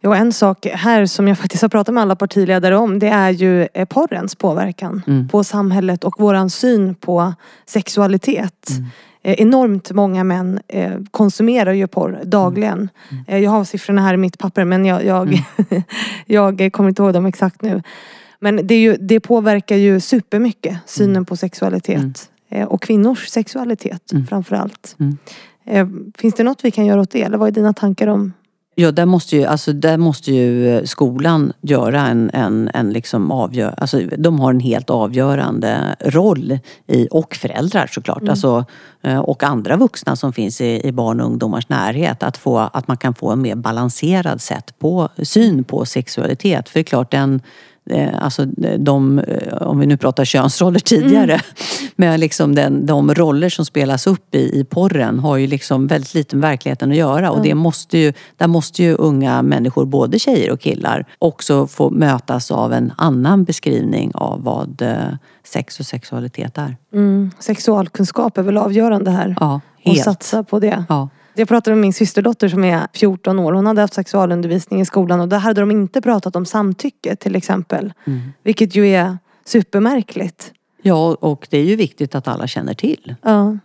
Ja, 0.00 0.16
en 0.16 0.32
sak 0.32 0.66
här 0.66 1.06
som 1.06 1.28
jag 1.28 1.38
faktiskt 1.38 1.62
har 1.62 1.68
pratat 1.68 1.94
med 1.94 2.02
alla 2.02 2.16
partiledare 2.16 2.76
om 2.76 2.98
det 2.98 3.08
är 3.08 3.30
ju 3.30 3.68
eh, 3.74 3.84
porrens 3.84 4.34
påverkan 4.34 5.02
mm. 5.06 5.28
på 5.28 5.44
samhället 5.44 6.04
och 6.04 6.20
våran 6.20 6.50
syn 6.50 6.94
på 6.94 7.34
sexualitet. 7.66 8.68
Mm. 8.70 8.90
enormt 9.22 9.90
många 9.90 10.24
män 10.24 10.60
konsumerar 11.10 11.72
ju 11.72 11.86
porr 11.86 12.20
dagligen. 12.24 12.88
Mm. 13.10 13.42
jag 13.42 13.50
har 13.50 13.64
siffrorna 13.64 14.02
här 14.02 14.14
i 14.14 14.16
mitt 14.16 14.38
papper 14.38 14.64
men 14.64 14.84
jag, 14.84 15.04
jag, 15.04 15.28
mm. 15.28 15.82
jag 16.26 16.72
kommer 16.72 16.88
inte 16.88 17.02
ihåg 17.02 17.12
dem 17.12 17.26
exakt 17.26 17.62
nu. 17.62 17.82
Men 18.40 18.66
det, 18.66 18.80
ju, 18.80 18.96
det 18.96 19.20
påverkar 19.20 19.76
ju 19.76 20.00
supermycket 20.00 20.78
synen 20.86 21.10
mm. 21.10 21.24
på 21.24 21.36
sexualitet. 21.36 21.98
Mm. 21.98 22.62
Eh, 22.62 22.68
och 22.68 22.82
kvinnors 22.82 23.28
sexualitet 23.28 24.12
mm. 24.12 24.26
framförallt. 24.26 24.96
Mm. 25.00 25.18
Eh, 25.66 26.12
finns 26.18 26.34
det 26.34 26.42
något 26.42 26.64
vi 26.64 26.70
kan 26.70 26.86
göra 26.86 27.00
åt 27.00 27.10
det? 27.10 27.22
Eller 27.22 27.38
vad 27.38 27.48
är 27.48 27.52
dina 27.52 27.72
tankar 27.72 28.06
om 28.06 28.32
Ja, 28.74 28.92
där 28.92 29.06
måste 29.06 29.36
ju, 29.36 29.44
alltså, 29.44 29.72
där 29.72 29.98
måste 29.98 30.32
ju 30.32 30.68
eh, 30.68 30.84
skolan 30.84 31.52
göra 31.60 32.06
en, 32.06 32.30
en, 32.34 32.70
en 32.74 32.92
liksom 32.92 33.30
avgör, 33.30 33.74
alltså, 33.76 34.00
de 34.18 34.40
har 34.40 34.50
en 34.50 34.60
helt 34.60 34.90
avgörande 34.90 35.96
roll 36.00 36.58
i, 36.86 37.08
och 37.10 37.34
föräldrar 37.34 37.86
såklart. 37.86 38.20
Mm. 38.20 38.30
Alltså, 38.30 38.64
och 39.22 39.42
andra 39.42 39.76
vuxna 39.76 40.16
som 40.16 40.32
finns 40.32 40.60
i, 40.60 40.86
i 40.86 40.92
barn 40.92 41.20
och 41.20 41.26
ungdomars 41.26 41.68
närhet. 41.68 42.22
Att, 42.22 42.36
få, 42.36 42.58
att 42.58 42.88
man 42.88 42.96
kan 42.96 43.14
få 43.14 43.30
en 43.30 43.42
mer 43.42 43.54
balanserad 43.54 44.40
sätt 44.40 44.78
på, 44.78 45.08
syn 45.22 45.64
på 45.64 45.84
sexualitet. 45.84 46.68
För 46.68 46.78
det 46.78 46.82
är 46.82 46.84
klart, 46.84 47.10
den, 47.10 47.40
alltså 48.20 48.44
de, 48.78 49.18
eh, 49.18 49.52
om 49.62 49.78
vi 49.78 49.86
nu 49.86 49.96
pratar 49.96 50.24
könsroller 50.24 50.78
tidigare, 50.84 51.32
mm. 51.32 51.42
men 51.96 52.20
liksom 52.20 52.54
den, 52.54 52.86
de 52.86 53.14
roller 53.14 53.48
som 53.48 53.64
spelas 53.64 54.06
upp 54.06 54.34
i, 54.34 54.60
i 54.60 54.64
porren 54.64 55.18
har 55.18 55.36
ju 55.36 55.46
liksom 55.46 55.86
väldigt 55.86 56.14
lite 56.14 56.36
med 56.36 56.50
verkligheten 56.50 56.90
att 56.90 56.96
göra. 56.96 57.30
Och 57.30 57.42
det 57.42 57.54
måste 57.54 57.98
ju, 57.98 58.12
där 58.36 58.46
måste 58.46 58.82
ju 58.82 58.94
unga 58.94 59.42
människor, 59.42 59.84
både 59.84 60.18
tjejer 60.18 60.50
och 60.50 60.60
killar, 60.60 61.06
också 61.18 61.66
få 61.66 61.90
mötas 61.90 62.50
av 62.50 62.72
en 62.72 62.92
annan 62.96 63.44
beskrivning 63.44 64.12
av 64.14 64.42
vad 64.44 64.82
eh, 64.82 64.96
sex 65.44 65.80
och 65.80 65.86
sexualitet 65.86 66.58
är. 66.58 66.76
Mm. 66.92 67.30
Sexualkunskap 67.38 68.38
är 68.38 68.42
väl 68.42 68.56
avgörande 68.56 69.10
här? 69.10 69.36
Ja, 69.40 69.60
helt. 69.78 69.98
Och 69.98 70.04
satsa 70.04 70.42
på 70.42 70.58
det. 70.58 70.84
Ja. 70.88 71.08
Jag 71.40 71.48
pratade 71.48 71.76
med 71.76 71.80
min 71.80 71.92
systerdotter 71.92 72.48
som 72.48 72.64
är 72.64 72.86
14 72.92 73.38
år. 73.38 73.52
Hon 73.52 73.66
hade 73.66 73.80
haft 73.80 73.94
sexualundervisning 73.94 74.80
i 74.80 74.84
skolan 74.84 75.20
och 75.20 75.28
där 75.28 75.38
hade 75.38 75.60
de 75.60 75.70
inte 75.70 76.00
pratat 76.00 76.36
om 76.36 76.46
samtycke 76.46 77.16
till 77.16 77.36
exempel. 77.36 77.92
Mm. 78.06 78.20
Vilket 78.42 78.76
ju 78.76 78.86
är 78.86 79.18
supermärkligt. 79.44 80.52
Ja, 80.82 81.16
och 81.20 81.46
det 81.50 81.58
är 81.58 81.64
ju 81.64 81.76
viktigt 81.76 82.14
att 82.14 82.28
alla 82.28 82.46
känner 82.46 82.74
till. 82.74 83.14
Ja. 83.22 83.58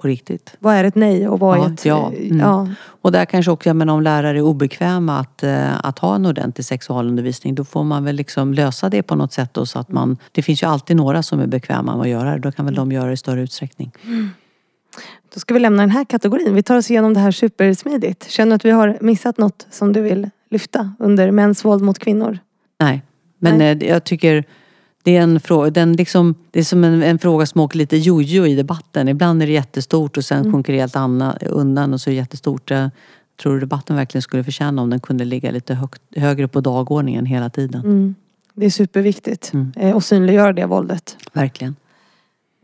På 0.00 0.08
riktigt. 0.08 0.56
Vad 0.58 0.74
är 0.74 0.84
ett 0.84 0.94
nej 0.94 1.28
och 1.28 1.38
vad 1.38 1.58
ja, 1.58 1.66
är 1.66 1.72
ett... 1.72 1.84
Ja. 1.84 2.12
Mm. 2.16 2.40
ja. 2.40 2.68
Och 3.02 3.12
där 3.12 3.24
kanske 3.24 3.50
också, 3.50 3.68
jag 3.68 3.76
menar, 3.76 3.94
om 3.94 4.02
lärare 4.02 4.38
är 4.38 4.42
obekväma 4.42 5.18
att, 5.18 5.42
eh, 5.42 5.84
att 5.84 5.98
ha 5.98 6.14
en 6.14 6.26
ordentlig 6.26 6.64
sexualundervisning 6.64 7.54
då 7.54 7.64
får 7.64 7.84
man 7.84 8.04
väl 8.04 8.16
liksom 8.16 8.54
lösa 8.54 8.88
det 8.88 9.02
på 9.02 9.14
något 9.14 9.32
sätt 9.32 9.54
då, 9.54 9.66
så 9.66 9.78
att 9.78 9.88
man... 9.88 10.16
Det 10.32 10.42
finns 10.42 10.62
ju 10.62 10.66
alltid 10.66 10.96
några 10.96 11.22
som 11.22 11.40
är 11.40 11.46
bekväma 11.46 11.96
med 11.96 12.02
att 12.02 12.08
göra 12.08 12.32
det. 12.32 12.38
Då 12.38 12.52
kan 12.52 12.64
väl 12.64 12.74
de 12.74 12.92
göra 12.92 13.06
det 13.06 13.12
i 13.12 13.16
större 13.16 13.42
utsträckning. 13.42 13.92
Mm. 14.04 14.30
Då 15.34 15.40
ska 15.40 15.54
vi 15.54 15.60
lämna 15.60 15.82
den 15.82 15.90
här 15.90 16.04
kategorin. 16.04 16.54
Vi 16.54 16.62
tar 16.62 16.76
oss 16.76 16.90
igenom 16.90 17.14
det 17.14 17.20
här 17.20 17.30
supersmidigt. 17.30 18.30
Känner 18.30 18.50
du 18.50 18.54
att 18.54 18.64
vi 18.64 18.70
har 18.70 18.98
missat 19.00 19.38
något 19.38 19.66
som 19.70 19.92
du 19.92 20.00
vill 20.00 20.30
lyfta 20.50 20.92
under 20.98 21.30
mäns 21.30 21.64
våld 21.64 21.82
mot 21.82 21.98
kvinnor? 21.98 22.38
Nej, 22.80 23.02
men 23.38 23.58
Nej. 23.58 23.78
Eh, 23.80 23.88
jag 23.88 24.04
tycker 24.04 24.44
det 25.02 25.16
är, 25.16 25.22
en 25.22 25.40
fråga, 25.40 25.70
den 25.70 25.92
liksom, 25.92 26.34
det 26.50 26.58
är 26.58 26.64
som 26.64 26.84
en, 26.84 27.02
en, 27.02 27.18
fråga 27.18 27.46
som 27.46 27.60
åker 27.60 27.78
lite 27.78 27.96
jojo 27.96 28.46
i 28.46 28.54
debatten. 28.54 29.08
Ibland 29.08 29.42
är 29.42 29.46
det 29.46 29.52
jättestort 29.52 30.16
och 30.16 30.24
sen 30.24 30.40
mm. 30.40 30.52
sjunker 30.52 30.72
det 30.72 30.78
helt 30.78 30.96
anna, 30.96 31.38
undan 31.46 31.92
och 31.92 32.00
så 32.00 32.10
är 32.10 32.12
det 32.12 32.16
jättestort. 32.16 32.70
Jag 32.70 32.90
tror 33.42 33.54
du 33.54 33.60
debatten 33.60 33.96
verkligen 33.96 34.22
skulle 34.22 34.44
förtjäna 34.44 34.82
om 34.82 34.90
den 34.90 35.00
kunde 35.00 35.24
ligga 35.24 35.50
lite 35.50 35.74
högt, 35.74 36.02
högre 36.16 36.48
på 36.48 36.60
dagordningen 36.60 37.26
hela 37.26 37.50
tiden. 37.50 37.80
Mm. 37.80 38.14
Det 38.54 38.66
är 38.66 38.70
superviktigt. 38.70 39.52
Mm. 39.52 39.72
Eh, 39.76 39.96
och 39.96 40.04
synliggöra 40.04 40.52
det 40.52 40.66
våldet. 40.66 41.16
Verkligen. 41.32 41.76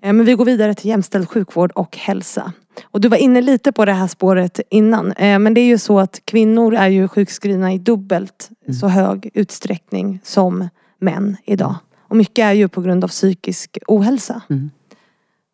Eh, 0.06 0.12
men 0.12 0.26
vi 0.26 0.34
går 0.34 0.44
vidare 0.44 0.74
till 0.74 0.90
jämställd 0.90 1.28
sjukvård 1.28 1.72
och 1.74 1.96
hälsa. 1.96 2.52
Och 2.84 3.00
du 3.00 3.08
var 3.08 3.16
inne 3.16 3.40
lite 3.40 3.72
på 3.72 3.84
det 3.84 3.92
här 3.92 4.06
spåret 4.06 4.60
innan. 4.70 5.12
Eh, 5.12 5.38
men 5.38 5.54
det 5.54 5.60
är 5.60 5.66
ju 5.66 5.78
så 5.78 6.00
att 6.00 6.20
kvinnor 6.24 6.74
är 6.74 6.88
ju 6.88 7.08
sjukskrivna 7.08 7.72
i 7.72 7.78
dubbelt 7.78 8.50
mm. 8.66 8.74
så 8.74 8.88
hög 8.88 9.30
utsträckning 9.34 10.20
som 10.24 10.68
män 10.98 11.36
idag. 11.44 11.74
Och 12.00 12.16
mycket 12.16 12.42
är 12.42 12.52
ju 12.52 12.68
på 12.68 12.80
grund 12.80 13.04
av 13.04 13.08
psykisk 13.08 13.78
ohälsa. 13.86 14.42
Mm. 14.50 14.70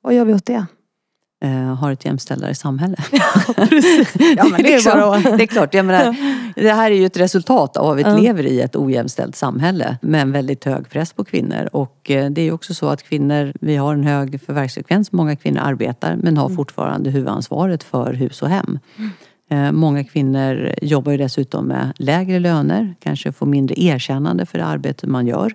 Vad 0.02 0.14
gör 0.14 0.24
vi 0.24 0.34
åt 0.34 0.46
det? 0.46 0.66
Eh, 1.42 1.50
har 1.50 1.92
ett 1.92 2.04
jämställdare 2.04 2.54
samhälle. 2.54 2.96
Precis. 3.56 4.14
Ja, 4.36 4.44
men 4.44 4.52
det, 4.62 4.68
är 4.68 4.74
liksom, 4.74 5.00
bara... 5.00 5.36
det 5.36 5.42
är 5.42 5.46
klart, 5.46 5.74
jag 5.74 5.84
menar, 5.84 6.16
det 6.54 6.72
här 6.72 6.90
är 6.90 6.94
ju 6.94 7.06
ett 7.06 7.16
resultat 7.16 7.76
av 7.76 7.98
att 7.98 8.16
vi 8.16 8.20
lever 8.20 8.46
i 8.46 8.60
ett 8.60 8.76
ojämställt 8.76 9.36
samhälle 9.36 9.98
med 10.02 10.22
en 10.22 10.32
väldigt 10.32 10.64
hög 10.64 10.90
press 10.90 11.12
på 11.12 11.24
kvinnor. 11.24 11.68
Och 11.72 12.10
eh, 12.10 12.30
det 12.30 12.40
är 12.40 12.44
ju 12.44 12.52
också 12.52 12.74
så 12.74 12.88
att 12.88 13.02
kvinnor, 13.02 13.52
vi 13.60 13.76
har 13.76 13.94
en 13.94 14.04
hög 14.04 14.40
förvärvsfrekvens, 14.46 15.12
många 15.12 15.36
kvinnor 15.36 15.60
arbetar 15.60 16.16
men 16.16 16.36
har 16.36 16.48
fortfarande 16.48 17.10
huvudansvaret 17.10 17.82
för 17.82 18.12
hus 18.12 18.42
och 18.42 18.48
hem. 18.48 18.78
Eh, 19.50 19.72
Många 19.72 20.04
kvinnor 20.04 20.74
jobbar 20.82 21.12
ju 21.12 21.18
dessutom 21.18 21.64
med 21.64 21.92
lägre 21.96 22.38
löner, 22.38 22.94
kanske 23.00 23.32
får 23.32 23.46
mindre 23.46 23.80
erkännande 23.80 24.46
för 24.46 24.58
det 24.58 24.64
arbete 24.64 25.06
man 25.06 25.26
gör. 25.26 25.52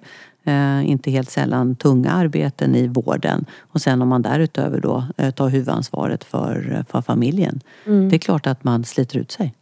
Eh, 0.48 0.90
inte 0.90 1.12
helt 1.12 1.30
sällan 1.30 1.76
tunga 1.76 2.12
arbeten 2.12 2.76
i 2.76 2.88
vården. 2.88 3.46
Och 3.60 3.82
sen 3.82 4.02
om 4.02 4.08
man 4.08 4.22
därutöver 4.22 4.80
då 4.80 5.04
eh, 5.18 5.32
tar 5.32 5.50
huvudansvaret 5.50 6.24
för, 6.24 6.86
för 6.90 7.02
familjen. 7.02 7.60
Det 7.84 8.16
är 8.16 8.20
klart 8.20 8.48
att 8.48 8.64
man 8.64 8.84
sliter 8.84 9.18
ut 9.18 9.32
sig. 9.32 9.54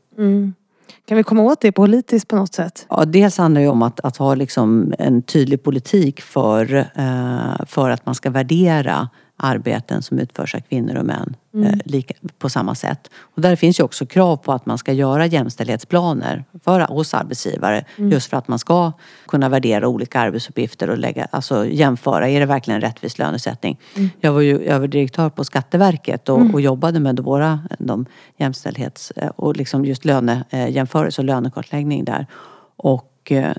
Kan 1.07 1.17
vi 1.17 1.23
komma 1.23 1.41
åt 1.41 1.61
det 1.61 1.71
politiskt 1.71 2.27
på 2.27 2.35
något 2.35 2.53
sätt? 2.53 2.85
Ja, 2.89 3.05
dels 3.05 3.37
handlar 3.37 3.61
det 3.61 3.67
om 3.67 3.81
att, 3.81 3.99
att 3.99 4.17
ha 4.17 4.35
liksom 4.35 4.93
en 4.99 5.21
tydlig 5.21 5.63
politik 5.63 6.21
för, 6.21 6.75
eh, 6.75 7.65
för 7.65 7.89
att 7.89 8.05
man 8.05 8.15
ska 8.15 8.29
värdera 8.29 9.09
arbeten 9.37 10.01
som 10.01 10.19
utförs 10.19 10.55
av 10.55 10.59
kvinnor 10.59 10.95
och 10.95 11.05
män 11.05 11.35
eh, 11.55 11.73
lika, 11.85 12.13
på 12.37 12.49
samma 12.49 12.75
sätt. 12.75 13.09
Och 13.17 13.41
där 13.41 13.55
finns 13.55 13.79
ju 13.79 13.83
också 13.83 14.05
krav 14.05 14.37
på 14.37 14.51
att 14.51 14.65
man 14.65 14.77
ska 14.77 14.93
göra 14.93 15.25
jämställdhetsplaner 15.25 16.43
för, 16.63 16.79
hos 16.79 17.13
arbetsgivare 17.13 17.85
just 17.95 18.29
för 18.29 18.37
att 18.37 18.47
man 18.47 18.59
ska 18.59 18.91
kunna 19.27 19.49
värdera 19.49 19.87
olika 19.87 20.19
arbetsuppgifter 20.19 20.89
och 20.89 20.97
lägga, 20.97 21.27
alltså 21.31 21.65
jämföra, 21.65 22.29
är 22.29 22.39
det 22.39 22.45
verkligen 22.45 22.75
en 22.75 22.81
rättvis 22.81 23.17
lönesättning? 23.17 23.79
Jag 24.19 24.33
var 24.33 24.41
ju 24.41 24.59
överdirektör 24.59 25.29
på 25.29 25.43
Skatteverket 25.43 26.29
och, 26.29 26.53
och 26.53 26.61
jobbade 26.61 26.99
med 26.99 27.19
våra 27.19 27.59
de 27.79 28.05
jämställdhets 28.37 29.13
och 29.35 29.55
liksom 29.55 29.85
just 29.85 30.05
lönejämförelse 30.05 31.21
och 31.21 31.25
lönekartläggning 31.25 32.05
där. 32.05 32.27
Och 32.75 33.31
eh, 33.31 33.53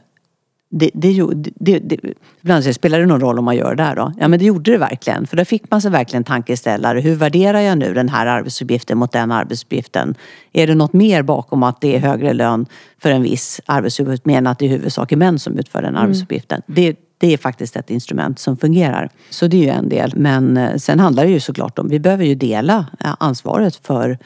det, 0.69 0.91
det, 0.95 1.27
det, 1.57 1.79
det, 1.79 1.99
ibland 2.41 2.63
säger 2.63 2.75
spelar 2.75 3.01
det 3.01 3.07
någon 3.07 3.21
roll 3.21 3.39
om 3.39 3.45
man 3.45 3.57
gör 3.57 3.75
det 3.75 3.83
där 3.83 3.97
då? 3.97 4.13
Ja 4.21 4.29
men 4.29 4.39
det 4.39 4.45
gjorde 4.45 4.71
det 4.71 4.79
verkligen. 4.79 5.27
För 5.27 5.37
där 5.37 5.45
fick 5.45 5.71
man 5.71 5.83
sig 5.83 5.91
verkligen 5.91 6.25
tankeställare. 6.25 7.01
Hur 7.01 7.15
värderar 7.15 7.61
jag 7.61 7.79
nu 7.79 7.95
den 7.95 8.09
här 8.09 8.27
arbetsuppgiften 8.27 8.99
mot 8.99 9.13
den 9.13 9.33
arbetsuppgiften? 9.33 10.15
Är 10.53 10.67
det 10.67 10.75
något 10.75 10.93
mer 10.93 11.23
bakom 11.23 11.63
att 11.63 11.81
det 11.81 11.97
är 11.97 11.99
högre 11.99 12.33
lön 12.33 12.67
för 12.99 13.11
en 13.11 13.23
viss 13.23 13.61
arbetsuppgift 13.67 14.25
mer 14.25 14.39
än 14.39 14.47
att 14.47 14.59
det 14.59 14.65
i 14.65 14.69
huvudsak 14.69 15.13
är 15.13 15.17
män 15.17 15.39
som 15.39 15.59
utför 15.59 15.83
den 15.83 15.97
arbetsuppgiften? 15.97 16.63
Det, 16.67 16.97
det 17.19 17.33
är 17.33 17.39
faktiskt 17.39 17.77
ett 17.77 17.91
instrument 17.91 18.39
som 18.39 18.57
fungerar. 18.57 19.11
Så 19.31 19.47
det 19.47 19.57
är 19.57 19.63
ju 19.63 19.69
en 19.69 19.89
del. 19.89 20.13
Men 20.17 20.57
eh, 20.57 20.77
sen 20.77 21.01
handlar 21.01 21.25
det 21.25 21.31
ju 21.31 21.41
såklart 21.41 21.79
om, 21.79 21.89
vi 21.89 22.01
behöver 22.01 22.25
ju 22.25 22.35
dela 22.35 22.87
eh, 23.01 23.15
ansvaret 23.19 23.77
för 23.87 24.19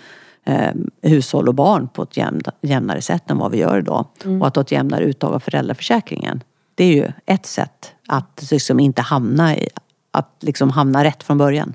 eh, 0.44 0.72
hushåll 1.02 1.48
och 1.48 1.54
barn 1.54 1.88
på 1.88 2.02
ett 2.02 2.16
jämn, 2.16 2.40
jämnare 2.60 3.02
sätt 3.02 3.30
än 3.30 3.38
vad 3.38 3.50
vi 3.50 3.58
gör 3.58 3.78
idag. 3.78 4.06
Och 4.40 4.46
att 4.46 4.56
ha 4.56 4.62
ett 4.62 4.72
jämnare 4.72 5.04
uttag 5.04 5.34
av 5.34 5.40
föräldraförsäkringen. 5.40 6.42
Det 6.74 6.84
är 6.84 6.92
ju 6.92 7.12
ett 7.26 7.46
sätt 7.46 7.92
att 8.08 8.48
liksom 8.50 8.80
inte 8.80 9.02
hamna 9.02 9.56
i, 9.56 9.68
att 10.10 10.36
liksom 10.40 10.70
hamna 10.70 11.04
rätt 11.04 11.22
från 11.22 11.38
början. 11.38 11.74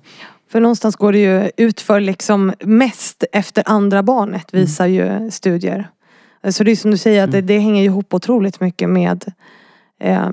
För 0.51 0.59
någonstans 0.59 0.95
går 0.95 1.11
det 1.11 1.20
ju 1.20 1.51
ut 1.57 1.82
för 1.82 1.99
liksom 1.99 2.53
mest 2.59 3.24
efter 3.32 3.63
andra 3.66 4.03
barnet 4.03 4.53
visar 4.53 4.86
ju 4.86 5.32
studier. 5.32 5.89
Så 6.49 6.63
det 6.63 6.72
är 6.72 6.76
som 6.76 6.91
du 6.91 6.97
säger 6.97 7.24
att 7.24 7.32
det, 7.32 7.41
det 7.41 7.59
hänger 7.59 7.84
ihop 7.84 8.13
otroligt 8.13 8.59
mycket 8.59 8.89
med 8.89 9.34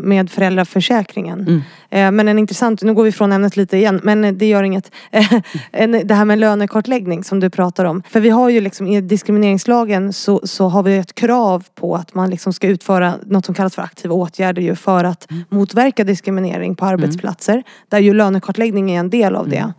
med 0.00 0.30
föräldraförsäkringen. 0.30 1.62
Eh, 1.90 2.10
Men 2.10 2.28
en 2.28 2.38
intressant, 2.38 2.82
nu 2.82 2.94
går 2.94 3.04
vi 3.04 3.12
från 3.12 3.32
ämnet 3.32 3.56
lite 3.56 3.76
igen, 3.76 4.00
men 4.02 4.38
det 4.38 4.46
gör 4.46 4.62
inget. 4.62 4.90
Eh, 5.72 5.90
Det 6.04 6.14
här 6.14 6.24
med 6.24 6.38
lönekartläggning 6.38 7.24
som 7.24 7.40
du 7.40 7.50
pratar 7.50 7.84
om. 7.84 8.02
För 8.08 8.20
vi 8.20 8.30
har 8.30 8.48
ju 8.48 8.60
liksom 8.60 8.86
i 8.86 9.00
diskrimineringslagen 9.00 10.12
så, 10.12 10.40
så 10.44 10.68
har 10.68 10.82
vi 10.82 10.96
ett 10.96 11.14
krav 11.14 11.64
på 11.74 11.94
att 11.94 12.14
man 12.14 12.30
liksom 12.30 12.52
ska 12.52 12.66
utföra 12.66 13.14
något 13.26 13.46
som 13.46 13.54
kallas 13.54 13.74
för 13.74 13.82
aktiva 13.82 14.14
åtgärder 14.14 14.62
ju 14.62 14.74
för 14.74 15.04
att 15.04 15.28
motverka 15.48 16.04
diskriminering 16.04 16.76
på 16.76 16.84
arbetsplatser. 16.84 17.62
Där 17.88 17.98
ju 17.98 18.14
lönekartläggning 18.14 18.90
är 18.90 19.00
en 19.00 19.10
del 19.10 19.36
av 19.36 19.48
det. 19.48 19.72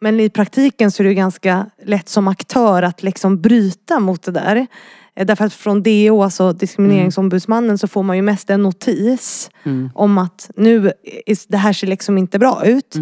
Men 0.00 0.20
i 0.20 0.30
praktiken 0.30 0.90
så 0.90 1.02
är 1.02 1.06
det 1.06 1.14
ganska 1.14 1.66
lätt 1.84 2.08
som 2.08 2.28
aktör 2.28 2.82
att 2.82 3.02
liksom 3.02 3.40
bryta 3.40 4.00
mot 4.00 4.22
det 4.22 4.32
där. 4.32 4.66
Eh, 5.16 5.26
Därför 5.26 5.44
att 5.44 5.52
från 5.54 5.82
DO, 5.82 6.22
alltså 6.22 6.52
diskrimineringsombudsmannen, 6.52 7.78
så 7.78 7.88
får 7.88 8.02
man 8.02 8.16
ju 8.16 8.22
mest 8.22 8.50
en 8.50 8.62
notis 8.62 9.50
om 9.94 10.18
att 10.18 10.50
nu, 10.56 10.92
det 11.48 11.56
här 11.56 11.72
ser 11.72 11.86
liksom 11.86 12.18
inte 12.18 12.38
bra 12.38 12.64
ut. 12.66 12.94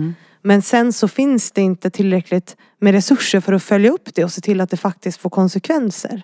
Men 0.42 0.62
sen 0.62 0.92
så 0.92 1.08
finns 1.08 1.52
det 1.52 1.60
inte 1.62 1.90
tillräckligt 1.90 2.56
med 2.80 2.94
resurser 2.94 3.40
för 3.40 3.52
att 3.52 3.62
följa 3.62 3.90
upp 3.90 4.14
det 4.14 4.24
och 4.24 4.32
se 4.32 4.40
till 4.40 4.60
att 4.60 4.70
det 4.70 4.76
faktiskt 4.76 5.20
får 5.20 5.30
konsekvenser. 5.30 6.22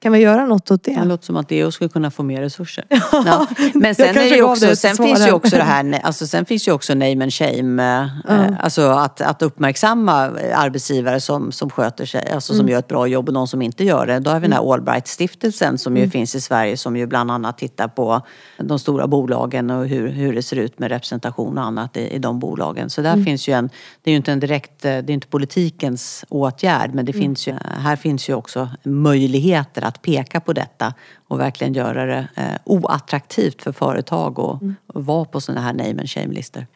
Kan 0.00 0.12
vi 0.12 0.18
göra 0.18 0.46
något 0.46 0.70
åt 0.70 0.82
Det 0.84 0.94
det? 0.94 1.04
låter 1.04 1.24
som 1.24 1.36
att 1.36 1.48
DO 1.48 1.70
skulle 1.70 1.88
kunna 1.90 2.10
få 2.10 2.22
mer 2.22 2.40
resurser. 2.40 2.84
Ja. 3.26 3.46
Men 3.74 3.94
sen, 3.94 4.16
är 4.18 4.36
ju 4.36 4.42
också, 4.42 4.76
sen 4.76 4.96
finns 4.96 5.26
ju 5.26 5.32
också 5.32 5.56
det 5.56 5.62
här, 5.62 6.00
alltså 6.02 6.26
sen 6.26 6.44
finns 6.44 6.68
ju 6.68 6.72
också 6.72 6.94
name 6.94 7.22
and 7.24 7.32
shame. 7.34 7.82
eh, 8.28 8.46
Alltså 8.60 8.82
att, 8.82 9.20
att 9.20 9.42
uppmärksamma 9.42 10.14
arbetsgivare 10.54 11.20
som, 11.20 11.52
som 11.52 11.70
sköter 11.70 12.06
sig, 12.06 12.30
alltså 12.34 12.54
som 12.54 12.68
gör 12.68 12.78
ett 12.78 12.88
bra 12.88 13.06
jobb 13.06 13.28
och 13.28 13.34
någon 13.34 13.48
som 13.48 13.62
inte 13.62 13.84
gör 13.84 14.06
det. 14.06 14.18
Då 14.18 14.30
har 14.30 14.40
vi 14.40 14.46
den 14.46 14.52
här 14.52 14.72
Allbright-stiftelsen 14.72 15.76
som 15.78 15.96
ju 15.96 16.10
finns 16.10 16.34
i 16.34 16.40
Sverige 16.40 16.76
som 16.76 16.96
ju 16.96 17.06
bland 17.06 17.30
annat 17.30 17.58
tittar 17.58 17.88
på 17.88 18.20
de 18.58 18.78
stora 18.78 19.06
bolagen 19.06 19.70
och 19.70 19.86
hur, 19.86 20.08
hur 20.08 20.34
det 20.34 20.42
ser 20.42 20.56
ut 20.56 20.78
med 20.78 20.88
representation 20.90 21.58
och 21.58 21.64
annat 21.64 21.96
i, 21.96 22.00
i 22.00 22.18
de 22.18 22.38
bolagen. 22.38 22.90
Så 22.90 23.02
där 23.02 23.24
finns 23.24 23.48
ju 23.48 23.52
en, 23.52 23.70
det 24.02 24.10
är 24.10 24.12
ju 24.12 24.16
inte 24.16 24.32
en 24.32 24.40
direkt, 24.40 24.84
eh, 24.84 24.90
det 24.90 25.12
är 25.12 25.14
inte 25.14 25.26
politikens 25.26 26.24
åtgärd 26.28 26.94
men 26.94 27.04
det 27.04 27.12
finns 27.12 27.46
ju, 27.48 27.54
här 27.82 27.96
finns 27.96 28.28
ju 28.28 28.34
också 28.34 28.68
möjligheter 28.84 29.82
att 29.88 30.02
peka 30.02 30.40
på 30.40 30.52
detta 30.52 30.94
och 31.28 31.40
verkligen 31.40 31.72
göra 31.72 32.06
det 32.06 32.28
eh, 32.34 32.44
oattraktivt 32.64 33.62
för 33.62 33.72
företag 33.72 34.40
att 34.40 34.62
att 34.94 35.04
vara 35.04 35.24
på 35.24 35.40
sådana 35.40 35.60
här 35.60 35.72
name 35.72 36.00
and 36.00 36.10
shame-listor. 36.10 36.66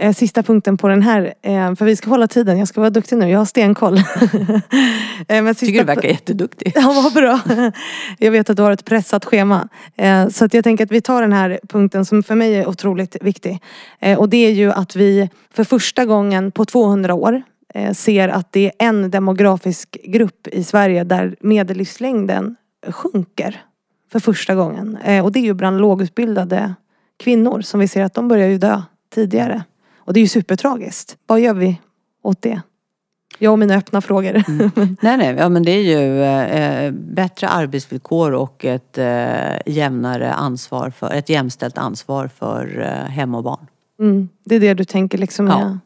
Eh, 0.00 0.12
Sista 0.12 0.42
punkten 0.42 0.76
på 0.76 0.88
den 0.88 1.02
här, 1.02 1.34
eh, 1.42 1.74
för 1.74 1.84
vi 1.84 1.96
ska 1.96 2.10
hålla 2.10 2.26
tiden, 2.26 2.58
jag 2.58 2.68
ska 2.68 2.80
vara 2.80 2.90
duktig 2.90 3.18
nu, 3.18 3.30
jag 3.30 3.38
har 3.38 3.44
stenkoll. 3.44 4.00
Eh, 5.28 5.42
Men 5.42 5.54
Tycker 5.54 5.66
sista 5.66 5.82
du 5.82 5.86
verkar 5.86 6.08
jätteduktig. 6.08 6.72
Ja, 6.74 7.00
vad 7.04 7.12
bra. 7.12 7.40
Jag 8.18 8.30
vet 8.30 8.50
att 8.50 8.56
du 8.56 8.62
har 8.62 8.70
ett 8.70 8.84
pressat 8.84 9.24
schema. 9.24 9.68
Så 10.30 10.44
att 10.44 10.54
jag 10.54 10.64
tänker 10.64 10.84
att 10.84 10.90
vi 10.90 11.00
tar 11.00 11.22
den 11.22 11.32
här 11.32 11.60
punkten 11.68 12.04
som 12.04 12.22
för 12.22 12.34
mig 12.34 12.54
är 12.54 12.68
otroligt 12.68 13.16
viktig. 13.20 13.62
Och 14.18 14.28
det 14.28 14.46
är 14.46 14.50
ju 14.50 14.72
att 14.72 14.96
vi 14.96 15.30
för 15.50 15.64
första 15.64 16.04
gången 16.04 16.52
på 16.52 16.64
200 16.64 17.14
år 17.14 17.42
ser 17.94 18.28
att 18.28 18.52
det 18.52 18.66
är 18.66 18.72
en 18.88 19.10
demografisk 19.10 19.96
grupp 20.04 20.46
i 20.46 20.64
Sverige 20.64 21.04
där 21.04 21.36
medellivslängden 21.40 22.56
sjunker. 22.88 23.62
För 24.12 24.20
första 24.20 24.54
gången. 24.54 24.98
Eh, 25.04 25.24
Och 25.24 25.32
det 25.32 25.38
är 25.38 25.42
ju 25.44 25.54
bland 25.54 25.80
lågutbildade 25.80 26.74
kvinnor 27.16 27.60
som 27.60 27.80
vi 27.80 27.88
ser 27.88 28.04
att 28.04 28.14
de 28.14 28.28
börjar 28.28 28.48
ju 28.48 28.58
dö 28.58 28.82
tidigare. 29.14 29.62
Och 29.96 30.12
det 30.12 30.20
är 30.20 30.22
ju 30.22 30.28
supertragiskt. 30.28 31.16
Vad 31.26 31.40
gör 31.40 31.54
vi 31.54 31.80
åt 32.22 32.42
det? 32.42 32.60
Jag 33.38 33.52
och 33.52 33.58
mina 33.58 33.74
öppna 33.74 34.00
frågor. 34.00 34.32
Nej, 35.04 35.16
nej, 35.16 35.34
ja, 35.38 35.48
men 35.48 35.62
det 35.62 35.70
är 35.70 35.82
ju 35.82 36.22
eh, 36.22 36.92
bättre 36.92 37.48
arbetsvillkor 37.48 38.32
och 38.32 38.64
ett 38.64 38.98
eh, 38.98 39.58
jämnare 39.66 40.32
ansvar 40.32 40.90
för, 40.90 41.12
ett 41.12 41.28
jämställt 41.28 41.78
ansvar 41.78 42.28
för 42.28 42.80
eh, 42.80 43.10
hem 43.10 43.34
och 43.34 43.44
barn. 43.44 43.66
Mm, 44.00 44.28
det 44.44 44.54
är 44.56 44.60
det 44.60 44.74
du 44.74 44.84
tänker 44.84 45.18
liksom. 45.18 45.46
Ja. 45.46 45.78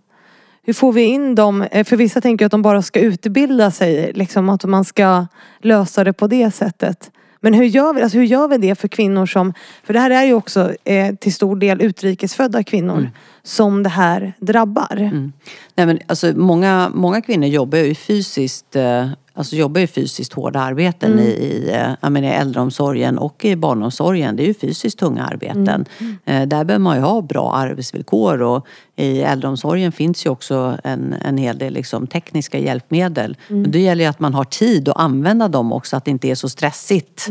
Hur 0.64 0.72
får 0.72 0.92
vi 0.92 1.02
in 1.02 1.34
dem? 1.34 1.62
Eh, 1.62 1.84
För 1.84 1.96
vissa 1.96 2.20
tänker 2.20 2.46
att 2.46 2.50
de 2.50 2.62
bara 2.62 2.82
ska 2.82 3.00
utbilda 3.00 3.70
sig, 3.70 4.12
liksom 4.14 4.48
att 4.48 4.64
man 4.64 4.84
ska 4.84 5.26
lösa 5.62 6.04
det 6.04 6.12
på 6.12 6.26
det 6.26 6.50
sättet. 6.50 7.10
Men 7.40 7.54
hur 7.54 7.64
gör 7.64 7.94
vi, 7.94 8.02
alltså 8.02 8.18
hur 8.18 8.24
gör 8.24 8.48
vi 8.48 8.58
det 8.58 8.74
för 8.74 8.88
kvinnor 8.88 9.26
som, 9.26 9.54
för 9.84 9.92
det 9.92 10.00
här 10.00 10.10
är 10.10 10.24
ju 10.24 10.34
också 10.34 10.72
eh, 10.84 11.14
till 11.14 11.34
stor 11.34 11.56
del 11.56 11.80
utrikesfödda 11.82 12.62
kvinnor 12.62 13.10
som 13.42 13.82
det 13.82 13.88
här 13.88 14.32
drabbar. 14.38 14.96
Nej, 15.74 15.86
men 15.86 15.98
alltså, 16.06 16.32
många, 16.36 16.90
många 16.94 17.20
kvinnor 17.22 17.48
jobbar 17.48 17.78
ju 17.78 17.94
fysiskt 17.94 18.76
eh, 18.76 19.08
Alltså 19.34 19.56
jobbar 19.56 19.80
ju 19.80 19.86
fysiskt 19.86 20.32
hårda 20.32 20.60
arbeten 20.60 21.18
i, 21.18 21.22
i, 21.22 21.70
eh, 21.72 21.90
jag 22.00 22.12
menar, 22.12 22.28
äldreomsorgen 22.28 23.18
och 23.18 23.44
i 23.44 23.56
barnomsorgen. 23.56 24.36
Det 24.36 24.42
är 24.42 24.46
ju 24.46 24.54
fysiskt 24.54 24.98
tunga 24.98 25.24
arbeten. 25.24 25.84
Eh, 26.24 26.46
där 26.46 26.64
behöver 26.64 26.78
man 26.78 26.96
ju 26.96 27.02
ha 27.02 27.22
bra 27.22 27.52
arbetsvillkor 27.52 28.42
och 28.42 28.66
i 28.96 29.20
äldreomsorgen 29.22 29.92
finns 29.92 30.26
ju 30.26 30.30
också 30.30 30.78
en, 30.84 31.12
en 31.12 31.38
hel 31.38 31.58
del 31.58 31.72
liksom, 31.72 32.06
tekniska 32.06 32.58
hjälpmedel. 32.58 33.36
Men 33.48 33.70
det 33.70 33.80
gäller 33.80 34.04
ju 34.04 34.10
att 34.10 34.20
man 34.20 34.34
har 34.34 34.44
tid 34.44 34.88
att 34.88 34.96
använda 34.96 35.48
dem 35.48 35.72
också, 35.72 35.96
att 35.96 36.04
det 36.04 36.10
inte 36.10 36.28
är 36.28 36.34
så 36.34 36.48
stressigt. 36.48 37.28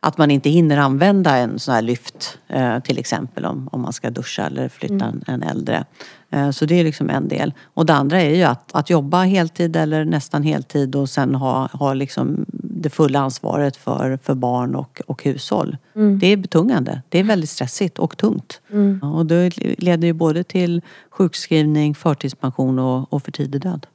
Att 0.00 0.18
man 0.18 0.30
inte 0.30 0.50
hinner 0.50 0.76
använda 0.76 1.36
en 1.36 1.58
sån 1.58 1.74
här 1.74 1.82
lyft 1.82 2.38
eh, 2.48 2.78
till 2.78 2.98
exempel 2.98 3.44
om, 3.44 3.68
om 3.72 3.80
man 3.80 3.92
ska 3.92 4.10
duscha 4.10 4.46
eller 4.46 4.68
flytta 4.68 5.04
en, 5.04 5.24
en 5.26 5.42
äldre. 5.42 5.84
Eh, 6.30 6.50
så 6.50 6.64
det 6.66 6.74
är 6.80 6.84
liksom 6.84 7.10
en 7.10 7.28
del. 7.28 7.54
Och 7.74 7.86
det 7.86 7.94
andra 7.94 8.22
är 8.22 8.34
ju 8.34 8.42
att, 8.42 8.74
att 8.74 8.90
jobba 8.90 9.22
heltid 9.22 9.76
eller 9.76 10.04
nästan 10.04 10.42
heltid 10.42 10.96
och 10.96 11.08
sen 11.08 11.34
ha, 11.34 11.66
ha 11.72 11.94
liksom 11.94 12.44
det 12.52 12.90
fulla 12.90 13.18
ansvaret 13.20 13.76
för, 13.76 14.18
för 14.22 14.34
barn 14.34 14.74
och, 14.74 15.00
och 15.06 15.24
hushåll. 15.24 15.76
Det 16.20 16.26
är 16.26 16.36
betungande. 16.36 17.02
Det 17.08 17.18
är 17.18 17.24
väldigt 17.24 17.50
stressigt 17.50 17.98
och 17.98 18.16
tungt. 18.16 18.60
Ja, 19.02 19.10
Och 19.10 19.26
det 19.26 19.56
leder 19.78 20.06
ju 20.06 20.12
både 20.12 20.44
till 20.44 20.82
sjukskrivning, 21.10 21.94
förtidspension 21.94 22.78
och, 22.78 23.12
och 23.12 23.22
för 23.22 23.32
tidig 23.32 23.60
död. 23.60 23.86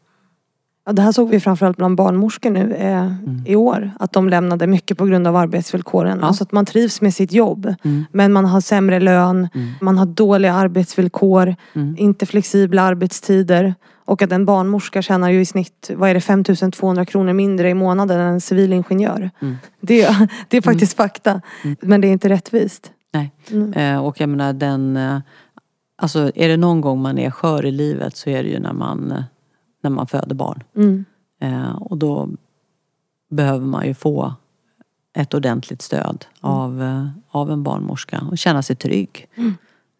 Ja, 0.85 0.93
det 0.93 1.01
här 1.01 1.11
såg 1.11 1.29
vi 1.29 1.39
framförallt 1.39 1.77
bland 1.77 1.95
barnmorskor 1.95 2.49
nu 2.49 2.73
eh, 2.73 3.03
mm. 3.03 3.43
i 3.45 3.55
år. 3.55 3.91
Att 3.99 4.13
de 4.13 4.29
lämnade 4.29 4.67
mycket 4.67 4.97
på 4.97 5.05
grund 5.05 5.27
av 5.27 5.35
arbetsvillkoren. 5.35 6.19
Ja. 6.21 6.27
Alltså 6.27 6.43
att 6.43 6.51
man 6.51 6.65
trivs 6.65 7.01
med 7.01 7.13
sitt 7.13 7.31
jobb. 7.31 7.75
Mm. 7.83 8.05
Men 8.11 8.33
man 8.33 8.45
har 8.45 8.61
sämre 8.61 8.99
lön. 8.99 9.47
Mm. 9.53 9.71
Man 9.81 9.97
har 9.97 10.05
dåliga 10.05 10.53
arbetsvillkor. 10.53 11.55
Mm. 11.73 11.95
Inte 11.97 12.25
flexibla 12.25 12.81
arbetstider. 12.81 13.75
Och 14.05 14.21
att 14.21 14.31
en 14.31 14.45
barnmorska 14.45 15.01
tjänar 15.01 15.29
ju 15.29 15.41
i 15.41 15.45
snitt, 15.45 15.91
vad 15.95 16.09
är 16.09 16.13
det, 16.13 16.21
5200 16.21 17.05
kronor 17.05 17.33
mindre 17.33 17.69
i 17.69 17.73
månaden 17.73 18.19
än 18.19 18.33
en 18.33 18.41
civilingenjör. 18.41 19.31
Mm. 19.41 19.57
Det, 19.81 20.07
det 20.47 20.57
är 20.57 20.61
faktiskt 20.61 20.99
mm. 20.99 21.09
fakta. 21.09 21.41
Men 21.81 22.01
det 22.01 22.07
är 22.07 22.11
inte 22.11 22.29
rättvist. 22.29 22.91
Nej. 23.13 23.31
Eh, 23.75 24.05
och 24.05 24.21
jag 24.21 24.29
menar 24.29 24.53
den... 24.53 24.97
Eh, 24.97 25.19
alltså 25.97 26.31
är 26.35 26.47
det 26.47 26.57
någon 26.57 26.81
gång 26.81 27.01
man 27.01 27.17
är 27.17 27.31
skör 27.31 27.65
i 27.65 27.71
livet 27.71 28.17
så 28.17 28.29
är 28.29 28.43
det 28.43 28.49
ju 28.49 28.59
när 28.59 28.73
man 28.73 29.11
eh, 29.11 29.23
när 29.83 29.89
man 29.89 30.07
föder 30.07 30.35
barn. 30.35 30.63
Mm. 30.75 31.05
Eh, 31.39 31.75
och 31.75 31.97
då 31.97 32.29
behöver 33.29 33.65
man 33.65 33.87
ju 33.87 33.93
få 33.93 34.33
ett 35.13 35.33
ordentligt 35.33 35.81
stöd 35.81 36.25
mm. 36.43 36.55
av, 36.55 36.83
eh, 36.83 37.07
av 37.31 37.51
en 37.51 37.63
barnmorska 37.63 38.23
och 38.31 38.37
känna 38.37 38.61
sig 38.61 38.75
trygg. 38.75 39.27
Mm. 39.35 39.53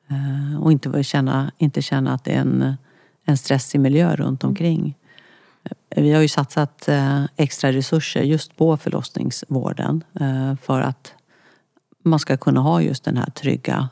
Eh, 0.08 0.64
och 0.64 0.72
inte 0.72 1.04
känna, 1.04 1.52
inte 1.58 1.82
känna 1.82 2.14
att 2.14 2.24
det 2.24 2.32
är 2.32 2.42
en, 2.42 2.76
en 3.26 3.38
stressig 3.38 3.80
miljö 3.80 4.16
runt 4.16 4.44
mm. 4.44 4.52
omkring. 4.52 4.98
Vi 5.96 6.14
har 6.14 6.22
ju 6.22 6.28
satsat 6.28 6.88
eh, 6.88 7.24
extra 7.36 7.72
resurser 7.72 8.22
just 8.22 8.58
på 8.58 8.78
förlossningsvården 8.78 10.04
eh, 10.20 10.56
för 10.56 10.82
att 10.82 11.14
man 12.04 12.20
ska 12.20 12.38
kunna 12.38 12.60
ha 12.60 12.82
just 12.82 13.04
den 13.04 13.18
här 13.18 13.30
trygga, 13.30 13.78
eh, 13.78 13.88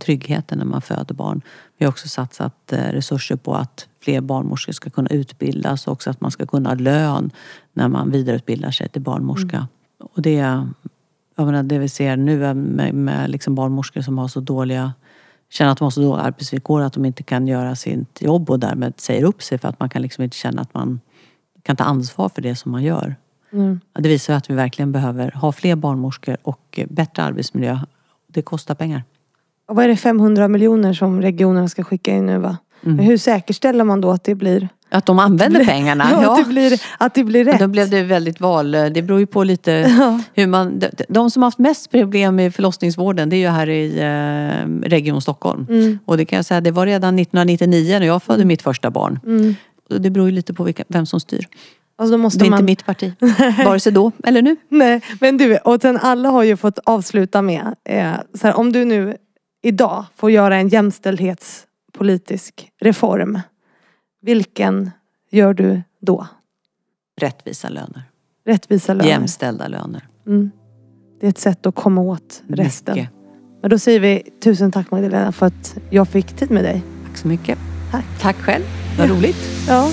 tryggheten 0.00 0.58
när 0.58 0.64
man 0.64 0.80
föder 0.80 1.14
barn. 1.14 1.40
Vi 1.78 1.84
har 1.84 1.92
också 1.92 2.08
satsat 2.08 2.72
eh, 2.72 2.78
resurser 2.78 3.36
på 3.36 3.54
att 3.54 3.88
fler 4.00 4.20
barnmorskor 4.20 4.72
ska 4.72 4.90
kunna 4.90 5.08
utbildas 5.10 5.86
och 5.86 5.92
också 5.92 6.10
att 6.10 6.20
man 6.20 6.30
ska 6.30 6.46
kunna 6.46 6.68
ha 6.68 6.74
lön 6.74 7.30
när 7.72 7.88
man 7.88 8.10
vidareutbildar 8.10 8.70
sig 8.70 8.88
till 8.88 9.02
barnmorska. 9.02 9.56
Mm. 9.56 9.68
Och 9.98 10.22
det, 10.22 10.34
jag 11.36 11.46
menar, 11.46 11.62
det 11.62 11.78
vi 11.78 11.88
ser 11.88 12.16
nu 12.16 12.54
med, 12.54 12.94
med 12.94 13.30
liksom 13.30 13.54
barnmorskor 13.54 14.00
som 14.00 14.18
har 14.18 14.28
så 14.28 14.40
dåliga 14.40 14.92
känner 15.50 15.72
att 15.72 15.78
de 15.78 15.84
har 15.84 15.90
så 15.90 16.00
dåliga 16.00 16.24
arbetsvillkor 16.24 16.82
att 16.82 16.92
de 16.92 17.04
inte 17.04 17.22
kan 17.22 17.46
göra 17.46 17.76
sitt 17.76 18.22
jobb 18.22 18.50
och 18.50 18.58
därmed 18.58 18.94
säger 18.96 19.24
upp 19.24 19.42
sig 19.42 19.58
för 19.58 19.68
att 19.68 19.80
man 19.80 19.88
kan 19.88 20.02
liksom 20.02 20.24
inte 20.24 20.36
känna 20.36 20.62
att 20.62 20.74
man 20.74 21.00
kan 21.62 21.76
ta 21.76 21.84
ansvar 21.84 22.28
för 22.28 22.42
det 22.42 22.56
som 22.56 22.72
man 22.72 22.82
gör. 22.82 23.16
Mm. 23.52 23.80
Det 23.92 24.08
visar 24.08 24.34
att 24.34 24.50
vi 24.50 24.54
verkligen 24.54 24.92
behöver 24.92 25.30
ha 25.30 25.52
fler 25.52 25.76
barnmorskor 25.76 26.36
och 26.42 26.80
bättre 26.88 27.22
arbetsmiljö. 27.22 27.78
Det 28.26 28.42
kostar 28.42 28.74
pengar. 28.74 29.02
Och 29.68 29.76
vad 29.76 29.84
är 29.84 29.88
det 29.88 29.96
500 29.96 30.48
miljoner 30.48 30.92
som 30.92 31.22
regionerna 31.22 31.68
ska 31.68 31.84
skicka 31.84 32.12
in 32.12 32.26
nu 32.26 32.38
va? 32.38 32.56
Mm. 32.86 32.98
Hur 32.98 33.16
säkerställer 33.16 33.84
man 33.84 34.00
då 34.00 34.10
att 34.10 34.24
det 34.24 34.34
blir 34.34 34.68
att 34.90 35.06
de 35.06 35.18
använder 35.18 35.64
pengarna? 35.64 36.08
Ja, 36.12 36.22
ja. 36.22 36.32
Att, 36.32 36.44
det 36.44 36.50
blir, 36.50 36.80
att 36.98 37.14
det 37.14 37.24
blir 37.24 37.44
rätt. 37.44 37.58
Då 37.58 37.68
blev 37.68 37.90
det 37.90 38.02
väldigt 38.02 38.40
val... 38.40 38.70
Det 38.70 39.02
beror 39.02 39.20
ju 39.20 39.26
på 39.26 39.44
lite 39.44 39.72
ja. 39.98 40.20
hur 40.34 40.46
man... 40.46 40.78
De, 40.78 40.88
de 41.08 41.30
som 41.30 41.42
har 41.42 41.46
haft 41.46 41.58
mest 41.58 41.90
problem 41.90 42.36
med 42.36 42.54
förlossningsvården 42.54 43.28
det 43.28 43.36
är 43.36 43.38
ju 43.38 43.48
här 43.48 43.68
i 43.68 43.98
eh, 43.98 44.88
Region 44.88 45.20
Stockholm. 45.20 45.66
Mm. 45.70 45.98
Och 46.04 46.16
det 46.16 46.24
kan 46.24 46.36
jag 46.36 46.44
säga, 46.44 46.60
det 46.60 46.70
var 46.70 46.86
redan 46.86 47.18
1999 47.18 47.98
när 47.98 48.06
jag 48.06 48.22
födde 48.22 48.36
mm. 48.36 48.48
mitt 48.48 48.62
första 48.62 48.90
barn. 48.90 49.20
Mm. 49.26 49.54
Det 49.88 50.10
beror 50.10 50.26
ju 50.26 50.32
lite 50.32 50.54
på 50.54 50.64
vilka, 50.64 50.84
vem 50.88 51.06
som 51.06 51.20
styr. 51.20 51.46
Alltså 51.98 52.16
det 52.38 52.46
är 52.46 52.50
man... 52.50 52.58
inte 52.58 52.62
mitt 52.62 52.86
parti. 52.86 53.12
Vare 53.64 53.80
sig 53.80 53.92
då 53.92 54.12
eller 54.24 54.42
nu. 54.42 54.56
Nej, 54.68 55.00
men 55.20 55.36
du, 55.36 55.56
och 55.56 55.80
sen 55.82 55.96
alla 55.96 56.28
har 56.28 56.42
ju 56.42 56.56
fått 56.56 56.78
avsluta 56.84 57.42
med, 57.42 57.74
eh, 57.84 58.12
så 58.34 58.46
här, 58.46 58.58
om 58.58 58.72
du 58.72 58.84
nu 58.84 59.16
idag 59.68 60.04
får 60.16 60.30
göra 60.30 60.56
en 60.56 60.68
jämställdhetspolitisk 60.68 62.70
reform. 62.80 63.40
Vilken 64.22 64.90
gör 65.30 65.54
du 65.54 65.82
då? 66.00 66.26
Rättvisa 67.20 67.68
löner. 67.68 68.02
Rättvisa 68.46 68.94
löner. 68.94 69.10
Jämställda 69.10 69.68
löner. 69.68 70.08
Mm. 70.26 70.50
Det 71.20 71.26
är 71.26 71.30
ett 71.30 71.38
sätt 71.38 71.66
att 71.66 71.74
komma 71.74 72.00
åt 72.00 72.42
resten. 72.48 72.94
Mycket. 72.94 73.12
Men 73.60 73.70
då 73.70 73.78
säger 73.78 74.00
vi 74.00 74.22
tusen 74.40 74.72
tack 74.72 74.90
Magdalena 74.90 75.32
för 75.32 75.46
att 75.46 75.76
jag 75.90 76.08
fick 76.08 76.26
tid 76.26 76.50
med 76.50 76.64
dig. 76.64 76.82
Tack 77.06 77.16
så 77.16 77.28
mycket. 77.28 77.58
Tack. 77.90 78.04
Tack 78.20 78.36
själv. 78.36 78.64
Vad 78.98 79.10
roligt. 79.10 79.36
Ja. 79.68 79.90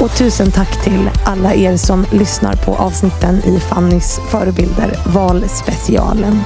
Och 0.00 0.16
tusen 0.16 0.50
tack 0.50 0.84
till 0.84 1.10
alla 1.24 1.54
er 1.54 1.76
som 1.76 2.06
lyssnar 2.12 2.54
på 2.54 2.74
avsnitten 2.74 3.36
i 3.44 3.60
Fannys 3.60 4.20
förebilder 4.30 4.98
valspecialen. 5.06 6.40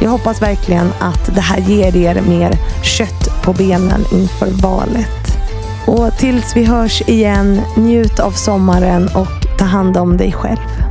Jag 0.00 0.10
hoppas 0.10 0.42
verkligen 0.42 0.92
att 1.00 1.34
det 1.34 1.40
här 1.40 1.58
ger 1.58 1.96
er 1.96 2.20
mer 2.20 2.58
kött 2.82 3.42
på 3.42 3.52
benen 3.52 4.04
inför 4.12 4.50
valet. 4.62 5.38
Och 5.86 6.18
tills 6.18 6.56
vi 6.56 6.64
hörs 6.64 7.02
igen, 7.06 7.60
njut 7.76 8.20
av 8.20 8.30
sommaren 8.30 9.08
och 9.14 9.58
ta 9.58 9.64
hand 9.64 9.96
om 9.96 10.16
dig 10.16 10.32
själv. 10.32 10.87